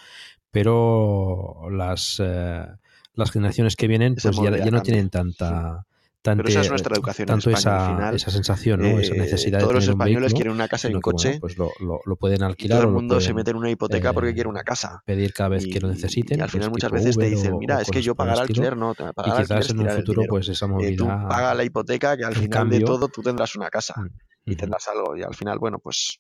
[0.51, 2.65] pero las, eh,
[3.13, 5.85] las generaciones que vienen pues ya, ya, no tienen tanta...
[6.23, 8.87] Tante, Pero esa es nuestra educación tanto en España, esa, al final, esa sensación, ¿no?
[8.89, 11.01] eh, esa necesidad todos de los un españoles vehículo, quieren una casa y un que,
[11.01, 11.27] coche.
[11.29, 12.77] Bueno, pues lo, lo, lo, pueden alquilar.
[12.77, 15.01] todo el mundo pueden, se mete en una hipoteca eh, porque quiere una casa.
[15.03, 16.37] Pedir cada vez y, que lo necesiten.
[16.37, 18.93] Y al final muchas veces Uber te dicen, mira, es que yo pagar alquiler no,
[18.93, 21.27] pagar y quizás alquiler en un futuro pues esa eh, tú movilidad...
[21.27, 24.55] paga la hipoteca que al final cambio, de todo tú tendrás una casa mm, y
[24.55, 26.19] tendrás algo y al final, bueno, pues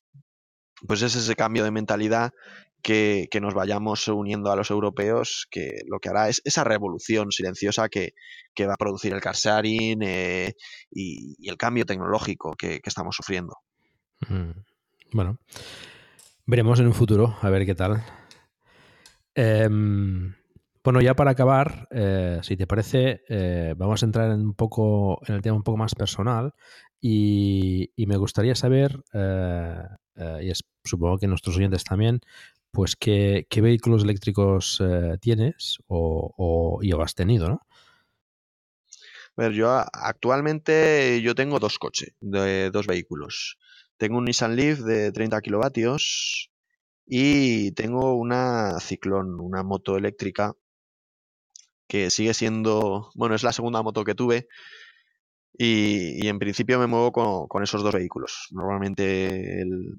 [0.87, 2.31] pues es ese cambio de mentalidad
[2.81, 7.89] que, nos vayamos uniendo a los europeos, que lo que hará es esa revolución silenciosa
[7.89, 8.13] que,
[8.53, 10.53] que va a producir el car sharing eh,
[10.91, 13.55] y, el cambio tecnológico que, estamos sufriendo.
[14.27, 14.51] Mm.
[15.13, 15.39] Bueno,
[16.51, 18.03] Veremos en un futuro, a ver qué tal.
[19.35, 20.33] Em,
[20.83, 25.21] bueno, ya para acabar, eh, si te parece, eh, vamos a entrar en un poco
[25.27, 26.53] en el tema un poco más personal
[26.99, 29.81] y, y me gustaría saber, eh,
[30.41, 32.19] y es, supongo que nuestros oyentes también,
[32.71, 37.61] pues qué, qué vehículos eléctricos eh, tienes o, o, has tenido, ¿no?
[39.37, 43.57] A ver, yo actualmente yo tengo dos coches, de, dos vehículos.
[43.97, 46.51] Tengo un Nissan Leaf de 30 kilovatios
[47.05, 50.53] y tengo una Ciclón, una moto eléctrica
[51.87, 54.47] que sigue siendo, bueno, es la segunda moto que tuve
[55.53, 58.47] y, y en principio me muevo con, con esos dos vehículos.
[58.51, 59.97] Normalmente el,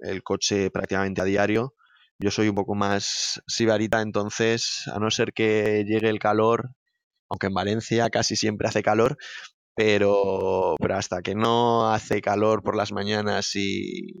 [0.00, 1.74] el coche prácticamente a diario.
[2.22, 6.70] Yo soy un poco más sibarita, entonces, a no ser que llegue el calor,
[7.30, 9.16] aunque en Valencia casi siempre hace calor,
[9.76, 14.12] pero, pero hasta que no hace calor por las mañanas y,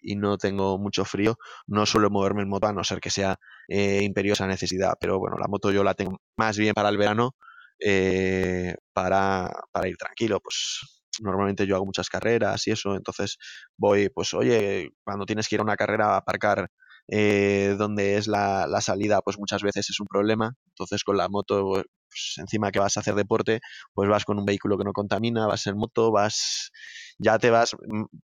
[0.00, 1.36] y no tengo mucho frío,
[1.66, 3.36] no suelo moverme en moto a no ser que sea
[3.68, 4.94] eh, imperiosa necesidad.
[5.00, 7.36] Pero bueno, la moto yo la tengo más bien para el verano,
[7.80, 10.40] eh, para, para ir tranquilo.
[10.40, 10.80] Pues
[11.22, 13.38] normalmente yo hago muchas carreras y eso, entonces
[13.76, 16.68] voy, pues oye, cuando tienes que ir a una carrera a aparcar
[17.08, 20.54] eh, donde es la, la salida, pues muchas veces es un problema.
[20.68, 23.60] Entonces con la moto, pues, encima que vas a hacer deporte,
[23.92, 26.70] pues vas con un vehículo que no contamina, vas en moto, vas,
[27.18, 27.76] ya te vas,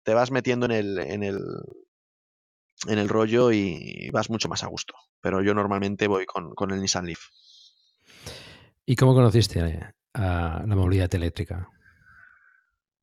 [0.03, 1.39] te vas metiendo en el, en el,
[2.87, 4.93] en el rollo y vas mucho más a gusto.
[5.21, 7.19] Pero yo normalmente voy con, con el Nissan Leaf.
[8.85, 9.61] ¿Y cómo conociste
[10.13, 11.69] la movilidad eléctrica?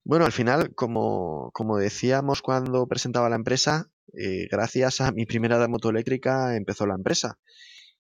[0.08, 5.68] Bueno, al final, como, como decíamos cuando presentaba la empresa, eh, gracias a mi primera
[5.68, 7.38] moto eléctrica empezó la empresa.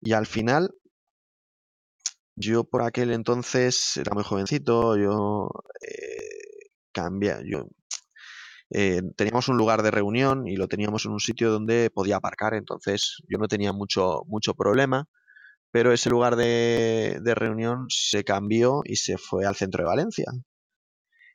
[0.01, 0.71] Y al final,
[2.37, 5.51] yo por aquel entonces era muy jovencito, yo
[5.83, 7.69] eh, cambié, yo
[8.71, 12.55] eh, teníamos un lugar de reunión y lo teníamos en un sitio donde podía aparcar,
[12.55, 15.07] entonces yo no tenía mucho, mucho problema,
[15.73, 20.27] pero ese lugar de, de reunión se cambió y se fue al centro de Valencia.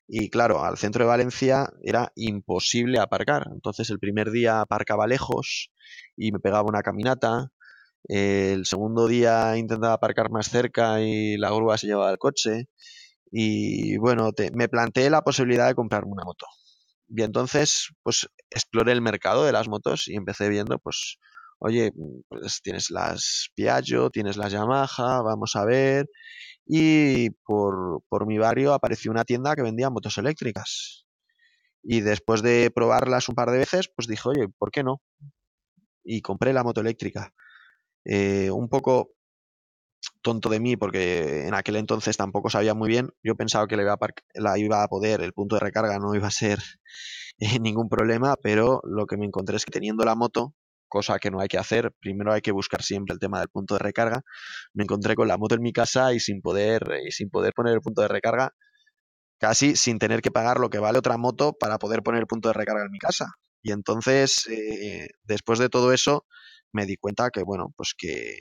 [0.08, 3.48] Y claro, al centro de Valencia era imposible aparcar.
[3.52, 5.72] Entonces el primer día aparcaba lejos
[6.16, 7.50] y me pegaba una caminata.
[8.06, 12.68] El segundo día intentaba aparcar más cerca y la grúa se llevaba el coche.
[13.32, 16.46] Y bueno, te, me planteé la posibilidad de comprarme una moto.
[17.10, 21.18] Y entonces, pues exploré el mercado de las motos y empecé viendo, pues,
[21.60, 21.92] oye,
[22.30, 26.08] pues tienes las Piaggio, tienes las Yamaha, vamos a ver.
[26.66, 31.06] Y por, por mi barrio apareció una tienda que vendía motos eléctricas.
[31.84, 35.02] Y después de probarlas un par de veces, pues dije, oye, ¿por qué no?
[36.04, 37.32] Y compré la moto eléctrica.
[38.06, 39.12] Eh, un poco
[40.22, 43.10] tonto de mí porque en aquel entonces tampoco sabía muy bien.
[43.24, 46.60] Yo pensaba que la iba a, poder, el punto de recarga no iba a ser
[47.40, 50.54] eh, ningún problema, pero lo que me encontré es que teniendo la moto,
[50.96, 53.76] cosa que no hay que hacer, primero hay que buscar siempre el tema del punto
[53.76, 54.22] de recarga.
[54.74, 57.82] Me encontré con la moto en mi casa y sin poder, sin poder poner el
[57.82, 58.52] punto de recarga,
[59.40, 62.48] casi sin tener que pagar lo que vale otra moto para poder poner el punto
[62.50, 63.26] de recarga en mi casa.
[63.62, 66.26] Y entonces, eh, después de todo eso,
[66.72, 68.38] me di cuenta que, bueno, pues que,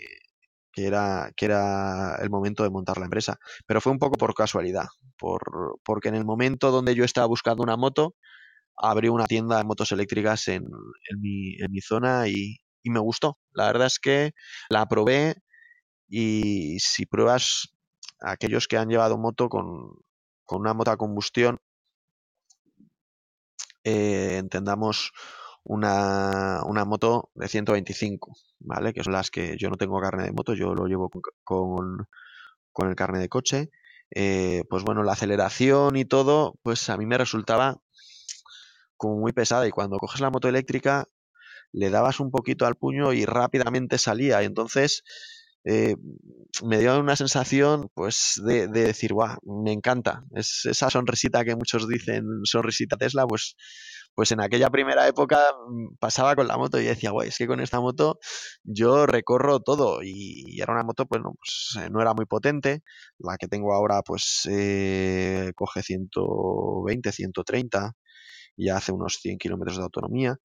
[0.72, 3.38] que, era, que era el momento de montar la empresa.
[3.66, 4.86] Pero fue un poco por casualidad,
[5.18, 5.42] por,
[5.84, 8.14] porque en el momento donde yo estaba buscando una moto,
[8.76, 10.64] abrí una tienda de motos eléctricas en,
[11.10, 13.38] en, mi, en mi, zona y, me gustó.
[13.52, 14.32] La verdad es que
[14.68, 15.36] la probé
[16.08, 17.74] y si pruebas
[18.20, 19.66] a aquellos que han llevado moto con,
[20.50, 21.58] una moto a combustión,
[23.84, 25.12] eh, entendamos
[25.64, 28.92] una, moto de 125, ¿vale?
[28.92, 32.08] Que son las que yo no tengo carne de moto, yo lo llevo con, con,
[32.72, 33.70] con el carne de coche.
[34.10, 37.80] Eh, pues bueno, la aceleración y todo, pues a mí me resultaba
[38.96, 41.06] como muy pesada y cuando coges la moto eléctrica
[41.72, 44.42] le dabas un poquito al puño y rápidamente salía.
[44.42, 45.02] Y entonces
[45.64, 45.96] eh,
[46.64, 51.56] me dio una sensación pues de, de, decir guau me encanta es esa sonrisita que
[51.56, 53.56] muchos dicen sonrisita Tesla pues
[54.14, 55.40] pues en aquella primera época
[55.98, 58.18] pasaba con la moto y decía guay es que con esta moto
[58.62, 62.82] yo recorro todo y, era una moto pues, no, pues no era muy potente.
[63.18, 67.92] La que tengo ahora pues eh, coge 120 130
[68.56, 70.38] ya hace unos 100 kilómetros de autonomía,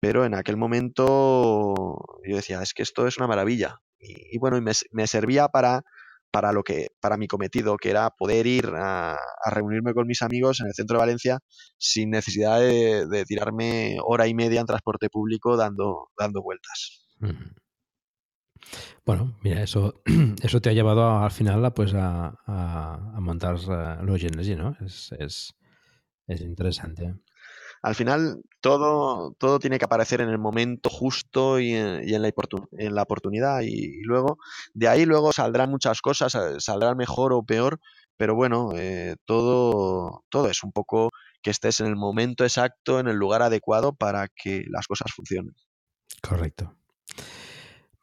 [0.00, 1.74] pero en aquel momento
[2.24, 3.80] yo decía, es que esto es una maravilla.
[3.98, 5.82] Y, bueno, y me, servía para,
[6.30, 9.16] para, lo que, para mi cometido, que era poder ir a,
[9.50, 11.38] reunirme con mis amigos en el centro de Valencia
[11.78, 17.06] sin necesidad de, tirarme hora y media en transporte público dando, dando vueltas.
[19.04, 20.02] Bueno, mira, eso,
[20.42, 22.34] eso te ha llevado a, al final a, pues a,
[23.20, 24.76] montar uh, los Genesis, ¿no?
[24.84, 25.54] Es, es,
[26.26, 27.14] es interesante.
[27.82, 32.22] Al final todo, todo tiene que aparecer en el momento justo y en, y en
[32.22, 34.38] la, oportun- en la oportunidad y, y luego
[34.74, 37.78] de ahí luego saldrán muchas cosas, eh, saldrán mejor o peor,
[38.16, 41.10] pero bueno, eh, todo, todo es un poco
[41.42, 45.54] que estés en el momento exacto, en el lugar adecuado para que las cosas funcionen.
[46.22, 46.74] Correcto.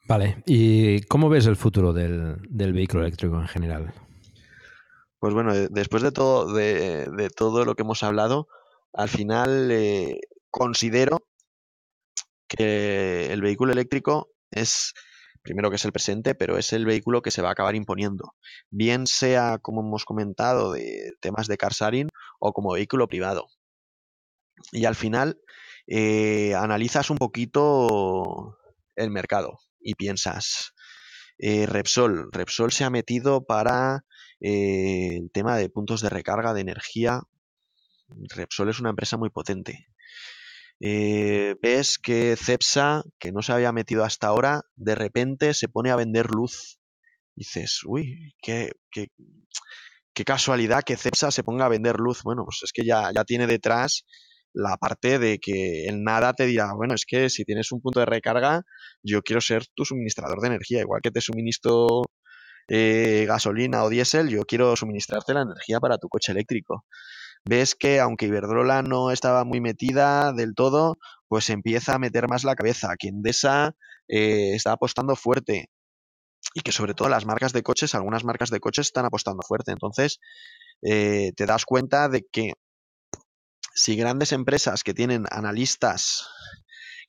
[0.07, 3.93] Vale, ¿y cómo ves el futuro del, del vehículo eléctrico en general?
[5.19, 8.47] Pues bueno, de- después de todo, de, de todo lo que hemos hablado,
[8.93, 11.27] al final eh, considero
[12.47, 14.93] que el vehículo eléctrico es,
[15.41, 18.35] primero que es el presente, pero es el vehículo que se va a acabar imponiendo.
[18.69, 22.09] Bien sea, como hemos comentado, de temas de car sharing
[22.39, 23.47] o como vehículo privado.
[24.71, 25.41] Y al final
[25.87, 28.57] eh, analizas un poquito
[28.95, 30.73] el mercado y piensas,
[31.39, 34.05] eh, Repsol, Repsol se ha metido para
[34.39, 37.21] el tema de puntos de recarga de energía.
[38.07, 39.87] Repsol es una empresa muy potente.
[40.79, 45.91] Eh, ves que Cepsa, que no se había metido hasta ahora, de repente se pone
[45.91, 46.79] a vender luz.
[47.35, 49.07] Dices, uy, qué, qué,
[50.25, 52.21] casualidad que Cepsa se ponga a vender luz.
[52.23, 54.05] Bueno, pues es que ya, ya tiene detrás
[54.53, 57.99] la parte de que el nada te dirá, bueno, es que si tienes un punto
[57.99, 58.61] de recarga,
[59.01, 62.03] yo quiero ser tu suministrador de energía, igual que te suministro
[62.67, 66.85] eh, gasolina o diésel, yo quiero suministrarte la energía para tu coche eléctrico.
[67.45, 70.97] Ves que aunque Iberdrola no estaba muy metida del todo,
[71.27, 73.75] pues empieza a meter más la cabeza, que Endesa
[74.07, 75.69] eh, está apostando fuerte
[76.53, 79.71] y que sobre todo las marcas de coches, algunas marcas de coches están apostando fuerte.
[79.71, 80.19] Entonces,
[80.81, 82.53] eh, te das cuenta de que
[83.73, 86.27] si grandes empresas que tienen analistas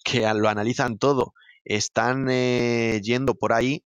[0.04, 1.34] que lo analizan todo
[1.64, 3.84] están eh, yendo por ahí,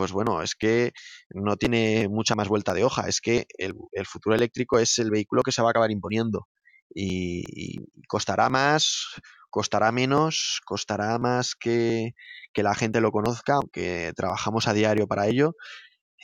[0.00, 0.92] pues bueno, es que
[1.28, 3.06] no tiene mucha más vuelta de hoja.
[3.06, 3.74] Es que el,
[4.06, 6.48] futuro eléctrico es el vehículo que se va a acabar imponiendo.
[6.94, 7.76] Y,
[8.08, 9.08] costará más,
[9.50, 12.14] costará menos, costará más que,
[12.54, 15.54] que la gente lo conozca, aunque trabajamos a diario para ello.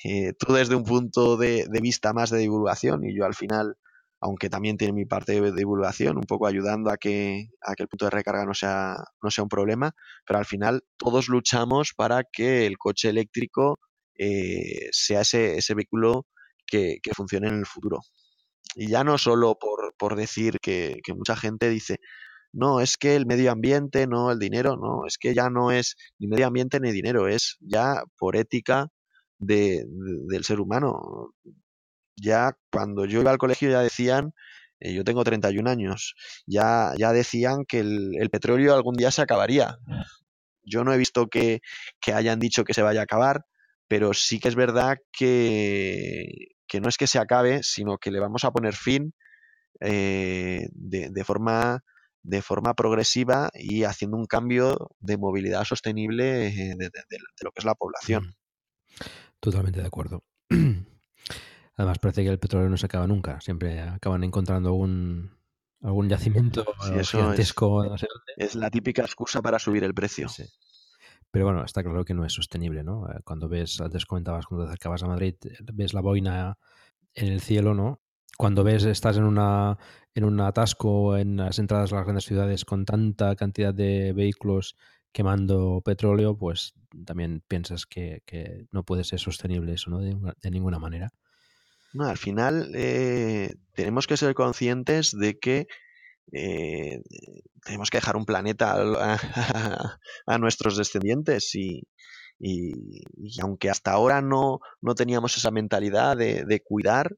[0.04, 3.76] Eh, tú desde un punto de vista más de divulgación y yo al final,
[4.20, 7.88] aunque también tiene mi parte de divulgación, un poco ayudando a que, a que el
[7.88, 9.92] punto de recarga no sea, no sea un problema,
[10.26, 13.78] pero al final todos luchamos para que el coche eléctrico
[14.18, 16.26] eh, sea ese, ese vehículo
[16.66, 18.00] que, que funcione en el futuro.
[18.74, 21.98] Y ya no solo por, por decir que, que mucha gente dice,
[22.52, 25.96] no, es que el medio ambiente, no el dinero, no, es que ya no es
[26.18, 28.88] ni medio ambiente ni dinero, es ya por ética
[29.38, 31.32] de, de- del ser humano.
[32.16, 34.32] Ya cuando yo iba al colegio ya decían,
[34.80, 36.14] eh, yo tengo 31 años,
[36.46, 39.78] ya, ya decían que el, petróleo algún día se acabaría.
[40.62, 41.60] Yo no he visto que,
[42.00, 43.42] que hayan dicho que se vaya a acabar,
[43.88, 48.20] pero sí que es verdad que, que no es que se acabe, sino que le
[48.20, 49.14] vamos a poner fin
[49.80, 51.82] eh, de, de forma
[52.26, 56.90] de forma progresiva y haciendo un cambio de movilidad sostenible eh, de,
[57.42, 58.34] lo que es la población.
[59.38, 60.24] Totalmente de acuerdo.
[61.76, 63.40] Además, parece que el petróleo no se acaba nunca.
[63.40, 65.30] Siempre acaban encontrando algún,
[65.82, 67.84] algún yacimiento Sí, eso es, gigantesco.
[67.84, 68.32] no sé dónde.
[68.36, 70.28] es la típica excusa para subir el precio.
[71.30, 73.06] Pero bueno, está claro que no es sostenible, ¿no?
[73.10, 76.56] Eh, Cuando ves, antes comentabas, cuando te acercabas a Madrid, eh, ves la boina
[77.14, 78.00] en el cielo, ¿no?
[78.38, 79.78] Cuando ves, estás en una
[80.14, 84.76] en un atasco en las entradas a las grandes ciudades con tanta cantidad de vehículos
[85.12, 86.72] quemando petróleo, pues
[87.04, 90.00] también piensas que, que no puede ser sostenible eso, ¿no?
[90.00, 91.12] De ninguna manera.
[91.92, 95.66] No, al final eh, tenemos que ser conscientes de que
[96.32, 97.02] eh,
[97.64, 98.76] tenemos que dejar un planeta
[100.26, 101.82] a, nuestros descendientes y,
[103.40, 107.16] aunque hasta ahora no, no teníamos esa mentalidad de, de cuidar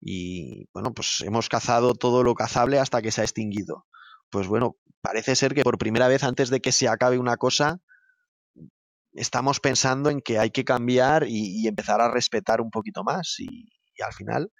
[0.00, 3.86] y bueno, pues hemos cazado todo lo cazable hasta que se ha extinguido.
[4.30, 7.80] Pues bueno, parece ser que por primera vez antes de que se acabe una cosa,
[9.14, 13.36] estamos pensando en que hay que cambiar y, y empezar a respetar un poquito más
[13.38, 14.50] y, y al final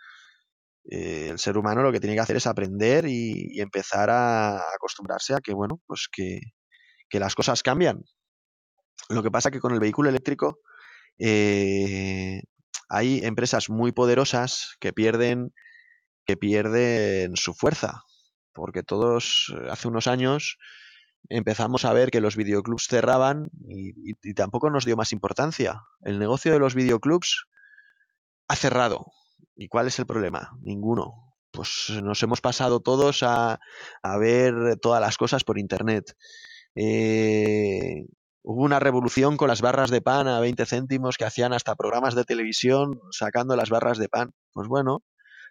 [0.90, 5.34] eh, el ser humano lo que tiene que hacer es aprender y, empezar a acostumbrarse
[5.34, 6.40] a que, bueno, pues que,
[7.10, 8.02] que las cosas cambian.
[9.08, 10.58] Lo que pasa que con el vehículo eléctrico
[11.18, 12.42] eh,
[12.88, 15.52] hay empresas muy poderosas que pierden,
[16.26, 18.02] que pierden su fuerza,
[18.54, 20.58] porque todos eh, hace unos años
[21.30, 23.92] empezamos a ver que los videoclubs cerraban y-
[24.22, 25.82] y tampoco nos dio más importancia.
[26.02, 27.46] El negocio de los videoclubs
[28.48, 29.12] ha cerrado.
[29.54, 30.56] ¿Y cuál es el problema?
[30.62, 31.34] Ninguno.
[31.50, 33.58] Pues nos hemos pasado todos a,
[34.02, 36.14] a ver todas las cosas por internet.
[36.74, 38.04] Eh,
[38.42, 42.14] hubo una revolución con las barras de pan a 20 céntimos que hacían hasta programas
[42.14, 44.32] de televisión sacando las barras de pan.
[44.52, 45.02] Pues bueno,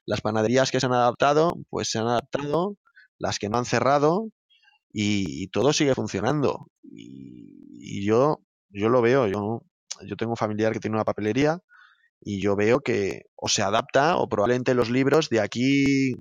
[0.06, 2.78] las panaderías que se han adaptado, pues se han adaptado,
[3.18, 4.30] las que no han cerrado
[4.94, 6.68] y, todo sigue funcionando.
[6.84, 9.64] Y, yo, yo lo veo, yo,
[10.06, 11.60] yo tengo un familiar que tiene una papelería
[12.26, 16.16] y yo veo que o se adapta o probablemente los libros de aquí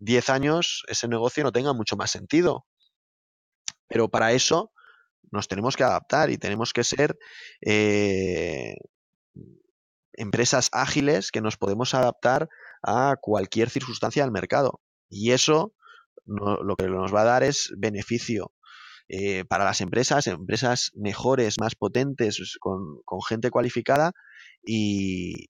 [0.00, 2.66] 10 años ese negocio no tenga mucho más sentido.
[3.88, 4.72] Pero para eso
[5.30, 7.16] nos tenemos que adaptar y tenemos que ser
[7.64, 8.74] eh,
[10.14, 12.48] empresas ágiles que nos podemos adaptar
[12.82, 14.80] a cualquier circunstancia del mercado.
[15.08, 15.74] Y eso
[16.24, 18.50] lo que nos va a dar es beneficio
[19.08, 24.12] eh, para las empresas, empresas mejores, más potentes, con, gente cualificada
[24.64, 25.48] y,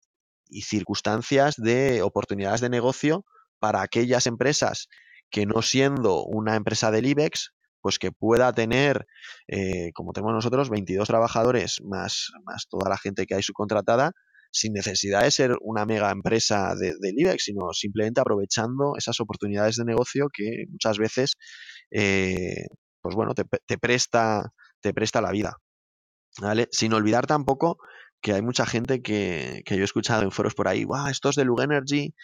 [0.63, 3.25] circunstancias de oportunidades de negocio
[3.59, 4.89] para aquellas empresas
[5.31, 9.07] que no siendo una empresa del IBEX, pues que pueda tener,
[9.49, 12.31] eh, como tenemos nosotros, 22 trabajadores más,
[12.71, 14.13] toda la gente que hay subcontratada,
[14.53, 19.77] sin necesidad de ser una mega empresa de, del IBEX, sino simplemente aprovechando esas oportunidades
[19.77, 21.35] de negocio que muchas veces,
[21.91, 22.67] eh,
[23.07, 25.57] pues bueno, te, presta, te presta la vida.
[26.41, 26.69] ¿Vale?
[26.71, 27.79] Sin olvidar tampoco
[28.21, 31.37] que hay mucha gente que, que yo he escuchado en foros por ahí, wow, estos
[31.37, 32.15] de Lug Energy,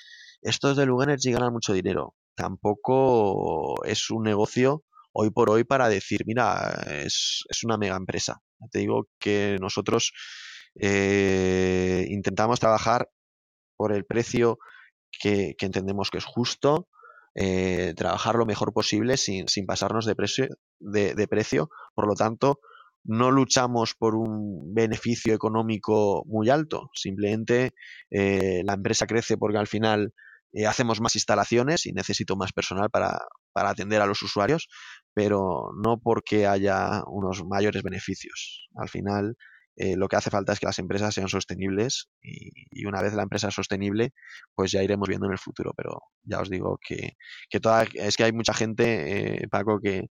[0.42, 2.14] estos de Lug Energy ganan mucho dinero.
[2.34, 4.82] Tampoco es un negocio
[5.12, 8.40] hoy por hoy para decir, mira, es, es una mega empresa.
[8.70, 10.12] Te digo que nosotros
[10.80, 13.08] eh, intentamos trabajar
[13.76, 14.58] por el precio
[15.20, 16.88] que, entendemos que es justo,
[17.34, 20.48] eh, trabajar lo mejor posible sin, sin pasarnos de precio,
[20.80, 21.70] de, precio.
[21.94, 22.60] Por lo tanto,
[23.04, 26.90] no luchamos por un beneficio económico muy alto.
[26.94, 27.72] Simplemente
[28.10, 30.12] eh, la empresa crece porque al final
[30.68, 33.18] hacemos más instalaciones y necesito más personal para,
[33.52, 34.68] para atender a los usuarios,
[35.14, 38.68] pero no porque haya unos mayores beneficios.
[38.76, 39.36] Al final
[39.76, 43.22] eh, lo que hace falta es que las empresas sean sostenibles y, una vez la
[43.22, 44.12] empresa es sostenible,
[44.54, 45.72] pues ya iremos viendo en el futuro.
[45.76, 47.16] Pero ya os digo que,
[47.48, 50.08] que toda, es que hay mucha gente, eh, Paco, que,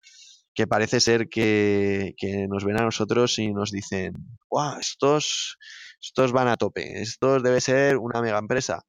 [0.54, 4.14] que parece ser que, que, nos ven a nosotros y nos dicen,
[4.48, 4.78] ¡guau!
[4.80, 5.58] Estos,
[6.00, 8.82] estos van a tope, estos debe ser una mega empresa.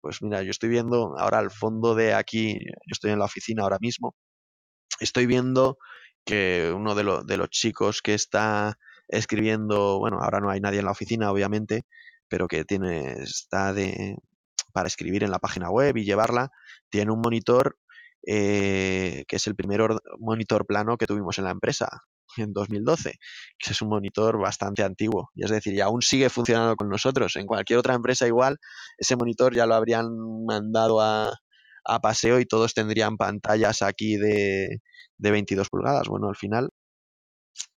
[0.00, 3.64] Pues mira, yo estoy viendo ahora al fondo de aquí, yo estoy en la oficina
[3.64, 4.14] ahora mismo,
[5.00, 5.78] estoy viendo
[6.24, 10.86] que uno de, de los chicos que está escribiendo, bueno, ahora no hay nadie en
[10.86, 11.84] la oficina, obviamente,
[12.28, 14.16] pero que tiene, está de,
[14.72, 16.50] para escribir en la página web y llevarla,
[16.90, 17.76] tiene un monitor
[18.26, 19.80] eh, que es el primer
[20.18, 21.88] monitor plano que tuvimos en la empresa
[22.36, 23.12] en 2012,
[23.58, 27.36] que es un monitor bastante antiguo, y es decir, y aún sigue funcionando con nosotros.
[27.36, 28.58] En cualquier otra empresa igual,
[28.98, 30.06] ese monitor ya lo habrían
[30.44, 31.32] mandado a,
[31.84, 34.80] a paseo y todos tendrían pantallas aquí de,
[35.18, 36.08] de 22 pulgadas.
[36.08, 36.70] Bueno, al final,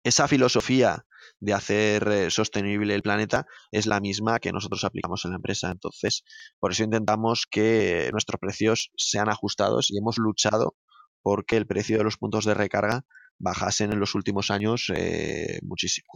[0.05, 1.05] esa filosofía
[1.41, 5.71] de hacer eh, sostenible el planeta es la misma que nosotros aplicamos en la empresa.
[5.71, 6.25] Entonces,
[6.59, 10.77] por eso intentamos que nuestros precios sean ajustados y hemos luchado
[11.23, 13.05] porque el precio de los puntos de recarga
[13.39, 16.09] bajasen en los últimos años eh, muchísimo.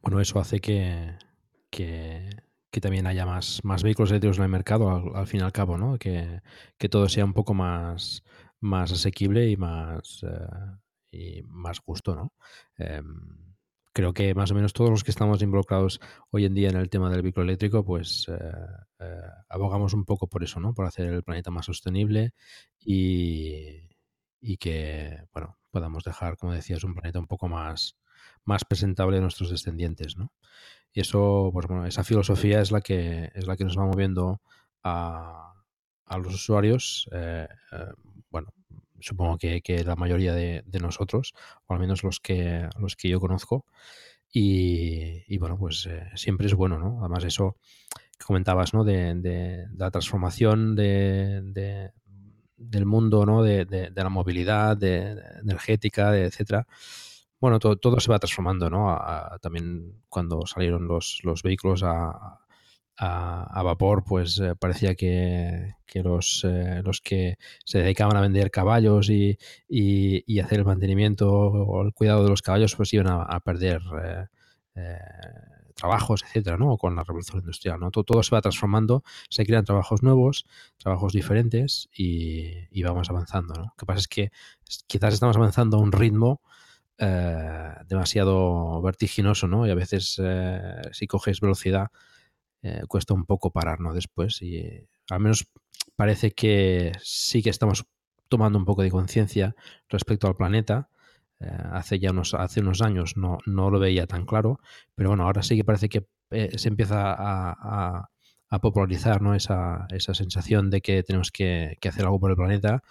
[0.00, 1.16] Bueno, eso hace que,
[1.70, 2.30] que,
[2.80, 5.98] también haya más, más vehículos eléctricos en el mercado al, fin y al cabo, ¿no?
[5.98, 6.40] Que,
[6.90, 8.24] todo sea un poco más,
[8.60, 10.78] más asequible y más, eh,
[11.10, 12.32] y más justo, ¿no?
[12.78, 13.51] Em,
[13.92, 16.00] creo que más o menos todos los que estamos involucrados
[16.30, 18.38] hoy en día en el tema del vehículo eléctrico, pues eh,
[19.00, 20.74] eh, abogamos un poco por eso, ¿no?
[20.74, 22.32] Por hacer el planeta más sostenible
[22.80, 23.88] y,
[24.40, 27.96] y, que, bueno, podamos dejar, como decías, un planeta un poco más,
[28.44, 30.32] más presentable a nuestros descendientes, ¿no?
[30.92, 34.42] Y eso, pues bueno, esa filosofía es la que, es la que nos va moviendo
[34.82, 35.54] a,
[36.06, 37.94] a los usuarios, eh, bueno,
[39.02, 41.34] supongo que, la mayoría de, nosotros,
[41.66, 43.66] o al menos los que, los que yo conozco.
[44.32, 47.00] Y, bueno, pues eh, siempre es bueno, ¿no?
[47.00, 47.56] Además, eso
[48.18, 48.84] que comentabas, ¿no?
[48.84, 51.92] De, la transformación de,
[52.56, 53.42] del mundo, ¿no?
[53.42, 56.66] De, la movilidad, de, energética, etcétera.
[57.40, 58.96] Bueno, todo, todo, se va transformando, ¿no?
[59.40, 62.38] también cuando salieron los, los vehículos a,
[62.98, 69.10] a, vapor, pues eh, parecía que, los, eh, los que se dedicaban a vender caballos
[69.10, 69.38] y,
[69.68, 73.80] y, hacer el mantenimiento o el cuidado de los caballos, pues iban a, perder
[74.74, 74.94] eh,
[75.74, 76.76] trabajos, etcétera, ¿no?
[76.76, 77.90] Con la revolución industrial, ¿no?
[77.90, 80.46] Todo, se va transformando, se crean trabajos nuevos,
[80.78, 83.62] trabajos diferentes y, vamos avanzando, ¿no?
[83.64, 84.30] Lo que pasa es que
[84.86, 86.40] quizás estamos avanzando a un ritmo
[87.88, 89.66] demasiado vertiginoso, ¿no?
[89.66, 90.20] Y a veces
[90.92, 91.90] si coges velocidad
[92.62, 95.50] eh, cuesta un poco pararnos después y al menos
[95.96, 97.86] parece que sí que estamos
[98.28, 99.54] tomando un poco de conciencia
[99.88, 100.88] respecto al planeta.
[101.40, 104.60] Eh, hace ya unos, hace unos años no, no, lo veía tan claro,
[104.94, 108.08] pero bueno, ahora sí que parece que eh, se empieza a,
[108.48, 109.34] a, popularizar ¿no?
[109.34, 112.82] esa, esa, sensación de que tenemos que, hacer algo por el planeta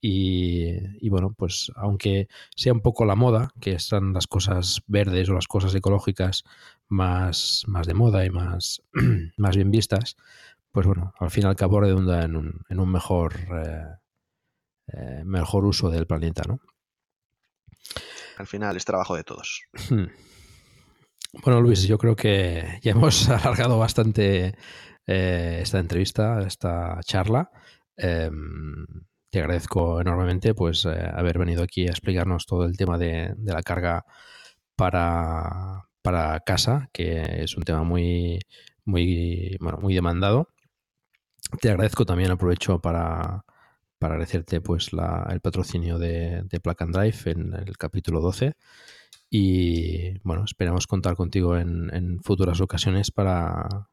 [0.00, 5.34] Y, bueno, pues aunque sea un poco la moda, que están las cosas verdes o
[5.34, 6.44] las cosas ecológicas
[6.88, 8.82] más, más de moda y más,
[9.36, 10.16] más bien vistas,
[10.70, 13.96] pues bueno, al fin y al cabo redunda en un, en un mejor, eh,
[14.92, 16.60] eh, mejor uso del planeta, ¿no?
[18.36, 19.62] Al final es trabajo de todos.
[21.44, 24.56] Bueno, Luis, yo creo que ya hemos alargado bastante
[25.06, 27.50] eh, esta entrevista, esta charla.
[29.30, 33.62] Te agradezco enormemente pues eh, haber venido aquí a explicarnos todo el tema de, la
[33.62, 34.04] carga
[34.76, 38.40] para, para, casa, que es un tema muy,
[38.84, 40.48] muy, bueno, muy demandado.
[41.60, 43.44] Te agradezco también, aprovecho para,
[43.98, 44.90] para agradecerte pues
[45.30, 48.54] el patrocinio de, de and Drive en el capítulo 12
[49.30, 53.88] y bueno, esperamos contar contigo en, futuras ocasiones para,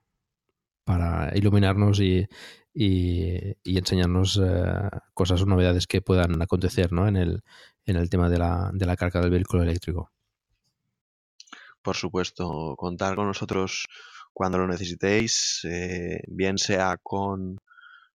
[0.85, 2.27] para iluminarnos y,
[2.73, 7.07] y, enseñarnos eh, cosas o novedades que puedan acontecer ¿no?
[7.07, 7.43] en, el,
[7.85, 10.11] en el tema de la, de la carga del vehículo eléctrico.
[11.81, 13.87] Por supuesto, contar con nosotros
[14.31, 17.59] cuando lo necesitéis, eh, bien sea con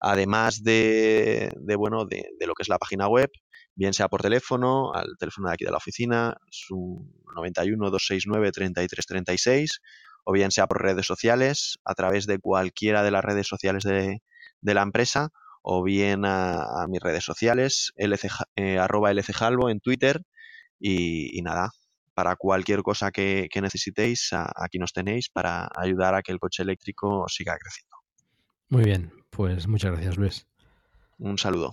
[0.00, 3.30] Además de, bueno, de, lo que es la página web,
[3.74, 9.80] bien sea por teléfono, al teléfono de aquí de la oficina, su 91 269 3336,
[10.24, 14.20] o bien sea por redes sociales, a través de cualquiera de las redes sociales de,
[14.62, 15.30] la empresa,
[15.62, 20.22] o bien a, mis redes sociales, lc, eh, arroba lcjalvo en Twitter,
[20.84, 21.70] y nada,
[22.14, 27.26] para cualquier cosa que, necesitéis, aquí nos tenéis para ayudar a que el coche eléctrico
[27.28, 27.96] siga creciendo.
[28.68, 30.46] Muy bien, pues muchas gracias Luis.
[31.18, 31.72] Un saludo.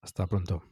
[0.00, 0.62] Hasta pronto.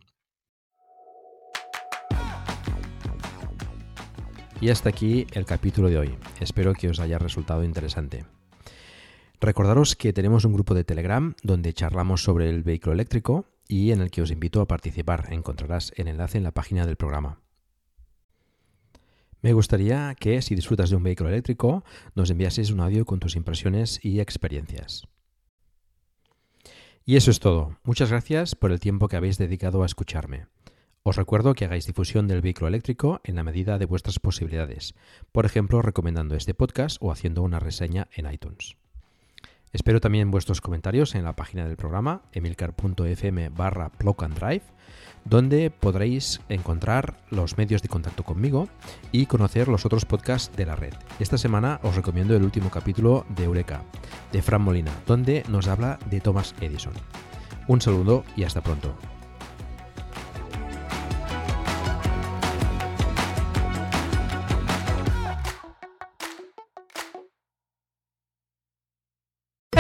[4.61, 6.19] Y hasta aquí el capítulo de hoy.
[6.41, 8.25] Espero que os haya resultado interesante.
[9.41, 14.01] Recordaros que tenemos un grupo de Telegram donde charlamos sobre el vehículo eléctrico y en
[14.01, 15.33] el que os invito a participar.
[15.33, 17.41] Encontrarás el enlace en la página del programa.
[19.43, 23.35] Me gustaría que, si disfrutas de un vehículo eléctrico, nos enviases un audio con tus
[23.35, 25.09] impresiones y experiencias.
[27.05, 27.77] Y eso es todo.
[27.83, 30.47] Muchas gracias por el tiempo que habéis dedicado a escucharme.
[31.03, 34.95] Os recuerdo que hagáis difusión del vehículo eléctrico en la medida de vuestras posibilidades,
[35.33, 38.77] por ejemplo recomendando este podcast o haciendo una reseña en iTunes.
[39.73, 43.51] Espero también vuestros comentarios en la página del programa emilcar.fm
[45.25, 48.69] donde podréis encontrar los medios de contacto conmigo
[49.13, 50.95] y conocer los otros podcasts de la red.
[51.19, 53.83] Esta semana os recomiendo el último capítulo de Eureka,
[54.33, 56.95] de Fran Molina, donde nos habla de Thomas Edison.
[57.69, 58.95] Un saludo y hasta pronto.